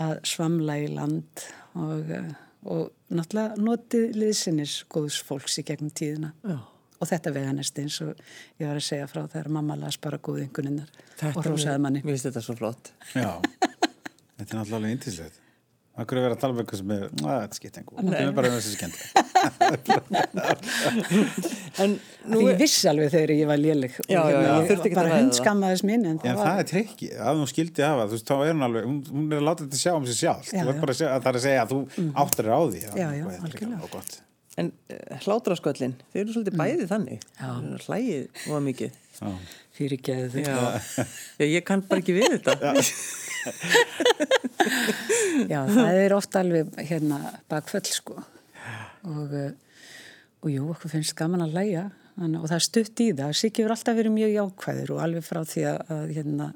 að 0.03 0.15
svamla 0.27 0.79
í 0.83 0.89
land 0.91 1.45
og, 1.79 2.11
eh, 2.11 2.33
og 2.67 3.15
náttúrulega 3.15 3.63
notið 3.63 4.19
liðsinnis 4.19 4.81
góðs 4.93 5.21
fólks 5.27 5.61
í 5.63 5.67
gegnum 5.67 5.93
tíðina 5.95 6.33
Já. 6.43 6.59
Og 7.03 7.11
þetta 7.11 7.35
veganest 7.35 7.83
eins 7.83 7.99
og 8.07 8.15
ég 8.63 8.67
var 8.71 8.79
að 8.79 8.87
segja 8.87 9.11
frá 9.11 9.25
þegar 9.27 9.49
mamma 9.59 9.75
las 9.83 9.99
bara 10.03 10.23
góð 10.23 10.45
ynguninnar 10.47 10.89
og 11.35 11.43
rósaði 11.51 11.83
manni 11.83 12.01
Mér 12.07 12.15
finnst 12.15 12.31
þetta 12.31 12.43
svo 12.47 12.55
flott. 12.63 12.93
Já, 13.19 13.33
þetta 13.43 14.49
er 14.49 14.57
náttúrulega 14.63 14.79
alveg 14.81 14.95
índislegt. 14.97 15.37
Akkur 15.93 16.17
er 16.17 16.23
verið 16.25 16.39
að 16.39 16.41
tala 16.41 16.55
um 16.55 16.61
eitthvað 16.63 16.79
sem 16.81 16.93
er, 16.95 17.03
að 17.21 17.35
þetta 17.43 17.57
skipt 17.59 17.75
einhver. 17.83 17.97
Það 18.01 18.15
er 18.23 18.31
bara 18.39 18.49
þessi 18.55 18.71
skemmtilega. 18.79 19.13
En 21.83 21.95
nú 22.29 22.39
Því 22.39 22.47
ég 22.47 22.53
er, 22.55 22.59
vissi 22.63 22.89
alveg 22.89 23.11
þegar 23.13 23.33
ég 23.35 23.49
var 23.51 23.61
léleg 23.61 23.95
og 24.01 24.09
Já, 24.09 24.21
já, 24.23 24.39
já, 24.39 24.49
ég 24.53 24.71
þurfti 24.71 24.89
ekki 24.89 24.97
að 24.97 24.99
bara 25.01 25.13
það. 25.13 25.21
hundskammaðis 25.23 25.85
minn 25.89 26.05
en 26.09 26.19
það 26.23 26.41
það 26.43 26.61
er 26.63 26.69
trikki, 26.73 27.09
að 27.29 27.41
hún 27.43 27.51
skildi 27.53 27.85
hafa, 27.87 28.05
þú 28.09 28.17
veist, 28.17 28.29
þá 28.33 28.35
er 28.47 28.53
hún 28.55 28.67
alveg, 28.69 28.89
hún, 28.89 28.99
hún 29.13 29.27
er 29.29 29.41
að 29.43 29.47
láta 29.51 29.67
þetta 29.67 29.81
sjá 29.83 29.93
um 29.99 30.07
sig 30.09 30.19
sjálf. 30.23 30.49
Já, 30.53 30.61
Þú 30.63 30.69
ert 30.73 30.77
já. 30.77 30.83
bara 30.87 30.93
að 30.97 31.01
segja, 31.03 31.13
það 31.19 31.31
er 31.33 31.39
að 31.41 31.47
segja 31.47 31.63
að 31.67 31.73
þú 31.73 31.81
áttir 32.25 32.49
þér 32.49 32.53
á 32.53 32.61
því. 32.63 32.81
Já, 32.83 32.89
já, 33.03 33.25
þetta 33.29 33.37
er 33.37 33.49
algjörlega. 33.49 34.32
En 34.61 34.73
uh, 34.73 35.19
hlátrasköllin, 35.25 35.95
þeir 36.13 36.23
eru 36.25 36.35
svolítið 36.37 36.59
bæði 36.61 36.89
þannig. 36.91 37.27
Já. 37.39 37.49
Þeir 37.49 37.69
eru 37.71 37.83
Hlægið 37.87 38.43
og 38.53 38.65
mikið. 38.69 38.99
Já. 39.23 39.33
fyrir 39.77 40.01
geðu 40.05 40.43
Já. 40.43 40.57
Já, 41.39 41.45
ég 41.47 41.65
kann 41.67 41.83
bara 41.89 42.03
ekki 42.03 42.17
við 42.17 42.37
þetta. 42.37 42.75
Já, 45.53 45.59
það 45.67 45.99
er 46.05 46.15
ofta 46.17 46.43
alveg 46.43 46.77
hérna 46.79 47.19
bakföll 47.51 47.89
sko 47.89 48.19
og, 48.21 49.33
eh, 49.35 49.51
og 50.43 50.49
jú, 50.53 50.69
okkur 50.75 50.93
finnst 50.93 51.17
gaman 51.19 51.43
að 51.47 51.57
læja 51.57 51.85
og 52.23 52.47
það 52.47 52.57
er 52.59 52.67
stutt 52.67 53.03
í 53.03 53.09
það. 53.17 53.37
Siggi 53.39 53.63
hefur 53.63 53.75
alltaf 53.75 53.97
verið 53.99 54.15
mjög 54.15 54.35
jákvæður 54.37 54.95
og 54.95 55.03
alveg 55.07 55.27
frá 55.27 55.41
því 55.49 55.65
að, 55.71 55.79
að 55.97 56.13
hérna 56.19 56.49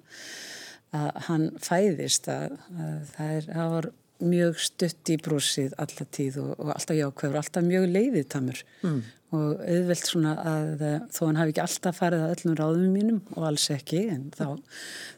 að 0.97 1.09
hann 1.27 1.47
fæðist 1.63 2.29
að, 2.31 2.59
að 2.77 2.99
það, 3.15 3.31
er, 3.39 3.49
það 3.51 3.73
var 3.75 3.89
mjög 4.23 4.59
stutt 4.63 5.13
í 5.13 5.19
brúsið 5.21 5.77
alltaf 5.81 6.09
tíð 6.15 6.41
og, 6.45 6.57
og 6.57 6.73
alltaf 6.77 6.97
jákvæður, 6.97 7.39
alltaf 7.43 7.65
mjög 7.67 7.87
leiðitamur 7.93 8.61
mm. 8.81 8.99
og 9.37 9.61
auðvelt 9.61 10.09
svona 10.09 10.33
að 10.41 10.85
eh, 10.87 10.95
þó 11.13 11.21
hann 11.27 11.41
hafi 11.41 11.53
ekki 11.53 11.63
alltaf 11.65 11.99
farið 12.01 12.25
að 12.25 12.33
öllum 12.37 12.57
ráðum 12.61 12.95
mínum 12.95 13.19
og 13.35 13.49
alls 13.51 13.67
ekki 13.75 14.01
en 14.15 14.23
þá, 14.37 14.47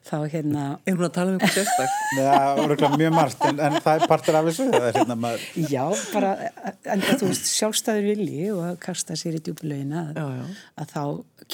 þá 0.09 0.17
hérna 0.35 0.65
Er 0.83 0.99
hún 0.99 1.07
að 1.07 1.15
tala 1.19 1.35
um 1.35 1.39
eitthvað 1.39 1.61
sérstak? 1.61 1.99
Örugglega 2.65 3.01
mjög 3.03 3.15
margt, 3.15 3.45
en, 3.51 3.61
en 3.69 3.79
það 3.85 4.01
er 4.03 4.11
partur 4.11 4.39
af 4.41 4.49
þessu, 4.49 4.67
það 4.75 4.89
er 4.89 4.99
hérna 4.99 5.19
maður, 5.27 5.45
Já, 5.71 5.85
bara, 6.15 6.33
en 6.67 7.05
það, 7.05 7.13
þú 7.23 7.31
veist, 7.31 7.53
sjálfstæður 7.53 8.09
vilji 8.09 8.49
og 8.55 8.65
að 8.67 8.81
kasta 8.89 9.19
sér 9.21 9.39
í 9.39 9.43
djúbulegina 9.47 10.09
að, 10.09 10.19
Já, 10.19 10.41
já. 10.41 10.65
að 10.83 10.97
þá 10.97 11.05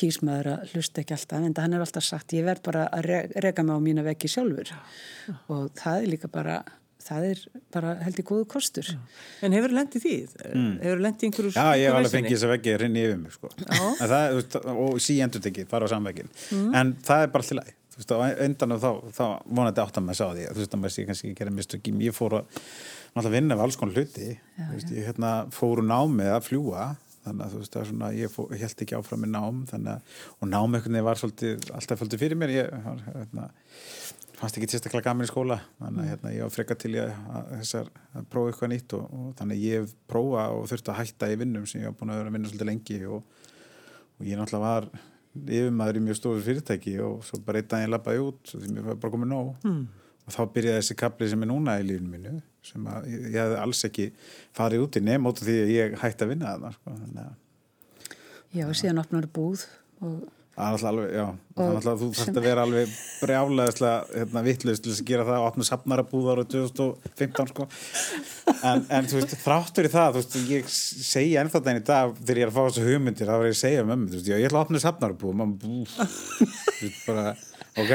kýs 0.00 0.22
maður 0.24 0.54
að 0.54 0.72
hlusta 0.72 1.04
ekki 1.04 1.18
alltaf, 1.18 1.44
en 1.44 1.58
hann 1.60 1.76
er 1.76 1.84
alltaf 1.84 2.06
sagt, 2.06 2.32
ég 2.36 2.48
verð 2.48 2.64
bara 2.70 2.86
að 2.88 3.04
re 3.10 3.20
rega 3.44 3.66
mig 3.66 3.76
á 3.76 3.80
mína 3.84 4.06
veggi 4.06 4.30
sjálfur 4.32 4.72
og 5.52 5.68
það 5.78 6.00
er 6.00 6.10
líka 6.14 6.30
bara, 6.32 6.62
það 7.04 7.28
er 7.28 7.44
bara 7.74 7.94
held 8.04 8.18
í 8.20 8.24
góðu 8.26 8.48
kostur. 8.54 8.90
En 9.44 9.54
hefur 9.56 9.74
lendið 9.76 10.04
því? 10.06 10.16
Mm. 10.50 10.74
Hefur 10.82 11.04
lendið 11.04 11.28
einhverju 11.28 11.54
já, 11.54 11.64
ég 11.78 11.88
hef 11.88 11.98
alveg 12.00 12.14
fengið 12.16 12.36
þess 12.36 12.48
að 12.48 12.52
veggi 12.54 12.76
rinni 12.80 13.04
yfir 13.04 13.20
mig, 13.20 13.36
sko. 13.36 13.52
En 13.68 14.10
það, 14.10 14.26
veist, 14.38 14.58
og 14.74 15.00
síendur 15.04 15.44
tekið, 15.44 15.68
fara 15.70 15.88
á 15.88 15.92
samvegin. 15.92 16.30
En 16.72 16.94
það 17.04 17.26
er 17.26 17.34
bara 17.34 17.48
til 17.48 17.60
læg. 17.60 17.72
Þú 17.94 18.00
veist, 18.00 18.10
á 18.10 18.18
endan 18.42 18.74
og 18.74 18.82
þá, 18.82 18.90
þá 19.14 19.24
vonandi 19.46 19.84
átt 19.84 19.98
að 20.00 20.06
maður 20.08 20.18
sá 20.18 20.26
því, 20.32 20.48
þú 20.48 20.62
veist, 20.62 20.74
að 20.74 20.80
maður 20.82 20.94
sé 20.96 21.06
kannski 21.06 21.28
ekki 21.28 21.38
gera 21.38 21.54
mistökjum. 21.54 22.00
Ég 22.02 22.16
fór 22.16 22.40
að, 22.40 22.62
náttúrulega 23.14 23.34
vinna 23.36 23.58
við 23.58 23.66
alls 23.68 23.78
konar 23.78 24.00
hluti, 24.00 24.30
þú 24.56 24.70
veist, 24.72 24.94
ég 24.96 25.06
hérna 25.12 25.34
fór 25.54 25.82
úr 25.82 25.86
námið 25.86 26.32
að 26.34 26.48
fljúa, 26.48 26.88
þannig 27.24 27.44
að 27.44 27.54
þú 27.54 27.60
veist, 27.60 27.72
það 27.76 27.84
er 27.84 27.88
svona, 27.92 28.08
ég, 28.18 28.32
fó, 28.34 28.40
ég 28.50 28.64
held 28.64 28.82
ekki 28.84 28.98
áfram 28.98 29.22
með 29.22 29.32
nám, 29.36 29.60
þannig 29.70 29.92
að, 29.94 30.18
og 30.40 30.50
námið 30.50 30.98
var 31.06 31.20
svolítið, 31.20 31.68
alltaf 31.78 32.02
fölgdi 32.02 32.20
fyrir 32.20 32.40
mér, 32.40 32.54
ég, 32.56 32.74
hérna, 33.06 33.46
fannst 34.44 34.58
ekki 34.60 34.68
sérstaklega 34.74 35.08
gaman 35.08 35.24
í 35.24 35.30
skóla 35.30 35.56
þannig 35.78 36.02
að 36.02 36.10
hérna, 36.10 36.32
ég 36.34 36.44
var 36.44 36.52
freka 36.52 36.76
til 36.76 36.92
ég 36.98 37.10
að, 37.10 37.50
þessar, 37.62 37.90
að 38.12 38.28
prófa 38.34 38.52
eitthvað 38.52 38.70
nýtt 38.74 38.94
og, 38.98 39.08
og 39.16 39.32
þannig 39.38 39.56
að 39.56 39.64
ég 39.64 39.80
hef 39.80 39.96
prófa 40.10 40.44
og 40.52 40.68
þurfti 40.70 40.92
að 40.92 41.00
hætta 41.00 41.30
í 41.32 41.40
vinnum 41.40 41.66
sem 41.70 41.80
ég 41.80 41.90
var 41.90 41.98
búin 41.98 42.12
að 42.12 42.20
vera 42.20 42.32
að 42.32 42.36
vinna 42.36 42.50
svolítið 42.50 42.70
lengi 42.70 42.98
og, 43.08 43.44
og 44.18 44.28
ég 44.28 44.40
náttúrulega 44.40 44.64
var 44.68 44.88
yfirmaður 45.34 45.98
í 45.98 46.04
mjög 46.04 46.18
stóru 46.20 46.44
fyrirtæki 46.44 46.94
og 47.02 47.24
svo 47.26 47.40
bara 47.46 47.62
einn 47.62 47.70
daginn 47.72 47.94
lappaði 47.94 48.22
út 48.22 48.52
og 48.54 48.62
því 48.64 48.74
mér 48.74 48.88
var 48.90 49.00
bara 49.02 49.14
komið 49.16 49.30
nóg 49.32 49.66
mm. 49.66 49.80
og 50.28 50.36
þá 50.36 50.42
byrjaði 50.58 50.82
þessi 50.82 50.98
kapli 51.00 51.30
sem 51.32 51.46
er 51.46 51.50
núna 51.50 51.78
í 51.80 51.88
lífinu 51.88 52.12
mínu 52.12 52.34
sem 52.64 52.86
að 52.90 53.08
ég, 53.10 53.24
ég 53.32 53.40
hefði 53.40 53.58
alls 53.64 53.82
ekki 53.88 54.06
farið 54.54 54.84
út 54.86 55.00
í 55.00 55.04
nefn 55.08 55.30
út 55.30 55.42
af 55.42 55.48
því 55.48 55.56
að 55.64 55.72
ég 55.74 55.98
hætti 56.04 56.26
að 56.26 56.32
vinna 56.34 56.52
þarna 56.52 56.74
sko. 56.76 56.94
þannig 57.00 57.24
að 57.24 57.40
Já, 58.54 58.68
síðan 58.78 59.02
opnar 59.02 59.26
búð 59.34 59.64
og 60.06 60.20
alveg, 60.54 61.08
já, 61.10 61.24
er 61.56 61.64
alltaf, 61.64 61.96
þú 61.98 62.08
þarfst 62.14 62.36
að 62.38 62.44
vera 62.46 62.62
alveg 62.62 62.92
brjálega 63.18 63.94
hérna, 64.12 64.42
vittlust 64.46 64.84
til 64.84 64.92
að 64.92 65.00
gera 65.08 65.24
það 65.26 65.38
og 65.40 65.46
opna 65.48 65.64
safnarabúð 65.66 66.28
ára 66.30 66.44
2015 66.52 67.50
sko. 67.50 67.66
En, 68.54 68.84
en 68.86 69.08
þú 69.10 69.18
veist, 69.18 69.34
þráttur 69.42 69.88
í 69.88 69.90
það 69.90 70.14
þú 70.14 70.22
veist, 70.22 70.36
ég 70.52 70.70
segja 70.70 71.42
ennþá 71.42 71.58
daginn 71.64 71.82
í 71.82 71.88
dag 71.90 72.14
þegar 72.20 72.40
ég 72.40 72.46
er 72.46 72.52
að 72.52 72.56
fá 72.56 72.62
þessu 72.68 72.86
hugmyndir, 72.86 73.26
þá 73.26 73.34
var 73.34 73.48
ég 73.48 73.56
að 73.56 73.64
segja 73.64 73.84
um 73.84 73.94
ömmu, 73.96 74.06
þú 74.12 74.16
veist, 74.20 74.30
já, 74.30 74.38
ég 74.38 74.46
ætla 74.48 74.58
að 74.62 74.66
opna 74.68 74.84
safnarabúð 74.84 75.30
og 75.32 75.36
maður, 75.42 75.58
þú 75.64 75.70
veist, 76.84 77.00
bara 77.08 77.24
ok, 77.82 77.92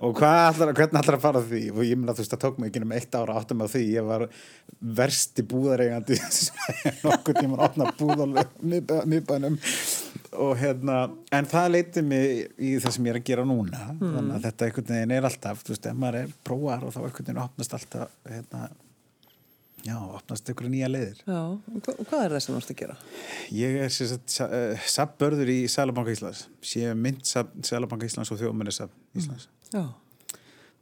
og 0.00 0.16
hvað 0.18 0.38
ætlar, 0.48 0.72
hvernig 0.76 1.00
ætlar 1.02 1.16
að 1.18 1.24
fara 1.26 1.38
að 1.42 1.50
því? 1.52 1.62
Og 1.74 1.82
ég 1.86 1.96
meina, 2.00 2.14
þú 2.16 2.22
veist, 2.24 2.34
það 2.34 2.44
tók 2.46 2.56
mig 2.58 2.66
ekki 2.70 2.82
um 2.82 2.94
eitt 2.96 3.12
ára 3.18 3.36
áttum 3.38 3.62
á 3.62 3.66
því, 3.70 3.82
ég 3.92 4.02
var 4.08 4.22
versti 5.02 5.42
búðareigandi 5.46 6.14
og 10.32 10.54
hérna, 10.56 11.10
en 11.32 11.44
það 11.50 11.66
leiti 11.74 12.02
mig 12.02 12.46
í 12.58 12.76
það 12.80 12.94
sem 12.96 13.04
ég 13.08 13.14
er 13.14 13.18
að 13.20 13.26
gera 13.28 13.44
núna. 13.48 13.82
Þannig 14.00 14.36
að 14.38 14.46
þetta 14.46 14.66
einhvern 14.68 14.88
veginn 14.94 15.12
er 15.18 15.26
alltaf 15.28 15.62
þú 15.66 15.74
veist, 15.74 15.86
ef 15.90 15.98
maður 16.00 16.18
er 16.22 16.32
prófar 16.48 16.86
og 16.86 16.94
þá 16.94 17.00
einhvern 17.02 17.26
veginn 17.28 17.42
opnast 17.42 17.74
alltaf 17.78 18.14
hérna, 18.30 18.62
já, 19.84 19.96
opnast 20.16 20.48
einhverju 20.52 20.72
nýja 20.72 20.88
leiðir. 20.92 21.20
Já, 21.26 21.40
og 21.52 21.80
hva- 21.82 21.96
og 21.98 22.06
hvað 22.12 22.24
er 22.24 22.36
það 22.36 22.44
sem 22.46 22.52
þú 22.54 22.58
varst 22.60 22.72
að 22.74 22.80
gera? 22.82 22.96
ég 23.52 23.76
er 23.84 23.88
sem 23.90 24.06
sagt 24.14 24.30
sa- 24.30 24.48
eh, 24.50 24.76
í 25.52 25.58
Sælabanka 25.68 26.14
Íslands. 26.16 26.46
Sé 26.62 26.94
mynd 26.94 27.20
Sælabanka 27.62 28.06
Íslands 28.08 28.32
og 28.32 28.38
þjóðmenni 28.40 28.72
Íslands. 29.16 29.48
Já. 29.72 29.84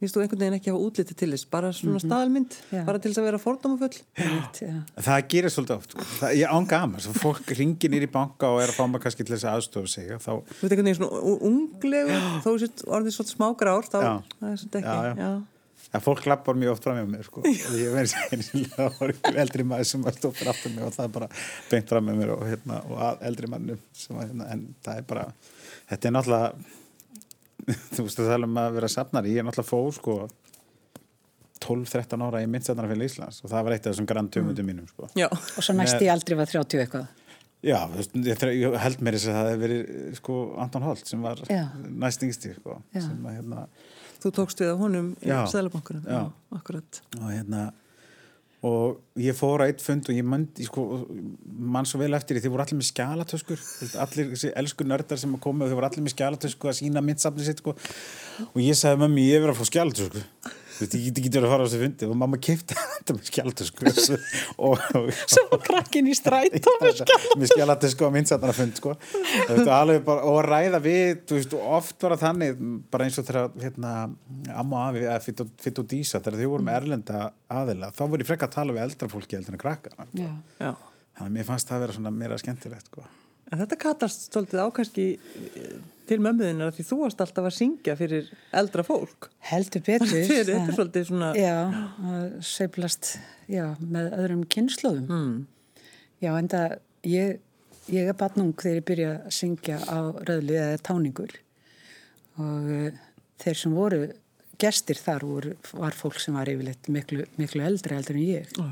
Vistu 0.01 0.17
þú 0.17 0.23
einhvern 0.23 0.39
veginn 0.41 0.55
ekki 0.57 0.71
hafa 0.71 0.81
útliti 0.81 1.13
til 1.13 1.27
þess, 1.29 1.45
bara 1.53 1.69
svona 1.77 1.99
staðalmynd, 2.01 2.55
Já. 2.73 2.79
bara 2.87 2.97
til 3.03 3.11
þess 3.11 3.21
að 3.21 3.27
vera 3.27 3.39
fordómafull? 3.43 3.99
já. 4.17 4.71
Það 4.97 5.19
gerir 5.29 5.53
svolítið 5.53 5.75
oft, 5.77 5.93
það, 6.17 6.33
ég 6.41 6.55
án 6.57 6.65
gaman 6.71 7.03
svo 7.05 7.13
fólk 7.21 7.53
ringir 7.59 7.93
nýr 7.93 8.07
í 8.07 8.11
banka 8.11 8.49
og 8.49 8.63
er 8.63 8.73
að 8.73 8.79
fá 8.79 8.87
mig 8.89 9.03
kannski 9.05 9.27
til 9.27 9.35
þess 9.35 9.45
að 9.45 9.59
aðstofa 9.59 9.91
sig 9.93 10.09
þá, 10.17 10.31
Þú 10.41 10.65
veit 10.65 10.73
einhvern 10.73 10.89
veginn 10.89 10.99
svona 11.03 11.21
u- 11.21 11.39
unglegur, 11.51 12.27
þó 12.41 12.49
sér 12.63 12.85
orðið 12.97 13.15
svolítið 13.19 13.35
smágrár, 13.37 13.89
þá 13.93 13.97
Já. 14.01 14.11
það 14.41 14.49
er 14.55 14.61
svolítið 14.63 14.89
Já, 14.89 14.97
ekki. 14.97 15.21
já. 15.21 15.31
ja, 15.93 15.99
fólk 16.07 16.25
lappar 16.31 16.55
mjög 16.57 16.73
oft 16.73 16.83
fram 16.89 16.97
með 16.97 17.13
mér 17.13 17.29
sko. 17.29 17.45
ég 17.45 17.93
verði 17.93 18.65
það 18.73 18.99
var 18.99 19.13
einhver 19.13 19.39
eldri 19.45 19.67
maður 19.69 19.89
sem 19.93 20.05
var 20.09 20.17
fyrir 20.17 20.49
aftur 20.55 20.73
mig 20.73 20.85
og 20.89 20.93
það 20.97 21.05
er 21.09 21.15
bara 21.19 21.29
beint 21.69 21.89
fram 21.93 22.09
með 22.09 22.21
mér 22.23 22.33
og, 22.39 22.45
hérna, 22.49 22.81
og 22.89 23.01
að 23.11 23.25
eldri 23.29 23.49
mannum 23.53 23.81
sem 23.93 24.15
var, 24.17 24.29
hérna, 24.31 24.49
en 24.55 24.65
það 24.81 25.01
er 25.03 25.09
bara 25.13 25.25
þetta 25.91 26.07
er 26.09 26.15
náttúrulega 26.17 26.79
þú 27.95 28.05
veist 28.07 28.21
að 28.21 28.31
tala 28.33 28.49
um 28.49 28.61
að 28.61 28.77
vera 28.79 28.89
safnari 28.91 29.35
ég 29.35 29.41
er 29.43 29.47
náttúrulega 29.47 29.71
fóð 29.71 29.91
sko 29.99 30.15
12-13 31.61 32.23
ára 32.25 32.41
í 32.41 32.47
myndsætnarfélag 32.49 33.09
Íslands 33.11 33.41
og 33.45 33.51
það 33.51 33.65
var 33.67 33.75
eitt 33.75 33.85
af 33.87 33.93
þessum 33.93 34.07
grand 34.09 34.31
tömundum 34.33 34.65
mínum 34.65 34.87
sko. 34.89 35.09
Já. 35.17 35.27
Og 35.29 35.61
svo 35.61 35.75
næst 35.77 36.01
í 36.01 36.09
aldrei 36.09 36.37
var 36.39 36.49
30 36.49 36.81
eitthvað. 36.81 37.09
Já, 37.61 37.77
ég, 38.25 38.41
ég 38.57 38.75
held 38.81 39.03
mér 39.05 39.17
þess 39.19 39.29
að 39.29 39.35
það 39.37 39.49
hefði 39.51 39.61
verið 39.61 40.15
sko 40.17 40.37
Anton 40.63 40.85
Holt 40.87 41.11
sem 41.11 41.21
var 41.21 41.43
Já. 41.45 41.67
næst 42.01 42.23
yngsti 42.25 42.55
sko, 42.55 42.79
Já. 42.95 43.03
sem 43.05 43.27
að 43.29 43.35
hérna 43.37 43.67
Þú 44.21 44.31
tókst 44.37 44.59
við 44.61 44.71
á 44.73 44.75
honum 44.77 45.11
í 45.21 45.29
Já. 45.29 45.37
Sælabankunum. 45.49 46.07
Já. 46.09 46.23
akkurat. 46.57 47.01
og 47.19 47.29
hérna 47.29 47.67
og 48.61 48.99
ég 49.17 49.33
fór 49.33 49.63
á 49.65 49.65
eitt 49.65 49.81
fund 49.81 50.05
og 50.05 50.17
ég 50.17 50.25
mandi 50.27 50.67
sko, 50.67 50.83
mann 51.45 51.87
svo 51.89 51.97
vel 52.01 52.13
eftir 52.13 52.37
því 52.37 52.43
þið 52.43 52.53
voru 52.53 52.65
allir 52.65 52.77
með 52.77 52.89
skjálatöskur 52.91 53.63
allir 54.03 54.27
þessi 54.35 54.51
elsku 54.61 54.85
nördar 54.85 55.21
sem 55.21 55.33
og 55.33 55.47
þið 55.63 55.77
voru 55.79 55.87
allir 55.89 56.05
með 56.05 56.13
skjálatösku 56.13 56.69
að 56.69 56.77
sína 56.77 57.01
myndsafni 57.05 57.47
sitt 57.47 57.63
sko. 57.63 57.73
og 58.51 58.59
ég 58.61 58.77
sagði 58.77 59.01
mömmi 59.01 59.25
ég 59.25 59.39
er 59.39 59.47
verið 59.47 59.55
að 59.55 59.63
fá 59.63 59.71
skjálatösku 59.71 60.25
þú 60.81 60.85
veist, 60.87 60.95
ég 60.97 61.05
get 61.07 61.19
ekki 61.21 61.31
verið 61.35 61.47
að 61.47 61.53
fara 61.53 61.63
á 61.63 61.67
þessu 61.67 61.79
fundi 61.81 62.07
og 62.09 62.17
mamma 62.21 62.39
kipta 62.41 62.77
þetta 62.81 63.15
með 63.15 63.29
og, 64.65 65.11
Sem 65.31 65.47
var 65.51 65.61
krakkin 65.67 66.09
í 66.09 66.15
strætó 66.17 66.73
með 66.81 67.51
skjálatösku 67.53 68.07
og 68.07 68.13
myndsafnara 68.15 68.55
fund 68.57 68.79
sko. 68.81 68.95
Alveg 69.61 70.03
bara, 70.07 70.25
og 70.27 70.41
ræða 70.47 70.81
við 70.83 71.21
þú 71.29 71.37
veist, 71.39 71.55
oft 71.77 72.05
var 72.05 72.15
það 72.17 72.25
þannig 72.25 72.65
bara 72.93 73.07
eins 73.07 73.19
og 73.21 73.27
þegar 73.29 73.55
hérna, 73.61 73.93
amma 74.63 74.83
afi 74.89 75.05
eða 75.05 75.19
Fitt 75.21 75.79
og- 75.79 75.89
Dísa, 75.91 76.21
þegar 76.23 76.39
þau 76.41 76.51
voru 76.55 76.65
með 76.67 76.77
erlenda 76.81 77.23
aðila, 77.51 77.91
þá 77.95 78.03
voru 78.07 78.23
ég 78.23 78.29
frekka 78.29 78.47
að 78.49 78.55
tala 78.57 78.75
við 78.77 78.85
eldra 78.87 79.09
fólki 79.11 79.37
heldur 79.37 79.57
en 79.57 79.61
krakka 79.61 79.91
Já. 80.17 80.29
Já. 80.61 80.71
þannig 81.17 81.27
að 81.27 81.33
mér 81.37 81.47
fannst 81.49 81.67
það 81.69 81.77
að 81.77 81.83
vera 81.85 81.97
svona 81.97 82.13
meira 82.15 82.37
skemmtilegt 82.41 82.87
sko. 82.91 83.03
En 83.51 83.59
þetta 83.59 83.77
katast 83.81 84.29
svolítið 84.31 84.61
ákvæmski 84.63 85.05
til 86.11 86.19
mömmuðinnar 86.23 86.73
því 86.75 86.87
þú 86.89 86.99
varst 87.05 87.23
alltaf 87.23 87.47
að 87.47 87.55
syngja 87.57 87.95
fyrir 87.99 88.31
eldra 88.61 88.83
fólk. 88.85 89.29
Heldur 89.51 89.85
betur. 89.87 90.11
Þetta 90.11 90.57
er 90.57 90.75
svolítið 90.75 91.07
svona... 91.07 91.31
Já, 93.51 93.67
með 93.79 94.11
öðrum 94.19 94.43
kynnslóðum. 94.51 95.07
Mm. 95.07 95.87
Já, 96.21 96.31
en 96.35 96.49
það, 96.51 96.75
ég, 97.09 97.39
ég 97.89 98.11
er 98.11 98.17
batnung 98.17 98.53
þegar 98.59 98.77
ég 98.77 98.87
byrja 98.91 99.13
að 99.15 99.37
syngja 99.39 99.79
á 99.89 99.99
röðli 100.27 100.59
eða 100.59 100.81
táningur 100.85 101.37
og 102.41 102.67
uh, 102.71 102.99
þeir 103.41 103.59
sem 103.63 103.75
voru 103.75 104.01
gestir 104.61 104.99
þar 105.01 105.25
voru, 105.25 105.53
var 105.73 105.95
fólk 105.97 106.19
sem 106.21 106.35
var 106.37 106.49
yfirleitt 106.51 106.89
miklu, 106.93 107.25
miklu 107.41 107.63
eldri 107.65 107.97
eldur 107.97 108.19
en 108.19 108.27
ég 108.27 108.51
Ó, 108.61 108.67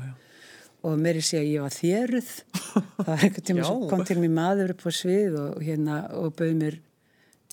og 0.86 1.00
meiri 1.02 1.22
sé 1.24 1.40
að 1.40 1.50
ég 1.50 1.64
var 1.64 1.74
þéruð 1.74 2.30
það 3.00 3.10
var 3.10 3.24
einhvern 3.26 3.48
tíma 3.50 3.66
sem 3.66 3.82
kom 3.90 4.04
til 4.08 4.18
mér 4.22 4.32
maður 4.36 4.72
upp 4.76 4.86
á 4.86 4.90
svið 5.00 5.36
og, 5.42 5.58
hérna, 5.66 5.98
og 6.16 6.32
bauð 6.38 6.54
mér 6.62 6.78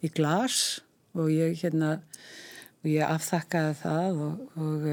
í 0.05 0.09
glas 0.13 0.81
og 1.17 1.29
ég 1.33 1.55
hérna 1.61 1.97
og 2.83 2.89
ég 2.91 3.05
afþakkaði 3.07 3.77
það 3.81 4.19
og, 4.25 4.35
og, 4.63 4.85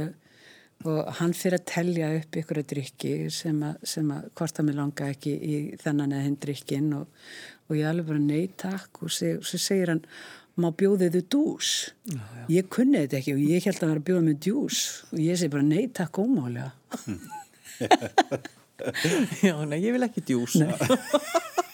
og 0.88 1.10
hann 1.18 1.34
fyrir 1.36 1.58
að 1.60 1.66
telja 1.72 2.12
upp 2.20 2.38
ykkur 2.40 2.62
að 2.62 2.70
drikki 2.72 3.12
sem 3.34 3.60
að, 3.66 3.82
sem 3.94 4.14
að 4.14 4.30
hvort 4.38 4.60
að 4.60 4.68
mér 4.68 4.80
langa 4.80 5.10
ekki 5.12 5.34
í 5.34 5.58
þennan 5.82 6.14
eða 6.14 6.26
hinn 6.28 6.40
drikkin 6.46 6.88
og, 7.00 7.20
og 7.68 7.76
ég 7.78 7.90
alveg 7.90 8.10
bara 8.12 8.24
nei 8.24 8.48
takk 8.64 9.04
og 9.04 9.12
svo 9.14 9.60
segir 9.60 9.92
hann 9.94 10.04
má 10.60 10.68
bjóðið 10.70 11.16
þið 11.16 11.30
dús 11.34 11.70
já, 12.06 12.18
já. 12.20 12.44
ég 12.56 12.68
kunni 12.70 13.00
þetta 13.02 13.18
ekki 13.20 13.34
og 13.34 13.40
ég 13.42 13.64
held 13.66 13.80
að 13.80 13.88
vera 13.90 14.02
að 14.02 14.08
bjóða 14.10 14.26
með 14.28 14.42
dús 14.46 14.82
og 15.10 15.18
ég 15.22 15.40
segi 15.40 15.54
bara 15.56 15.66
nei 15.66 15.88
takk 15.90 16.20
ómálega 16.22 16.70
Já, 19.42 19.54
nei, 19.64 19.78
ég 19.84 19.94
vil 19.94 20.04
ekki 20.06 20.24
djús. 20.26 20.58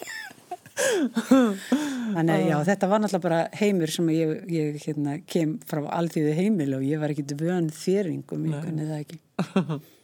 Þannig 2.10 2.34
að 2.34 2.44
já, 2.48 2.56
þetta 2.66 2.88
var 2.90 3.02
náttúrulega 3.02 3.24
bara 3.24 3.40
heimur 3.60 3.92
sem 3.94 4.08
ég, 4.14 4.32
ég 4.50 4.78
hérna, 4.84 5.16
kem 5.30 5.56
frá 5.70 5.82
alþýðu 5.98 6.34
heimil 6.38 6.74
og 6.78 6.86
ég 6.86 7.02
var 7.02 7.14
ekki 7.14 7.38
vön 7.38 7.70
þéringum, 7.74 8.46
ég 8.50 8.66
kunni 8.66 8.88
það 8.88 9.02
ekki. 9.04 9.20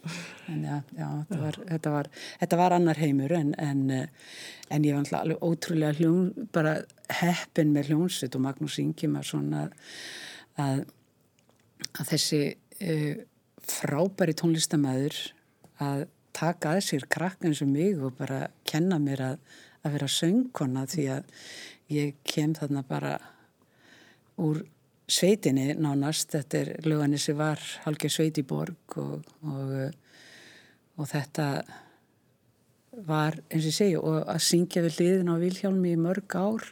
En 0.47 0.61
já, 0.63 0.77
já 0.95 1.07
þetta, 1.27 1.37
var, 1.41 1.55
þetta, 1.67 1.91
var, 1.91 2.07
þetta 2.39 2.57
var 2.61 2.73
annar 2.77 2.99
heimur 3.01 3.33
en, 3.35 3.49
en, 3.59 3.81
en 4.71 4.85
ég 4.87 4.95
var 4.95 5.01
náttúrulega 5.03 5.23
alveg 5.25 5.43
ótrúlega 5.43 5.97
hljón, 5.97 6.29
bara 6.55 6.77
heppin 7.19 7.73
með 7.75 7.91
hljónsitt 7.91 8.37
og 8.39 8.45
Magnús 8.45 8.77
Ingimar 8.79 9.27
svona 9.27 9.65
að, 10.63 10.85
að 11.91 12.13
þessi 12.13 12.41
uh, 12.55 13.19
frábæri 13.67 14.37
tónlistamæður 14.39 15.19
að 15.83 16.05
taka 16.37 16.75
að 16.75 16.83
sér 16.85 17.07
krakka 17.11 17.49
eins 17.49 17.63
og 17.65 17.71
mig 17.71 17.97
og 17.99 18.15
bara 18.17 18.45
kenna 18.67 18.99
mér 19.01 19.23
að, 19.31 19.39
að 19.87 19.97
vera 19.97 20.09
söngkona 20.11 20.85
því 20.91 21.07
að 21.15 21.35
ég 21.93 22.17
kem 22.27 22.55
þarna 22.57 22.83
bara 22.87 23.15
úr 24.43 24.61
sveitinni 25.07 25.71
nánast, 25.79 26.33
þetta 26.35 26.59
er 26.59 26.71
löganis 26.85 27.29
sem 27.29 27.37
var 27.39 27.61
halgið 27.85 28.13
sveit 28.13 28.39
í 28.41 28.43
borg 28.47 28.97
og, 28.99 29.23
og, 29.47 29.77
og 30.99 31.07
þetta 31.07 31.47
var 33.07 33.37
eins 33.47 33.63
og 33.63 33.69
ég 33.71 33.77
segi 33.77 33.95
og 34.01 34.19
að 34.25 34.43
syngja 34.43 34.83
við 34.83 34.99
liðin 34.99 35.31
á 35.31 35.35
Vilhjálmi 35.39 35.93
í 35.93 36.01
mörg 36.01 36.35
ár 36.35 36.67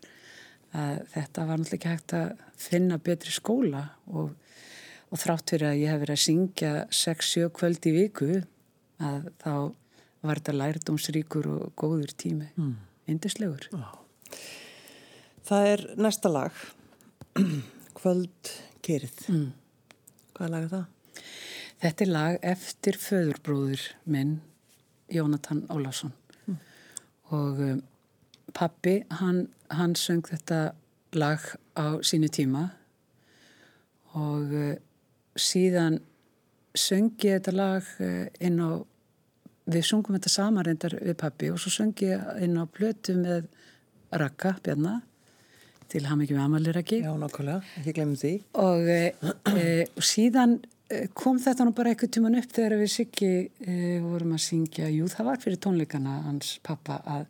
þetta 1.13 1.45
var 1.45 1.59
náttúrulega 1.59 1.77
ekki 1.77 1.91
hægt 1.93 2.15
að 2.17 2.43
finna 2.59 2.97
betri 2.99 3.31
skóla. 3.33 3.83
Og, 4.11 4.33
og 5.11 5.21
þrátt 5.21 5.53
fyrir 5.53 5.69
að 5.69 5.81
ég 5.81 5.93
hef 5.93 6.01
verið 6.03 6.17
að 6.17 6.23
syngja 6.25 6.73
6-7 7.03 7.49
kvöld 7.55 7.87
í 7.87 7.95
viku 7.95 8.29
að 9.03 9.29
þá 9.43 9.53
var 10.25 10.41
þetta 10.41 10.57
lærdómsríkur 10.59 11.49
og 11.53 11.73
góður 11.77 12.15
tími. 12.17 12.49
Mm. 12.57 12.75
Indislegur 13.11 13.69
Það 15.45 15.67
er 15.71 15.81
næsta 16.01 16.29
lag, 16.31 16.51
Kvöld 17.99 18.51
Kerið. 18.81 19.19
mm. 19.29 19.51
Hvað 20.35 20.49
lag 20.51 20.63
er 20.65 20.71
það? 20.71 20.85
Þetta 21.83 22.05
er 22.05 22.09
lag 22.09 22.37
eftir 22.41 22.97
föðurbróður 22.97 23.83
minn, 24.09 24.39
Jónatan 25.13 25.65
Ólafsson. 25.69 26.15
Og 27.33 27.61
um, 27.61 27.83
pappi, 28.53 28.99
hann, 29.19 29.45
hann 29.69 29.93
söng 29.97 30.25
þetta 30.25 30.73
lag 31.13 31.45
á 31.77 32.01
sínu 32.05 32.29
tíma 32.33 32.67
og 34.17 34.53
uh, 34.53 34.75
síðan 35.37 35.99
söngi 36.75 37.35
þetta 37.35 37.53
lag 37.55 37.87
uh, 38.01 38.25
inn 38.39 38.61
á, 38.61 38.81
við 39.65 39.85
sungum 39.87 40.17
þetta 40.17 40.31
saman 40.31 40.65
reyndar 40.67 40.95
við 41.01 41.17
pappi 41.19 41.49
og 41.53 41.59
svo 41.61 41.73
söngi 41.73 42.11
inn 42.43 42.57
á 42.61 42.65
plötu 42.69 43.15
með 43.17 43.47
Raka 44.15 44.55
Bjarnar 44.63 45.01
til 45.91 46.05
ham 46.09 46.21
ekki 46.23 46.35
með 46.35 46.45
Amaliraki 46.47 47.01
Já, 47.03 47.11
nákvæmlega, 47.19 47.61
ekki 47.81 47.93
glemum 47.97 48.17
því. 48.19 48.33
og, 48.61 48.87
e, 48.89 49.33
e, 49.53 49.65
og 49.85 50.05
síðan 50.05 50.57
e, 50.89 51.05
kom 51.17 51.39
þetta 51.41 51.67
nú 51.67 51.73
bara 51.77 51.93
eitthvað 51.93 52.13
tíman 52.17 52.37
upp 52.39 52.51
þegar 52.55 52.77
við 52.81 52.91
Siggi 52.95 53.31
e, 53.45 53.77
vorum 54.03 54.35
að 54.37 54.45
syngja 54.47 54.89
jú 54.93 55.09
það 55.11 55.29
var 55.29 55.41
fyrir 55.43 55.61
tónleikana 55.65 56.19
hans 56.25 56.55
pappa 56.65 56.99
að, 57.15 57.25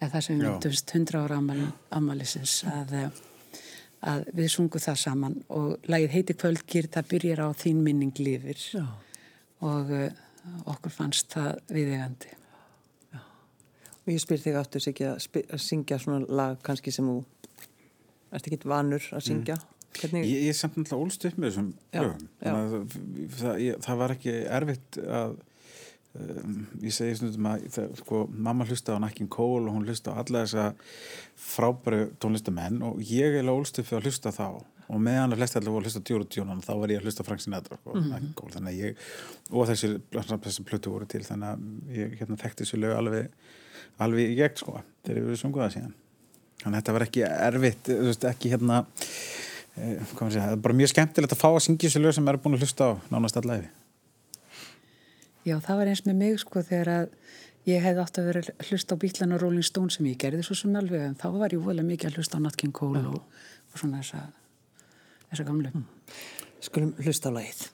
að 0.00 0.16
það 0.16 0.26
sem 0.26 0.36
við 0.38 0.48
myndumst 0.48 0.94
100 0.98 1.22
ára 1.22 1.40
ammali, 1.42 1.70
ammalisins 1.98 2.56
að, 2.70 2.94
að 4.10 4.28
við 4.38 4.52
sungum 4.54 4.86
það 4.86 5.00
saman 5.06 5.40
og 5.54 5.90
lagið 5.90 6.18
heiti 6.18 6.38
Kvöldgýr 6.38 6.90
það 6.94 7.10
byrjar 7.14 7.46
á 7.46 7.48
þín 7.58 7.82
minning 7.86 8.22
lifir 8.22 8.68
Já. 8.74 8.86
og 9.66 9.90
e, 9.94 10.06
okkur 10.64 10.92
fannst 10.92 11.34
það 11.34 11.60
viðegandi 11.74 12.34
Og 14.04 14.12
ég 14.12 14.20
spyr 14.20 14.40
þig 14.42 14.56
aftur 14.60 14.82
Siggi, 14.84 15.06
að, 15.08 15.26
að 15.48 15.62
syngja 15.64 15.96
svona 16.02 16.26
lag 16.28 16.58
kannski 16.64 16.92
sem 16.92 17.06
þú 17.08 17.22
ert 18.34 18.48
ekki 18.50 18.68
vanur 18.68 19.06
að 19.16 19.22
syngja. 19.30 19.56
Hvernig, 19.94 20.26
Ég, 20.26 20.42
ég 20.44 20.52
er 20.52 20.58
samt 20.58 20.76
náttúrulega 20.76 21.06
ólst 21.06 21.24
upp 21.28 21.36
með 21.38 21.52
þessum 21.52 21.70
lögum. 21.94 22.28
það, 22.42 22.76
það, 23.38 23.58
ég, 23.62 23.76
það 23.86 24.00
var 24.02 24.14
ekki 24.16 24.34
erfitt 24.58 24.98
að 25.06 25.36
um, 26.18 26.56
ég 26.82 26.96
segi 26.98 27.16
stundum 27.20 27.48
að 27.52 27.66
það, 27.78 27.94
sko, 28.02 28.22
mamma 28.48 28.66
hlusta 28.68 28.98
á 28.98 29.02
Nakkin 29.04 29.30
Cole 29.32 29.70
og 29.70 29.78
hún 29.78 29.86
hlusta 29.88 30.12
á 30.12 30.20
alla 30.20 30.42
þessa 30.44 30.66
frábæru 31.46 32.08
tónlistamenn 32.20 32.82
og 32.84 33.00
ég 33.06 33.38
er 33.38 33.52
ólst 33.54 33.78
upp 33.80 33.88
fyrir 33.88 34.02
að 34.02 34.10
hlusta 34.10 34.34
þá 34.34 34.48
og 34.88 35.00
meðan 35.00 35.34
að 35.34 35.40
flest 35.40 35.58
allir 35.58 35.72
voru 35.72 35.84
að 35.84 35.88
hlusta 35.88 36.02
á 36.04 36.06
Djóru 36.08 36.28
Djónan 36.28 36.62
þá 36.64 36.72
var 36.80 36.92
ég 36.92 37.00
að 37.00 37.08
hlusta 37.08 37.26
Frank 37.26 37.44
Sinatra 37.44 37.78
sko. 37.80 37.96
Nat 37.98 38.24
King 38.24 38.36
Cole, 38.38 38.54
þannig 38.54 38.72
að 38.72 38.80
ég 38.82 39.04
og 39.50 39.68
þessi, 39.70 39.92
þessi 40.12 40.66
plötu 40.68 40.94
voru 40.94 41.08
til 41.08 41.22
þannig 41.24 41.50
að 41.50 41.98
ég 41.98 42.16
hérna, 42.20 42.40
þekkti 42.42 42.66
þessu 42.66 42.80
lög 42.82 42.96
alveg 42.98 43.30
alveg 44.04 44.32
í 44.32 44.38
gegn 44.38 44.60
sko 44.60 44.80
þegar 45.06 45.28
við 45.30 45.40
sungum 45.40 45.64
það 45.64 45.76
síðan. 45.78 45.94
Þannig 46.64 46.76
að 46.76 46.80
þetta 46.80 46.96
var 46.96 47.04
ekki 47.08 47.24
erfitt 47.28 47.90
veist, 48.04 48.26
ekki 48.28 48.52
hérna 48.52 48.82
eh, 49.76 50.12
segja, 50.14 50.56
bara 50.56 50.76
mjög 50.76 50.92
skemmtilegt 50.94 51.34
að 51.34 51.40
fá 51.40 51.48
að 51.50 51.64
syngja 51.66 51.88
þessu 51.88 52.02
lög 52.02 52.14
sem 52.16 52.30
er 52.30 52.38
búin 52.40 52.56
að 52.56 52.64
hlusta 52.64 52.88
á 52.88 52.92
nánast 53.12 53.40
allæfi 53.40 53.70
Já, 55.44 55.58
það 55.60 55.80
var 55.80 55.90
eins 55.92 56.04
með 56.06 56.20
mig 56.22 56.38
sko 56.40 56.62
þegar 56.64 56.90
að 56.94 57.10
ég 57.68 57.84
hefði 57.84 58.04
átt 58.04 58.20
að 58.20 58.30
vera 58.30 58.44
að 58.44 58.70
hlusta 58.70 58.96
á 58.96 59.02
Bílan 59.02 59.34
og 59.36 59.42
Rolling 59.42 59.66
Stone 59.66 59.92
sem 59.92 60.08
ég 60.08 60.20
gerði 60.20 60.46
svo 60.46 60.56
sem 60.56 60.78
alveg 60.78 61.04
en 61.04 61.18
þá 61.20 61.26
var 61.34 61.52
ég 61.52 61.64
volið 61.64 61.90
mikið 61.90 62.10
að 62.10 62.18
hlusta 62.20 62.40
á 62.40 62.44
Nat 62.44 62.56
King 62.60 62.72
Cole 62.76 63.02
og, 63.10 63.20
og 63.72 63.80
svona 63.80 64.00
þessa, 64.00 64.22
þessa 65.34 65.48
gamlu. 65.50 65.84
skulum 66.64 66.94
hlusta 67.02 67.28
á 67.28 67.36
lagið. 67.36 67.73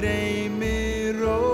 Dreymir 0.00 1.14
rótt 1.20 1.49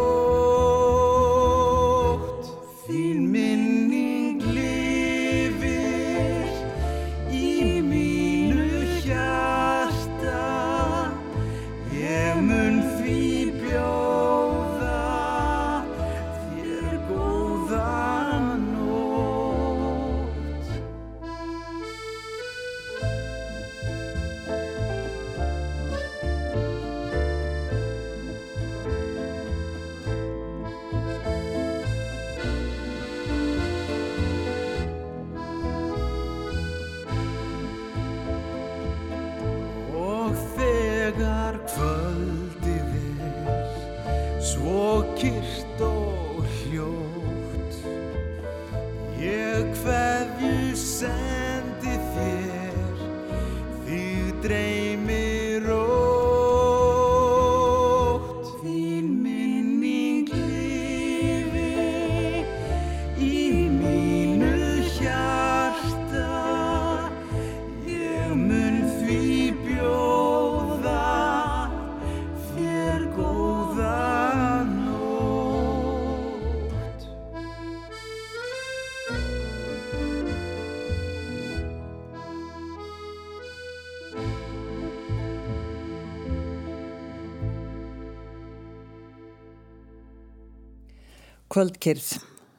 Kvöldkyrð, 91.56 92.06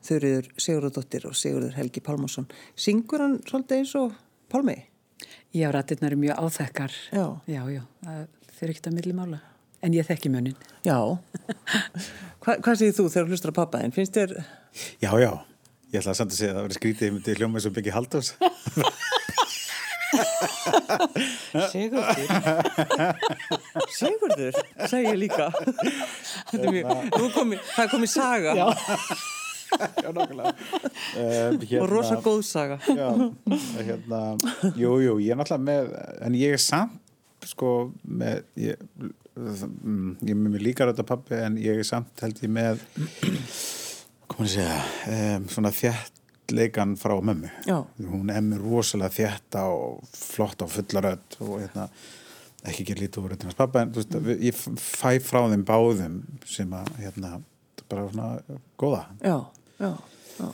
Þurriður 0.07 0.45
Sigurðardóttir 0.57 1.27
og 1.29 1.35
Sigurður 1.37 1.75
Helgi 1.77 2.01
Pálmarsson. 2.01 2.47
Syngur 2.73 3.21
hann 3.21 3.35
svolítið 3.45 3.83
eins 3.83 3.91
og 3.99 4.15
Pálmi? 4.49 4.73
Já, 5.53 5.67
rættirnar 5.69 6.15
eru 6.15 6.17
mjög 6.23 6.39
áþekkar. 6.41 6.95
Já. 7.13 7.25
Já, 7.45 7.59
já, 7.69 7.83
það 8.07 8.23
fyrir 8.57 8.73
ekkert 8.73 8.89
að 8.89 8.95
milli 8.97 9.13
mála. 9.19 9.39
En 9.85 9.93
ég 9.93 10.07
þekki 10.07 10.31
munin. 10.33 10.57
Já. 10.81 10.97
Hva, 12.41 12.55
hvað 12.55 12.79
segir 12.79 12.97
þú 12.97 13.05
þegar 13.13 13.29
þú 13.29 13.35
hlustar 13.35 13.53
á 13.53 13.59
pappaðinn? 13.59 13.93
Finnst 13.93 14.17
þér, 14.17 14.33
Já, 15.03 15.11
já, 15.21 15.31
ég 15.93 16.01
ætla 16.01 16.15
að 16.15 16.19
samt 16.23 16.33
að 16.33 16.39
segja 16.41 16.55
að 16.55 16.57
það 16.57 16.67
verið 16.67 16.79
skrítið 16.81 17.07
ég 17.07 17.15
myndi 17.19 17.37
hljóma 17.37 17.61
eins 17.61 17.69
og 17.69 17.77
Byggi 17.77 17.93
Haldós 17.93 18.33
Sigurður? 21.71 22.19
Sigurður, 23.97 24.59
segi 24.87 25.09
ég 25.09 25.17
líka. 25.19 25.49
Nú 26.53 27.31
komi, 27.35 27.59
það 27.73 27.83
er 27.83 27.91
komið 27.91 28.11
saga 28.13 28.53
Já, 29.67 30.11
nokkulega 30.15 30.53
um, 30.53 31.59
hérna, 31.59 31.81
og 31.81 31.89
rosa 31.91 32.17
góð 32.23 32.41
saga. 32.47 32.77
Já, 32.87 33.09
hérna, 33.81 34.21
jú, 34.79 34.93
jú, 35.03 35.17
ég 35.23 35.33
er 35.33 35.39
náttúrulega 35.39 35.65
með, 35.67 35.89
en 36.27 36.37
ég 36.39 36.55
er 36.55 36.61
samt, 36.63 36.99
sko, 37.47 37.71
með, 38.03 38.45
ég, 38.63 38.79
mm, 39.35 40.13
ég 40.23 40.31
er 40.33 40.39
með 40.39 40.63
líka 40.63 40.87
rætt 40.87 41.01
að 41.03 41.09
pappi, 41.11 41.39
en 41.43 41.59
ég 41.61 41.81
er 41.81 41.87
samt 41.87 42.23
held 42.23 42.39
ég 42.43 42.53
með, 42.53 42.83
maður 44.37 44.47
að 44.47 44.53
segja, 44.55 44.79
um, 45.17 45.49
svona 45.51 45.73
þjættleikan 46.47 46.95
frá 46.97 47.15
mömmu. 47.21 47.49
Já. 47.67 47.81
Hún 47.99 48.29
með 48.31 48.61
rosalega 48.63 49.11
þjætta 49.11 49.63
og 49.67 50.03
flott 50.15 50.61
og 50.63 50.69
fulla 50.71 51.01
rödd 51.03 51.35
og 51.43 51.59
hérna, 51.61 51.87
ekki 52.67 52.83
ekki 52.85 52.95
lítið 53.01 53.23
úr 53.23 53.33
röddinans 53.33 53.57
pappa, 53.57 53.81
en 53.81 53.91
veist, 53.91 54.09
við- 54.15 54.41
ég 54.47 54.55
fæ 54.55 55.19
frá 55.21 55.41
þeim 55.51 55.65
báðum 55.67 56.21
sem 56.45 56.69
að, 56.71 56.87
hérna, 57.01 57.41
bara 57.89 58.07
svona 58.09 58.41
góða. 58.79 59.05
Já, 59.21 59.45
já, 59.79 59.91
já. 60.39 60.51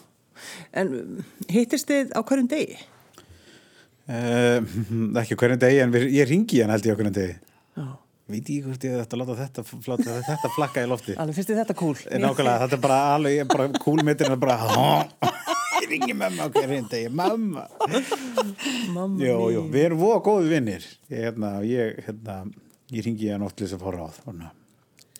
En 0.74 1.24
hittist 1.50 1.88
þið 1.88 2.12
á 2.18 2.20
hverjum 2.26 2.48
degi? 2.50 2.78
Uh, 4.04 4.60
ekki 5.22 5.38
á 5.38 5.40
hverjum 5.40 5.60
degi 5.62 5.80
en 5.80 5.92
við, 5.94 6.10
ég 6.12 6.28
ringi 6.28 6.60
hann 6.62 6.74
held 6.74 6.84
ég 6.86 6.92
á 6.92 6.98
hverjum 7.00 7.14
degi 7.16 7.38
Já. 7.78 7.86
veit 8.28 8.50
ég 8.52 8.66
hvort 8.66 8.84
ég 8.84 8.98
ætti 9.00 9.16
að 9.16 9.22
láta 9.22 9.36
þetta, 9.40 9.64
láta 9.88 10.18
þetta 10.28 10.50
flakka 10.58 10.84
í 10.84 10.90
lofti 10.92 11.16
Alveg 11.16 11.38
finnst 11.38 11.50
þið 11.54 11.62
þetta 11.62 11.76
cool? 11.80 11.96
En 12.12 12.22
nákvæmlega, 12.26 12.66
þetta 12.66 12.76
er 12.76 12.82
bara 12.84 12.98
alveg, 13.14 13.48
bara 13.48 13.70
kúlmittin 13.80 14.36
er 14.36 14.42
bara, 14.44 14.58
ég 15.84 15.92
ringi 15.92 16.16
mamma 16.18 16.48
á 16.48 16.50
hverjum 16.54 16.90
degi, 16.92 17.12
mamma 17.14 17.66
Mamma 18.94 19.22
Jú, 19.24 19.38
jú, 19.54 19.64
við 19.74 19.86
erum 19.90 20.02
voða 20.02 20.20
góði 20.26 20.52
vinnir 20.54 20.86
ég, 21.12 21.18
hérna, 21.28 21.54
ég, 21.68 22.00
hérna, 22.08 22.38
ég 22.94 23.08
ringi 23.08 23.32
hann 23.34 23.46
oft 23.46 23.64
að 23.64 23.78
fá 23.82 23.90
ráð 23.94 24.20
svona. 24.22 24.52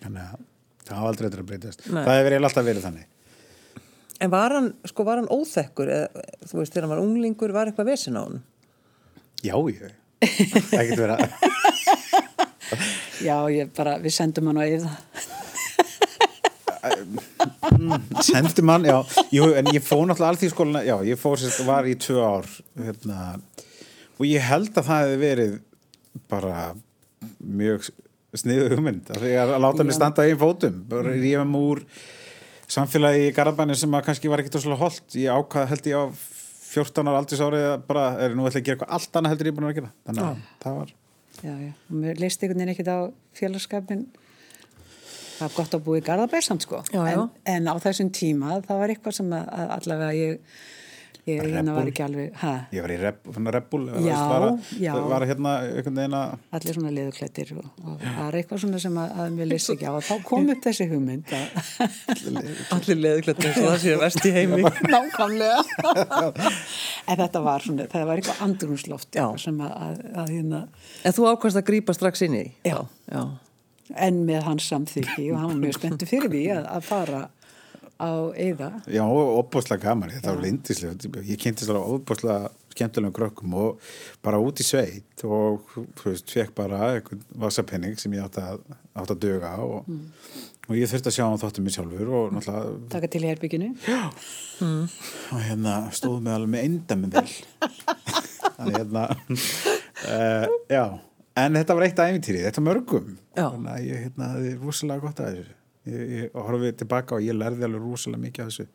þannig 0.02 0.22
að 0.24 0.46
það 0.84 0.96
hafa 1.00 1.10
aldrei 1.12 1.26
þetta 1.28 1.42
að 1.42 1.50
breytast 1.50 1.84
Nei. 1.88 2.00
það 2.04 2.18
hefur 2.18 2.36
eiginlega 2.36 2.50
alltaf 2.52 2.70
verið 2.70 2.88
þannig 2.88 3.10
En 4.22 4.30
var 4.30 4.52
hann, 4.54 4.68
sko, 4.86 5.04
var 5.04 5.18
hann 5.18 5.26
óþekkur? 5.34 5.88
Eða, 5.90 6.22
þú 6.46 6.60
veist, 6.60 6.70
þegar 6.72 6.84
hann 6.86 6.92
var 6.92 7.00
unglingur, 7.02 7.52
var 7.52 7.68
eitthvað 7.68 7.88
vesin 7.90 8.14
á 8.14 8.22
hann? 8.22 8.36
Já, 9.44 9.56
ég, 9.74 9.90
ekkert 10.22 11.00
vera 11.02 11.16
Já, 13.26 13.36
ég 13.52 13.72
bara, 13.76 13.96
við 14.02 14.14
sendum 14.16 14.48
hann 14.50 14.60
á 14.62 14.64
yfir 14.64 14.84
það. 14.86 15.32
Sendum 18.24 18.72
hann, 18.72 18.86
já, 18.88 18.96
jú, 19.34 19.50
en 19.58 19.70
ég 19.72 19.84
fór 19.84 20.04
náttúrulega 20.08 20.32
alþýðskóluna, 20.34 20.82
já, 20.86 20.96
ég 21.08 21.20
fór 21.20 21.40
sérst, 21.40 21.62
var 21.66 21.88
í 21.88 21.94
tvö 22.00 22.18
ár 22.22 22.48
hérna, 22.78 23.20
og 24.18 24.26
ég 24.28 24.44
held 24.44 24.72
að 24.74 24.88
það 24.90 25.04
hefði 25.04 25.20
verið 25.24 25.54
bara 26.30 26.66
mjög 27.40 27.88
sniðu 28.34 28.68
hugmynd 28.74 29.10
að 29.14 29.26
að 29.44 29.56
láta 29.62 29.86
mig 29.86 29.96
standa 29.96 30.24
á 30.24 30.26
einn 30.26 30.40
fótum 30.40 30.80
bara 30.90 31.14
rífa 31.14 31.44
mig 31.46 31.68
úr 31.70 31.84
samfélagi 32.74 33.28
í 33.28 33.34
Garabæni 33.36 33.76
sem 33.78 33.94
að 33.94 34.06
kannski 34.08 34.30
var 34.32 34.42
ekkit 34.42 34.58
svolítið 34.58 34.82
holt 34.82 35.18
ég 35.20 35.38
ákvað 35.38 35.70
held 35.70 35.88
ég 35.90 36.00
á 36.00 36.04
14 36.74 37.08
ára 37.08 37.20
aldrei 37.22 37.38
sárið 37.38 37.64
að 37.70 37.86
bara, 37.88 38.04
er 38.24 38.34
nú 38.34 38.46
ætla 38.48 38.60
að 38.60 38.66
gera 38.66 38.76
eitthvað 38.76 38.94
allt 38.96 39.18
annað 39.18 39.34
heldur 39.34 39.50
ég 39.50 39.56
búin 39.56 39.68
að 39.68 39.76
gera. 39.78 39.90
Þannig 40.08 40.24
að 40.26 40.44
það 40.64 40.78
var 40.80 40.94
Já, 41.42 41.50
já. 41.58 41.70
Og 41.90 41.96
mér 41.98 42.20
leist 42.22 42.42
einhvern 42.42 42.60
veginn 42.60 42.72
ekkert 42.72 42.90
á 42.94 42.98
félagskapin. 43.36 44.04
Það 45.34 45.48
var 45.48 45.56
gott 45.56 45.74
að 45.74 45.84
búa 45.88 45.98
í 45.98 46.04
Garðabæð 46.06 46.46
samt, 46.46 46.68
sko. 46.68 46.84
Já, 46.92 47.02
já. 47.10 47.18
En, 47.18 47.28
en 47.56 47.72
á 47.72 47.74
þessum 47.82 48.14
tíma, 48.14 48.60
það 48.64 48.80
var 48.84 48.94
eitthvað 48.94 49.18
sem 49.18 49.34
að, 49.34 49.50
að 49.58 49.72
allavega 49.78 50.14
ég, 50.14 50.56
ég 51.26 51.40
hérna 51.40 51.74
var 51.74 51.88
ekki 51.88 52.02
alveg, 52.04 52.34
hæ? 52.38 52.52
ég 52.76 52.84
var 52.84 52.92
í 52.92 52.98
Bull 53.72 53.86
Já, 54.04 54.18
var, 54.28 55.06
var 55.08 55.24
hérna 55.26 55.54
einhvern 55.64 55.98
veginn 55.98 56.16
að 56.18 56.34
allir 56.58 56.76
svona 56.76 56.92
leðuklættir 56.94 57.52
og, 57.56 57.68
og 57.82 58.02
það 58.04 58.26
er 58.26 58.38
eitthvað 58.40 58.62
svona 58.64 58.80
sem 58.84 58.98
að, 59.00 59.14
að 59.24 59.38
mér 59.38 59.50
leist 59.50 59.72
ekki 59.74 59.88
á 59.88 59.92
og 59.94 60.04
þá 60.04 60.12
kom 60.28 60.50
upp 60.54 60.66
þessi 60.68 60.88
hugmynd 60.92 61.32
að, 61.38 61.46
Allir 62.76 63.00
og 63.32 63.70
það 63.70 63.78
sé 63.86 63.96
vest 64.04 64.28
í 64.28 64.34
heimi. 64.36 64.60
nákvæmlega 64.94 65.64
en 67.08 67.22
þetta 67.24 67.44
var 67.48 67.64
svona, 67.64 67.88
það 67.94 68.06
var 68.10 68.20
eitthvað 68.20 68.44
andrumsloft 68.48 69.18
Já. 69.18 69.26
sem 69.40 69.64
að, 69.64 69.72
að, 69.88 70.04
að 70.22 70.36
hérna 70.36 70.62
En 71.04 71.16
þú 71.16 71.30
ákvæmst 71.32 71.62
að 71.62 71.66
grípa 71.72 71.96
strax 71.96 72.26
inn 72.28 72.36
í? 72.36 72.44
Já. 72.68 72.78
Já. 73.08 73.24
En 73.96 74.20
með 74.28 74.44
hans 74.48 74.68
samþykki 74.72 75.30
og 75.32 75.40
hann 75.40 75.52
var 75.52 75.62
mjög 75.62 75.78
spenntu 75.78 76.08
fyrir 76.08 76.32
því 76.32 76.44
að, 76.56 76.68
að 76.76 76.86
fara 76.88 77.22
á 77.94 78.10
eða 78.34 78.70
Já, 78.90 79.04
og 79.06 79.38
opbúslega 79.38 79.88
gaman, 79.88 80.12
þetta 80.16 80.34
var 80.34 80.42
lindislega 80.42 81.22
ég 81.22 81.40
kynntist 81.40 81.70
alveg 81.70 81.98
opbúslega 81.98 82.50
skemmtilegum 82.74 83.14
krökkum 83.14 83.54
og 83.58 83.92
bara 84.24 84.40
út 84.42 84.58
í 84.58 84.66
sveit 84.66 85.22
og 85.26 85.62
þú 85.70 86.08
veist, 86.08 86.32
fekk 86.34 86.54
bara 86.58 86.80
einhvern 86.90 87.22
vasapenning 87.44 87.94
sem 88.00 88.14
ég 88.16 88.26
átti 88.26 88.42
að, 88.42 88.64
átti 88.98 89.14
að 89.14 89.22
döga 89.22 89.52
og, 89.62 89.88
og 90.66 90.74
ég 90.78 90.90
þurfti 90.90 91.12
að 91.12 91.16
sjá 91.18 91.24
hann 91.28 91.40
þáttum 91.42 91.68
mig 91.68 91.76
sjálfur 91.76 92.12
og 92.18 92.34
náttúrulega 92.34 92.92
taka 92.96 93.12
til 93.14 93.22
í 93.22 93.30
herbygginu 93.30 93.70
og 94.64 95.40
hérna 95.46 95.78
stóðum 95.94 96.26
við 96.26 96.36
alveg 96.38 96.54
með 96.56 96.66
eindaminn 96.66 97.14
vel. 97.14 97.26
Þannig 98.56 98.78
hérna 98.78 99.06
uh, 99.14 100.46
já, 100.70 100.84
en 101.36 101.58
þetta 101.58 101.74
var 101.78 101.86
eitt 101.88 101.98
æfintýri 102.04 102.42
þetta 102.46 102.62
var 102.62 102.68
mörgum. 102.70 103.08
Já. 103.34 103.46
þannig 103.50 103.70
að 103.74 103.86
ég 103.88 104.02
hérna, 104.04 104.28
það 104.34 104.48
er 104.52 104.58
rosalega 104.64 105.04
gott 105.06 105.20
að 105.24 105.30
þessu. 105.38 105.56
Ég, 105.84 106.12
ég 106.16 106.36
horfið 106.38 106.76
tilbaka 106.80 107.16
og 107.18 107.24
ég 107.26 107.36
lærði 107.36 107.66
alveg 107.66 107.82
rosalega 107.84 108.22
mikið 108.22 108.44
af 108.44 108.52
þessu. 108.52 108.66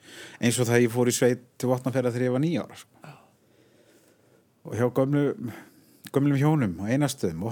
Eins 0.41 0.60
og 0.62 0.68
það 0.70 0.84
ég 0.84 0.91
fór 0.93 1.10
í 1.10 1.16
sveit 1.16 1.45
til 1.57 1.70
Vatnaferða 1.72 2.12
þegar 2.14 2.28
ég 2.28 2.36
var 2.36 2.43
nýjára 2.43 2.78
sko. 2.84 3.16
og 4.70 4.76
hjá 4.76 4.86
gömlu 4.93 5.24
gömlum 6.14 6.38
hjónum 6.38 6.76
og 6.84 6.89
einastöðum 6.91 7.45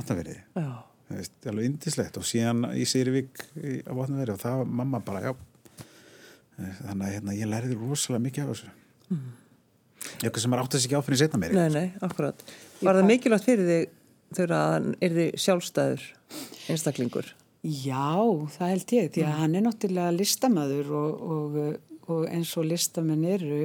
veist, 1.09 1.31
alveg 1.47 1.65
indislegt 1.69 2.17
og 2.19 2.25
síðan 2.27 2.65
í 2.75 2.83
Sýrivík 2.83 3.43
í- 3.63 3.81
á 3.87 3.91
Vatnaferði 3.95 4.33
og 4.33 4.39
það 4.41 4.57
var 4.59 4.65
mamma 4.81 4.99
bara, 4.99 5.21
já. 5.21 5.33
Þannig 6.57 7.05
að 7.07 7.13
hérna, 7.15 7.35
ég 7.37 7.47
lærði 7.47 7.77
rosalega 7.79 8.23
mikið 8.27 8.43
af 8.43 8.49
þessu. 8.51 8.71
Mm. 9.07 9.27
eitthvað 10.21 10.41
sem 10.43 10.53
er 10.53 10.59
átt 10.61 10.73
að 10.75 10.81
sig 10.83 10.91
ekki 10.91 10.99
á 10.99 11.05
fyrir 11.07 11.17
setna 11.21 11.39
meiri 11.39 11.55
Nei, 11.55 11.69
nei, 11.71 11.87
akkurat. 12.03 12.43
Var 12.83 12.97
það 12.99 13.07
mikilvægt 13.07 13.45
fyrir 13.47 13.67
þig 13.71 13.89
þegar 14.35 14.55
að 14.57 14.71
hann 14.73 14.87
er 15.01 15.17
þið 15.17 15.35
sjálfstæður 15.43 16.07
einstaklingur? 16.71 17.33
Já, 17.67 18.21
það 18.53 18.71
held 18.71 18.91
ég, 18.95 19.11
því 19.11 19.23
að 19.27 19.37
hann 19.41 19.55
er 19.57 19.63
náttúrulega 19.65 20.15
listamaður 20.15 20.91
og, 20.95 21.23
og, 21.35 21.55
og 22.07 22.27
eins 22.31 22.51
og 22.59 22.67
listamenn 22.69 23.25
eru 23.27 23.61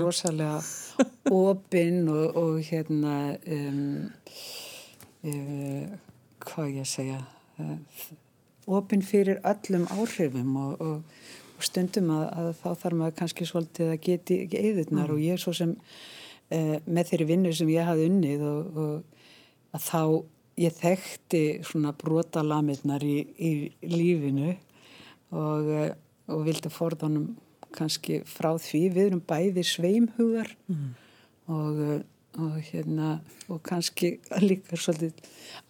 rosalega 0.00 0.58
opinn 1.34 2.08
og, 2.10 2.38
og 2.40 2.62
hérna 2.66 3.16
um, 3.58 4.08
um, 5.22 5.98
hvað 6.46 6.78
ég 6.80 6.88
segja 6.88 7.20
uh, 7.60 7.76
opinn 8.78 9.04
fyrir 9.06 9.42
öllum 9.46 9.86
áhrifum 9.92 10.56
og, 10.64 11.12
stundum 11.62 12.10
að, 12.14 12.24
að 12.38 12.50
þá 12.62 12.68
þarf 12.82 12.98
maður 12.98 13.14
kannski 13.18 13.46
svolítið 13.48 13.92
að 13.92 14.02
geti 14.08 14.40
ekki 14.46 14.64
eðurnar 14.70 15.12
og 15.14 15.22
ég 15.22 15.40
svo 15.42 15.54
sem 15.56 15.76
uh, 15.76 16.76
með 16.86 17.12
þeirri 17.12 17.28
vinnu 17.32 17.54
sem 17.54 17.70
ég 17.76 17.86
hafði 17.86 18.10
unnið 18.10 18.44
og, 18.48 18.82
og 18.82 19.17
að 19.78 19.86
þá 19.86 20.02
ég 20.58 20.74
þekkti 20.74 21.42
svona 21.66 21.94
brotalamirnar 21.96 23.04
í, 23.06 23.18
í 23.38 23.52
lífinu 23.86 24.56
og, 25.30 25.70
eh, 25.70 25.92
og 26.28 26.44
vildi 26.48 26.72
forðanum 26.72 27.36
kannski 27.76 28.22
frá 28.26 28.54
því. 28.58 28.82
Við 28.96 29.10
erum 29.10 29.24
bæði 29.28 29.64
sveimhugar 29.66 30.50
og, 31.46 31.82
eh, 31.84 32.02
og 32.38 32.58
hérna 32.70 33.18
og 33.48 33.62
kannski 33.66 34.18
líka 34.42 34.76
svolítið 34.78 35.14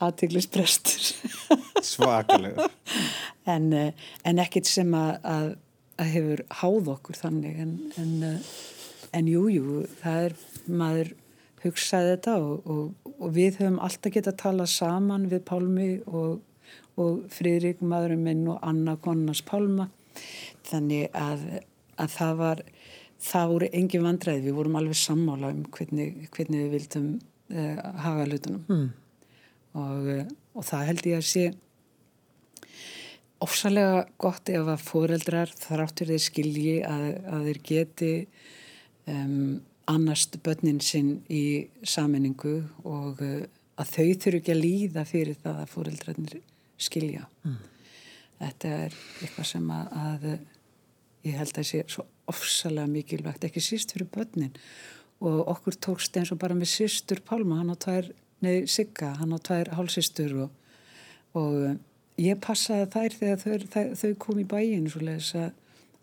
aðteglisprestur 0.05 1.13
svakalegur. 1.93 2.73
En, 3.47 3.73
eh, 3.73 3.93
en 4.25 4.43
ekkit 4.43 4.69
sem 4.69 4.93
að, 4.97 5.15
að, 5.25 5.55
að 5.99 6.13
hefur 6.17 6.45
háð 6.63 6.93
okkur 6.97 7.21
þannig. 7.21 7.63
En, 7.65 7.79
en, 8.01 8.43
en 9.13 9.31
jú, 9.31 9.49
jú, 9.53 9.85
það 10.01 10.29
er 10.29 10.39
maður 10.69 11.17
hugsaði 11.63 12.15
þetta 12.15 12.35
og, 12.39 12.69
og, 12.71 13.08
og 13.19 13.35
við 13.35 13.59
höfum 13.61 13.81
alltaf 13.83 14.15
getað 14.15 14.35
að 14.35 14.43
tala 14.43 14.67
saman 14.71 15.27
við 15.31 15.45
Pálmi 15.49 15.89
og, 16.07 16.39
og 16.99 17.25
Friðrik 17.35 17.83
maðurinn 17.83 18.25
minn 18.25 18.47
og 18.53 18.61
Anna 18.67 18.97
Konnas 19.03 19.43
Pálma. 19.47 19.89
Þannig 20.69 21.09
að, 21.17 21.45
að 21.99 22.15
það 22.15 22.41
var 22.43 22.65
það 23.19 23.53
voru 23.53 23.71
engin 23.75 24.05
vandræði, 24.07 24.45
við 24.47 24.59
vorum 24.59 24.77
alveg 24.79 24.99
sammála 24.99 25.53
um 25.55 25.65
hvernig, 25.75 26.29
hvernig 26.35 26.65
við 26.65 26.75
vildum 26.77 27.09
uh, 27.55 27.81
haga 28.05 28.27
hlutunum. 28.29 28.67
Mm. 28.69 28.91
og, 29.79 30.13
uh, 30.15 30.29
og 30.59 30.69
það 30.69 30.87
held 30.91 31.09
ég 31.11 31.19
að 31.19 31.27
sé 31.29 31.49
ofsalega 33.45 34.05
gott 34.19 34.51
ef 34.51 34.67
að 34.67 34.85
fóreldrar 34.85 35.51
þráttur 35.55 36.11
þeir 36.13 36.23
skilji 36.23 36.77
að, 36.87 37.05
að 37.31 37.49
þeir 37.49 37.61
geti 37.69 38.13
um, 39.11 39.59
annast 39.89 40.37
börnin 40.45 40.83
sinn 40.85 41.23
í 41.33 41.69
saminningu 41.87 42.61
og 42.85 43.23
uh, 43.25 43.47
að 43.79 43.91
þau 43.95 44.07
þurfu 44.25 44.39
ekki 44.41 44.55
að 44.55 44.63
líða 44.63 45.05
fyrir 45.09 45.41
það 45.43 45.59
að 45.63 45.73
fóreldrarnir 45.73 46.39
skilja. 46.79 47.27
Þetta 48.39 48.71
er 48.85 48.95
eitthvað 49.23 49.49
sem 49.51 49.71
að, 49.75 49.93
að 49.99 50.27
ég 51.27 51.39
held 51.39 51.59
að 51.59 51.69
sé 51.71 51.83
svo 51.91 52.05
ofsalega 52.29 52.91
mikilvægt, 52.91 53.47
ekki 53.49 53.63
síst 53.65 53.95
fyrir 53.95 54.11
börnin 54.15 54.55
og 55.25 55.41
okkur 55.51 55.79
tókst 55.83 56.17
eins 56.19 56.31
og 56.35 56.39
bara 56.43 56.55
með 56.55 56.71
systur 56.71 57.23
Pálma, 57.27 57.59
hann 57.59 57.75
á 57.75 57.77
tvær, 57.81 58.11
nei 58.45 58.69
Sigga, 58.71 59.15
hann 59.19 59.35
á 59.35 59.39
tvær 59.43 59.73
hálsistur 59.75 60.37
og, 60.45 60.53
og 61.39 62.21
ég 62.21 62.39
passaði 62.43 62.91
þær 62.95 63.17
þegar 63.19 63.65
þau, 63.73 63.87
þau 63.99 64.13
kom 64.23 64.43
í 64.43 64.47
bæin 64.47 64.87
svo 64.93 65.03
leiðis 65.03 65.33
að, 65.39 65.51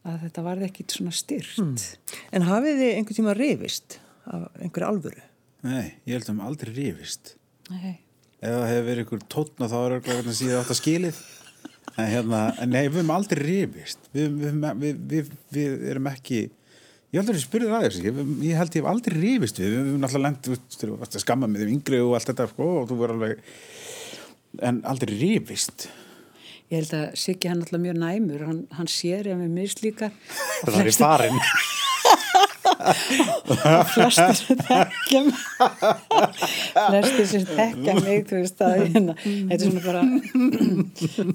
að 0.06 0.26
þetta 0.28 0.46
varði 0.46 0.68
ekkit 0.70 0.98
svona 0.98 1.14
styrt. 1.16 1.62
Mm. 1.62 2.20
En 2.38 2.50
hafið 2.50 2.82
þið 2.82 2.92
einhvern 2.96 3.20
tíma 3.20 3.38
rifist 3.38 4.00
af 4.26 4.50
einhverju 4.60 4.90
alvöru? 4.90 5.24
Nei, 5.66 5.96
ég 6.06 6.20
held 6.20 6.30
að 6.30 6.36
við 6.36 6.50
aldrei 6.50 6.74
rífist 6.76 7.32
Nei. 7.72 7.96
ef 8.42 8.52
það 8.52 8.68
hefur 8.70 8.86
verið 8.90 9.06
ykkur 9.06 9.24
tótna 9.34 9.70
þá 9.72 9.78
er 9.80 9.96
örugglega 9.96 10.20
hvernig 10.20 10.38
síðan 10.38 10.62
átt 10.62 10.74
að 10.74 10.80
skilið 10.82 11.22
en 11.96 12.12
hérna, 12.12 12.42
nei, 12.68 12.84
við 12.84 13.00
höfum 13.00 13.16
aldrei 13.16 13.42
rífist 13.42 14.10
við, 14.14 14.38
við, 14.42 14.68
við, 14.84 15.02
við, 15.14 15.34
við 15.56 15.88
erum 15.94 16.10
ekki 16.12 16.42
ég 16.44 17.22
aldrei 17.22 17.42
spurði 17.42 17.72
það 17.72 17.86
þessu 17.88 18.06
ég, 18.06 18.22
ég 18.46 18.60
held 18.60 18.78
ég 18.78 18.84
hef 18.84 18.92
aldrei 18.92 19.18
rífist 19.18 19.62
við 19.62 19.72
við 19.72 19.82
höfum 19.82 20.04
náttúrulega 20.04 20.54
lengt, 20.54 21.20
skamma 21.24 21.50
með 21.50 21.66
þeim 21.66 21.76
yngri 21.80 22.02
og 22.04 22.18
allt 22.18 22.30
þetta, 22.30 22.50
sko, 22.52 22.72
og 22.82 22.90
þú 22.92 23.00
verður 23.02 23.18
alveg 23.18 24.66
en 24.70 24.82
aldrei 24.92 25.16
rífist 25.16 25.88
Ég 26.74 26.82
held 26.82 26.94
að 26.98 27.18
Siggi 27.22 27.50
hann 27.52 27.62
alltaf 27.62 27.82
mjög 27.82 27.98
næmur, 28.02 28.46
hann, 28.48 28.62
hann 28.74 28.90
sér 28.90 29.28
ef 29.30 29.38
við 29.38 29.52
mislíkar. 29.54 30.14
Það 30.66 30.80
er 30.82 30.90
í 30.90 30.96
farin 30.98 31.42
og 32.86 33.90
flestir 33.94 34.36
sem 34.40 34.60
þekkja 34.68 35.22
mig. 35.26 35.38
Flestir 36.76 37.28
sem 37.32 37.46
þekkja 37.50 37.96
mig 38.02 38.26
þú 38.30 38.40
veist 38.42 38.64
að 38.66 38.76
hérna, 38.84 39.16
þetta 39.26 39.56
er 39.56 39.64
svona 39.66 39.84
bara 39.86 40.04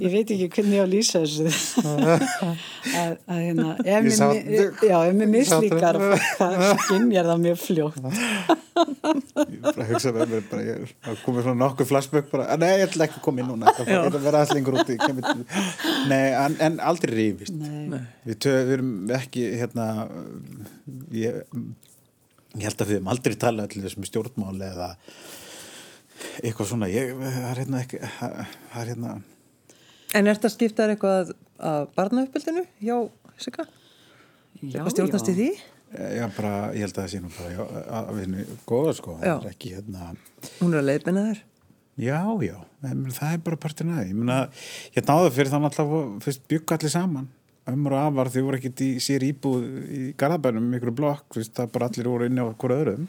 ég 0.01 0.15
veit 0.15 0.33
ekki 0.37 0.49
hvernig 0.57 0.77
ég 0.77 0.83
á 0.83 0.87
að 0.87 0.93
lýsa 0.95 1.23
þessu. 1.25 1.47
Að, 2.91 3.17
að 3.31 3.41
hérna 3.45 3.69
ef 3.79 3.87
Ég 3.91 4.07
mér, 4.07 4.17
sá- 4.17 4.31
mi- 4.33 4.89
já, 4.91 4.97
ef 5.11 5.15
mér 5.21 5.31
mislíkar 5.35 6.01
það 6.41 6.59
skinnjar 6.87 7.31
það 7.31 7.43
mjög 7.47 7.61
fljótt. 7.67 8.01
Ég 8.81 9.61
bara 9.65 9.87
hugsa 9.91 10.13
með 10.15 10.31
mér 10.35 10.45
bara, 10.51 10.63
ég, 10.65 10.93
komið 11.25 11.45
svona 11.47 11.59
nokkuð 11.65 11.89
flashback 11.91 12.31
bara, 12.33 12.47
nei, 12.61 12.71
ég 12.81 12.87
ætla 12.89 13.07
ekki 13.09 13.19
að 13.21 13.25
koma 13.27 13.43
inn 13.43 13.51
núna 13.53 13.75
það 13.77 13.91
er 13.93 14.07
að 14.09 14.19
vera 14.25 14.41
alls 14.45 14.55
lengur 14.57 14.79
úti 14.81 14.97
nei, 16.11 16.23
en, 16.33 16.57
en 16.65 16.79
aldrei 16.91 17.13
rífist 17.19 17.55
Nei. 17.57 18.01
við, 18.29 18.47
við 18.47 18.73
erum 18.79 18.93
ekki 19.19 19.45
hérna 19.61 19.87
ég, 21.17 21.40
ég 21.41 22.67
held 22.67 22.83
að 22.85 22.91
við 22.91 22.97
höfum 22.99 23.11
aldrei 23.15 23.37
talað 23.41 23.69
allir 23.69 23.87
þessum 23.89 24.07
stjórnmáli 24.09 24.69
eða 24.71 24.89
eitthvað 26.45 26.71
svona 26.73 26.89
ég, 26.93 27.13
það 27.17 27.51
er 27.51 27.61
hérna 27.65 27.83
ekki 27.85 28.01
er 28.05 28.95
hérna 28.95 29.19
En 30.11 30.27
er 30.27 30.35
þetta 30.35 30.51
skiptaður 30.51 30.97
eitthvað 30.97 31.29
að, 31.63 31.85
barnauppbyldinu 31.95 32.65
hjá 32.83 32.97
Sigga? 33.41 33.69
Já, 34.61 34.81
Eitthvað 34.81 34.95
stjórnast 34.97 35.31
í 35.31 35.37
því? 35.37 35.51
já, 35.91 36.25
bara, 36.37 36.51
ég 36.75 36.85
held 36.85 36.93
að 36.95 36.99
það 37.01 37.13
sé 37.13 37.21
nú 37.23 37.31
bara 37.35 37.53
já, 37.55 37.63
að 37.99 38.11
við 38.17 38.25
erum 38.27 38.59
góða 38.69 38.97
sko 38.99 39.15
það 39.19 39.27
Já. 39.31 39.37
er 39.37 39.49
ekki 39.51 39.73
hérna 39.75 40.11
Hún 40.61 40.75
er 40.75 40.83
að 40.83 40.89
leiðbina 40.91 41.25
þér? 41.31 41.41
Já, 42.01 42.21
já, 42.41 42.55
en 42.89 43.01
það 43.13 43.35
er 43.35 43.41
bara 43.45 43.59
partin 43.61 43.91
að 43.93 43.99
því. 44.01 44.13
Ég 44.13 44.17
meina, 44.21 44.37
hérna 44.95 45.17
áður 45.19 45.35
fyrir 45.37 45.51
þannig 45.53 45.69
alltaf 45.69 46.23
fyrst 46.25 46.45
byggu 46.49 46.77
allir 46.77 46.93
saman. 46.95 47.27
Ömmur 47.71 47.97
og 47.97 48.03
afar, 48.09 48.31
þau 48.33 48.43
voru 48.47 48.59
ekkert 48.59 48.83
í 48.85 48.91
sér 49.03 49.25
íbúð 49.27 49.67
í 49.91 50.01
Garðabænum, 50.21 50.71
ykkur 50.79 50.95
blokk, 51.03 51.27
fyrst 51.37 51.55
það 51.59 51.73
bara 51.77 51.91
allir 51.91 52.11
voru 52.11 52.29
inni 52.31 52.45
á 52.45 52.47
hverju 52.51 52.79
öðrum. 52.81 53.07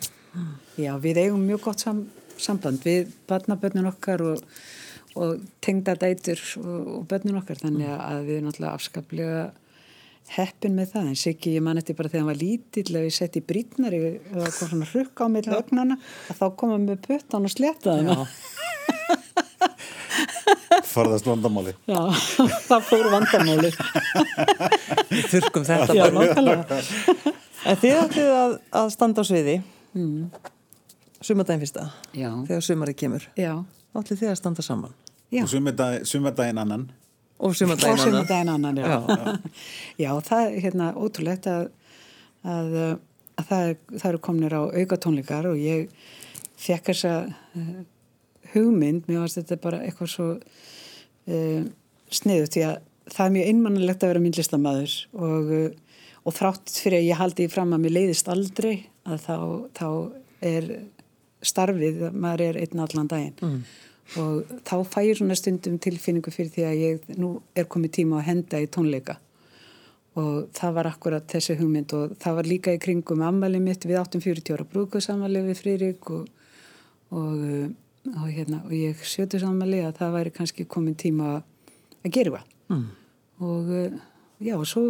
Já, 0.79 0.91
við 1.03 1.23
eigum 1.25 1.47
mjög 1.47 1.65
gott 1.67 1.83
sam, 1.83 2.03
samband 2.41 2.85
við 2.85 3.11
barnabönnun 3.29 3.89
okkar 3.91 4.23
og, 4.25 4.43
og 5.17 5.41
tengda 5.63 5.97
dætur 5.99 6.41
og, 6.61 6.93
og 6.97 7.09
bönnun 7.11 7.41
okkar 7.41 7.59
þannig 7.63 7.91
að 7.95 8.21
við 8.29 8.37
erum 8.37 8.49
náttúrulega 8.49 8.77
afskaplega 8.77 9.43
heppin 10.31 10.77
með 10.77 10.93
það. 10.93 11.11
En 11.11 11.19
Siggi, 11.19 11.55
ég 11.57 11.65
man 11.65 11.81
eftir 11.81 11.97
bara 11.97 12.11
þegar 12.11 12.23
hann 12.23 12.31
var 12.31 12.41
lítill 12.41 12.95
ef 12.95 13.07
ég 13.09 13.15
sett 13.15 13.37
í 13.39 13.43
brýtnar 13.45 13.95
eða 13.97 14.51
kom 14.55 14.71
svona 14.71 14.89
hrukka 14.91 15.27
á 15.27 15.33
milli 15.33 15.57
ögnana 15.57 15.97
að 16.31 16.39
þá 16.39 16.45
koma 16.61 16.79
með 16.81 17.01
puttan 17.07 17.47
og 17.49 17.53
sletta 17.53 17.97
hana 20.11 20.79
Forðast 20.91 21.27
vandamáli. 21.29 21.73
Já, 21.89 21.99
það 22.69 22.87
fór 22.89 23.09
vandamáli 23.13 23.71
Við 25.11 25.27
þurrkum 25.33 25.65
þetta 25.67 25.95
Já, 25.97 26.03
bara. 26.07 26.25
nákvæmlega 26.31 27.35
En 27.71 27.77
þið 27.77 27.97
ætlið 28.01 28.31
að, 28.35 28.55
að 28.81 28.87
standa 28.95 29.21
á 29.21 29.25
sviði 29.27 29.55
mm. 29.93 30.23
sumardaginn 31.21 31.61
fyrsta 31.65 31.85
Já, 32.17 32.29
þegar 32.47 32.65
sumarið 32.65 32.97
kemur. 33.03 33.27
ætlið 33.37 34.23
þið 34.23 34.31
að 34.31 34.39
standa 34.41 34.65
saman 34.65 34.95
já 35.31 35.43
Og 35.45 35.51
sumardaginn 35.53 36.07
sumardaginn 36.09 36.61
annan. 36.63 36.87
og 37.39 37.55
sumardaginn 37.57 38.49
annan. 38.49 38.75
annan, 38.75 38.77
já. 38.77 39.37
Já, 40.03 40.11
það 40.27 40.41
er 40.47 40.57
hérna 40.65 40.89
ótrúlegt 40.97 41.47
að, 41.49 41.69
að, 42.43 42.75
að 43.39 43.47
það, 43.47 43.69
er, 43.69 43.77
það 43.95 44.09
eru 44.11 44.19
komnir 44.27 44.53
á 44.57 44.61
auka 44.67 44.97
tónleikar 45.01 45.47
og 45.49 45.57
ég 45.61 45.87
fekk 46.61 46.91
þessa 46.91 47.13
uh, 47.29 47.79
hugmynd, 48.53 49.07
mér 49.07 49.23
varst 49.23 49.39
þetta 49.39 49.59
bara 49.63 49.81
eitthvað 49.85 50.13
svo 50.13 50.29
uh, 50.37 51.61
sniðu 52.11 52.49
því 52.55 52.65
að 52.67 52.79
það 53.11 53.25
er 53.25 53.35
mjög 53.35 53.51
einmannalegt 53.51 54.03
að 54.03 54.13
vera 54.13 54.23
myndlistamæður 54.25 54.97
og, 55.27 55.53
uh, 55.57 56.01
og 56.25 56.37
þrátt 56.37 56.73
fyrir 56.75 56.99
að 57.01 57.07
ég 57.09 57.21
haldi 57.21 57.47
fram 57.51 57.75
að 57.75 57.85
mér 57.85 57.95
leiðist 57.97 58.31
aldrei 58.31 58.73
að 59.07 59.23
þá, 59.25 59.37
þá 59.77 59.87
er 60.51 60.69
starfið, 61.41 62.05
maður 62.13 62.45
er 62.49 62.61
einn 62.61 62.83
allan 62.83 63.09
daginn 63.09 63.41
mm. 63.41 63.57
og 64.21 64.53
þá 64.67 64.75
fæ 64.85 64.99
ég 65.07 65.17
svona 65.17 65.37
stundum 65.37 65.79
tilfinningu 65.81 66.33
fyrir 66.33 66.53
því 66.53 66.65
að 66.67 66.81
ég 66.85 67.11
nú 67.17 67.33
er 67.57 67.69
komið 67.71 67.95
tíma 67.97 68.19
að 68.21 68.27
henda 68.29 68.61
í 68.61 68.69
tónleika 68.69 69.17
og 70.19 70.51
það 70.55 70.73
var 70.75 70.89
akkurat 70.89 71.27
þessi 71.31 71.55
hugmynd 71.59 71.93
og 71.95 72.15
það 72.19 72.37
var 72.39 72.49
líka 72.49 72.73
í 72.75 72.81
kringum 72.83 73.23
ammali 73.23 73.61
mitt 73.63 73.85
við 73.87 74.01
áttum 74.01 74.23
40 74.23 74.57
ára 74.57 74.67
brúkusamali 74.67 75.43
við 75.45 75.61
Frýrik 75.61 76.11
og, 76.11 76.25
og, 77.15 77.37
uh, 77.37 77.69
og, 78.09 78.27
hérna, 78.31 78.61
og 78.65 78.73
ég 78.75 79.01
sjötu 79.05 79.39
samali 79.41 79.81
að 79.85 79.99
það 79.99 80.15
væri 80.17 80.33
kannski 80.35 80.65
komin 80.69 80.97
tíma 80.97 81.33
að 81.37 82.09
gera 82.09 82.31
eitthvað. 82.31 82.47
Mm. 82.71 82.85
og 83.43 83.71
uh, 83.75 83.95
já 84.39 84.53
og 84.55 84.67
svo 84.69 84.83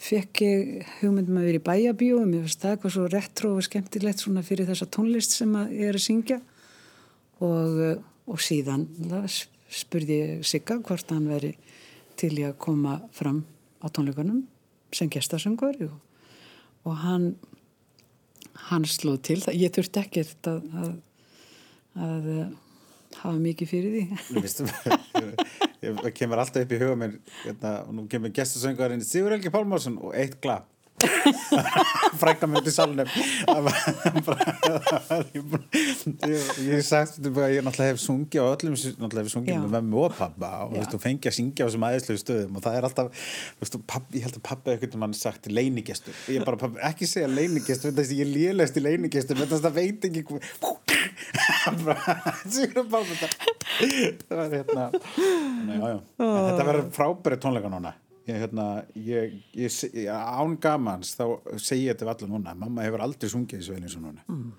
fekk 0.00 0.40
ég 0.40 0.86
hugmyndum 1.02 1.36
að 1.36 1.48
vera 1.50 1.60
í 1.60 1.64
bæjabíu 1.66 2.20
og 2.22 2.28
mér 2.30 2.46
finnst 2.46 2.62
það 2.62 2.74
eitthvað 2.74 2.94
svo 2.94 3.08
retro 3.12 3.50
og 3.58 3.66
skemmtilegt 3.66 4.22
svona 4.22 4.44
fyrir 4.46 4.70
þessa 4.70 4.88
tónlist 4.88 5.36
sem 5.36 5.52
ég 5.68 5.90
er 5.90 5.98
að 5.98 6.06
syngja. 6.06 6.38
Og, 7.40 7.76
uh, 7.76 7.98
og 8.30 8.40
síðan 8.40 8.86
spurði 9.70 10.16
ég 10.16 10.46
Sigga 10.48 10.78
hvort 10.80 11.12
hann 11.12 11.28
veri 11.28 11.54
til 12.20 12.34
í 12.38 12.44
að 12.44 12.58
koma 12.60 12.98
fram 13.16 13.44
á 13.80 13.86
tónleikunum 13.88 14.42
sem 14.96 15.08
gestasöngur 15.12 15.78
og, 15.86 15.94
og 16.88 16.98
hann 17.04 17.30
hann 18.68 18.86
slóð 18.88 19.20
til 19.28 19.38
það, 19.42 19.58
ég 19.60 19.72
þurfti 19.74 20.02
ekkert 20.02 20.50
að, 20.50 20.66
að, 20.82 20.90
að 22.00 22.28
uh, 22.34 22.42
hafa 23.20 23.36
mikið 23.40 23.70
fyrir 23.70 23.96
því 23.96 24.04
Það 25.80 26.10
kemur 26.16 26.42
alltaf 26.42 26.64
upp 26.64 26.72
í 26.74 26.78
huga 26.80 26.96
mér, 27.00 27.14
hérna, 27.44 27.70
og 27.86 27.94
nú 27.96 28.04
kemur 28.10 28.32
gestasöngarinn 28.36 29.04
Sigur 29.04 29.32
Helgi 29.34 29.52
Pálmarsson 29.52 29.96
og 30.00 30.12
eitt 30.16 30.36
glap. 30.44 30.68
salnum. 32.74 33.08
Það 33.46 33.60
var 33.66 34.20
bara- 34.26 34.58
ég 36.60 36.82
sagt 36.86 37.20
bara, 37.34 37.48
ég 37.52 37.64
náttúrulega 37.66 37.92
hef 37.94 38.00
sungið 38.02 38.40
á 38.42 38.46
öllum 38.54 38.76
náttúrulega 38.76 39.24
hef 39.24 39.32
sungið 39.34 39.56
með 39.64 39.74
mömmu 39.76 40.02
og 40.06 40.16
pappa 40.18 40.50
og 40.66 40.74
veist, 40.76 40.92
þú 40.94 41.00
fengi 41.04 41.30
að 41.30 41.36
syngja 41.38 41.64
á 41.64 41.66
þessum 41.68 41.86
aðeinslegu 41.88 42.22
stöðum 42.22 42.58
og 42.58 42.64
það 42.66 42.78
er 42.80 42.88
alltaf, 42.88 43.24
veist, 43.62 43.78
og 43.78 43.84
pappi, 43.94 44.18
ég 44.20 44.26
held 44.28 44.38
að 44.40 44.44
pappi 44.50 44.74
eitthvað 44.74 45.00
mann 45.04 45.16
sagt 45.16 45.48
leinigestur 45.50 46.14
og 46.16 46.30
ég 46.34 46.46
bara, 46.46 46.60
pappi, 46.60 46.82
ekki 46.90 47.08
segja 47.10 47.30
leinigestur 47.30 47.94
þess 47.96 48.14
að 48.14 48.20
ég 48.22 48.32
lélest 48.34 48.76
í 48.80 48.84
leinigestur 48.84 49.40
þess 49.40 49.60
að 49.60 49.66
það 49.68 49.78
veit 49.80 50.08
ekki 50.10 50.24
um 50.30 50.40
það 54.28 54.36
var 54.36 54.54
hérna 54.54 54.86
Nei, 54.90 55.76
já, 55.76 55.88
já. 55.90 55.98
Þetta 56.20 56.66
verður 56.70 56.86
frábæri 56.96 57.40
tónleika 57.42 57.72
núna 57.72 57.92
ég, 58.28 58.36
hérna, 58.42 58.66
ég, 58.94 59.36
ég, 59.56 59.76
ég, 59.94 60.08
án 60.10 60.56
gamans 60.60 61.14
þá 61.18 61.24
segi 61.58 61.86
ég 61.88 61.94
þetta 61.96 62.06
við 62.06 62.12
allar 62.14 62.30
núna 62.34 62.54
mamma 62.54 62.84
hefur 62.86 63.00
aldrei 63.06 63.30
sungið 63.32 63.60
þessu 63.62 63.76
eins 63.78 63.96
og 63.96 64.02
núna 64.06 64.24
Mm. 64.28 64.52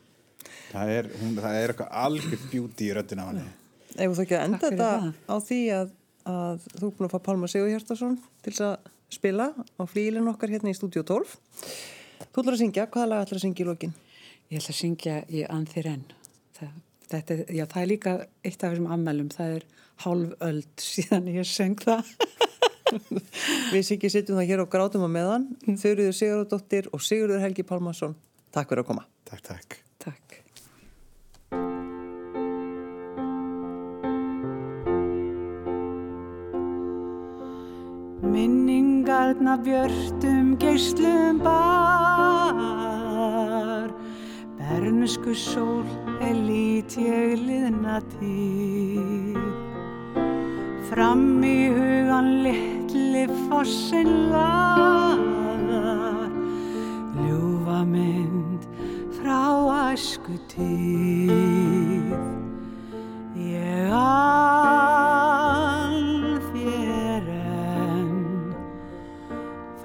það, 0.71 0.89
er, 0.97 1.09
hún, 1.21 1.35
það 1.37 1.57
er 1.61 1.73
eitthvað 1.73 1.91
algjör 2.05 2.45
beauty 2.51 2.87
í 2.89 2.93
röddina 2.97 3.25
á 3.25 3.29
henni 3.31 3.47
Ef 3.91 4.13
þú 4.15 4.23
ekki 4.23 4.35
að 4.39 4.45
enda 4.47 4.59
þetta 4.63 4.89
það. 4.91 5.07
á 5.27 5.35
því 5.47 5.59
að, 5.75 5.89
að 6.31 6.67
þú 6.79 6.85
er 6.87 6.93
búin 6.97 7.07
að 7.09 7.13
fá 7.15 7.19
Pálma 7.25 7.47
Sigur 7.51 7.71
Hjartarsson 7.73 8.13
til 8.41 8.53
þess 8.53 8.61
að 8.69 8.91
spila 9.11 9.47
á 9.51 9.83
flílinn 9.91 10.29
okkar 10.31 10.53
hérna 10.53 10.71
í 10.71 10.77
stúdíu 10.77 11.03
12. 11.03 11.33
Þú 12.31 12.39
ætlar 12.39 12.55
að 12.55 12.61
syngja, 12.61 12.85
hvaða 12.87 13.09
lag 13.11 13.25
ætlar 13.25 13.39
að 13.41 13.43
syngja 13.43 13.65
í 13.65 13.67
lokin? 13.67 13.93
Ég 14.47 14.61
ætla 14.61 14.71
að 14.71 14.77
syngja 14.79 15.15
í 15.27 15.41
Anþir 15.51 15.89
enn. 15.91 16.05
Það, 16.55 16.69
þetta, 17.11 17.35
er- 17.35 17.51
já, 17.59 17.65
það 17.73 17.81
er 17.83 17.89
líka 17.91 18.13
eitt 18.47 18.63
af 18.63 18.71
þessum 18.71 18.87
ammælum. 18.95 19.29
Það 19.35 19.55
er 19.57 19.65
hálf 20.05 20.31
öld 20.47 20.85
síðan 20.87 21.27
ég 21.35 21.49
söng 21.51 21.75
það. 21.83 22.13
Við 23.73 23.83
Siggi 23.87 24.11
sittum 24.11 24.39
það 24.39 24.49
hér 24.51 24.63
og 24.65 24.71
grátum 24.73 25.05
á 25.07 25.09
meðan. 25.11 25.47
Þauðriður 25.67 26.17
Sigurðardóttir 26.17 26.91
og 26.91 26.99
Sigurður 27.05 27.43
Helgi 27.45 27.63
Pálmarsson. 27.67 28.17
Takk 28.51 28.67
fyrir 28.71 28.83
að 28.83 28.89
koma. 28.91 29.03
takk, 29.29 29.47
takk 29.47 29.79
Takk. 30.01 30.41
Minningarna 38.21 39.57
björtum 39.57 40.57
geislum 40.61 41.39
bar 41.43 42.61
Bernsku 44.57 45.33
sól 45.35 45.85
er 46.21 46.35
lít 46.47 46.97
ég 46.97 47.37
liðna 47.41 48.01
tíð 48.13 49.60
Fram 50.91 51.39
í 51.39 51.71
hugan 51.71 52.25
litli 52.43 53.21
fossin 53.47 54.09
lagar 54.27 55.21
Ljúfa 57.15 57.77
mynd 57.87 58.65
frá 59.15 59.39
æsku 59.93 60.35
tíð 60.51 62.11
Ég 63.39 63.95
al 64.01 64.75
þér 66.49 67.31
enn. 67.39 68.51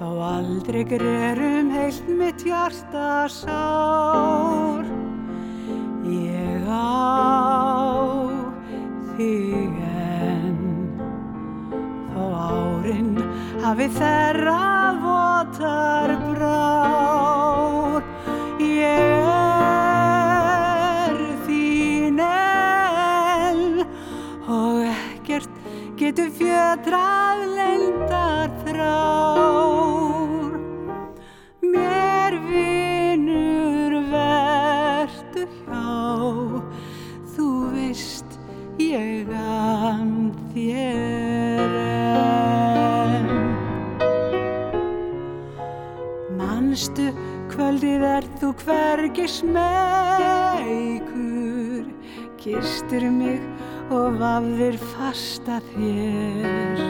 Þó 0.01 0.11
aldrei 0.33 0.83
grerum 0.91 1.71
heilt 1.71 2.11
mitt 2.19 2.43
hjarta 2.43 3.31
sár. 3.31 4.83
Ég 6.11 6.67
á 6.67 6.83
þig 9.15 9.86
hafi 13.67 13.87
þerrað 13.97 14.99
votar 15.03 16.13
brár 16.23 18.05
Ég 18.63 19.25
er 19.33 21.17
þín 21.49 22.23
enn 22.29 23.83
og 24.47 24.87
ekkert 24.93 25.51
getur 25.99 26.31
fjötrað 26.39 27.43
lendar 27.59 28.55
þrár 28.63 30.06
Manstu 46.97 47.13
kvöldið 47.53 48.03
er 48.09 48.25
þú 48.41 48.49
hvergi 48.63 49.27
smeykur. 49.29 49.53
Gistur 52.41 53.05
mig 53.13 53.43
og 53.93 54.17
vafðir 54.17 54.79
fasta 54.95 55.61
þér. 55.75 56.81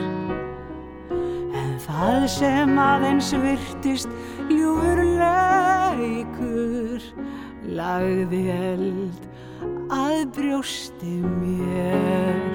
En 1.10 1.74
það 1.82 2.28
sem 2.36 2.78
aðeins 2.78 3.34
virtist 3.34 4.06
ljúfur 4.46 5.02
leikur 5.18 7.02
Lagði 7.66 8.46
eld 8.54 9.18
að 9.90 10.30
brjósti 10.38 11.18
mér. 11.42 12.54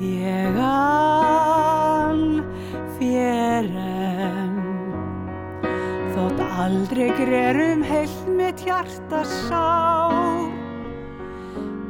Ég 0.00 0.56
an 0.56 1.37
aldrei 6.68 7.08
grerum 7.16 7.82
heilt 7.82 8.26
mitt 8.36 8.60
hjarta 8.60 9.22
sá 9.24 9.68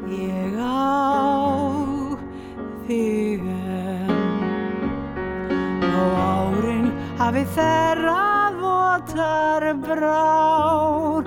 Ég 0.07 0.55
á 0.55 0.95
þig 2.87 3.43
enn. 3.55 4.13
Og 5.89 6.13
árin 6.23 6.87
hafi 7.19 7.43
þerrað 7.57 8.61
votar 8.63 9.67
brár. 9.83 11.27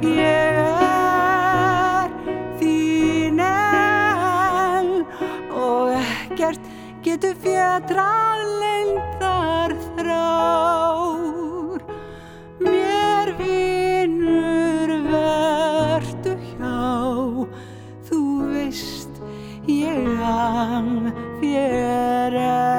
Ég 0.00 0.60
er 0.64 2.08
þín 2.62 3.44
enn 3.50 4.90
Og 5.52 5.92
ekkert 6.00 6.72
getur 7.04 7.36
fjötrað 7.44 8.46
leyndar 8.64 9.76
þrár 9.92 11.25
Þú 20.56 20.62
veist 20.62 21.42
ég 21.44 21.72
an 21.84 22.32
þér 22.32 22.75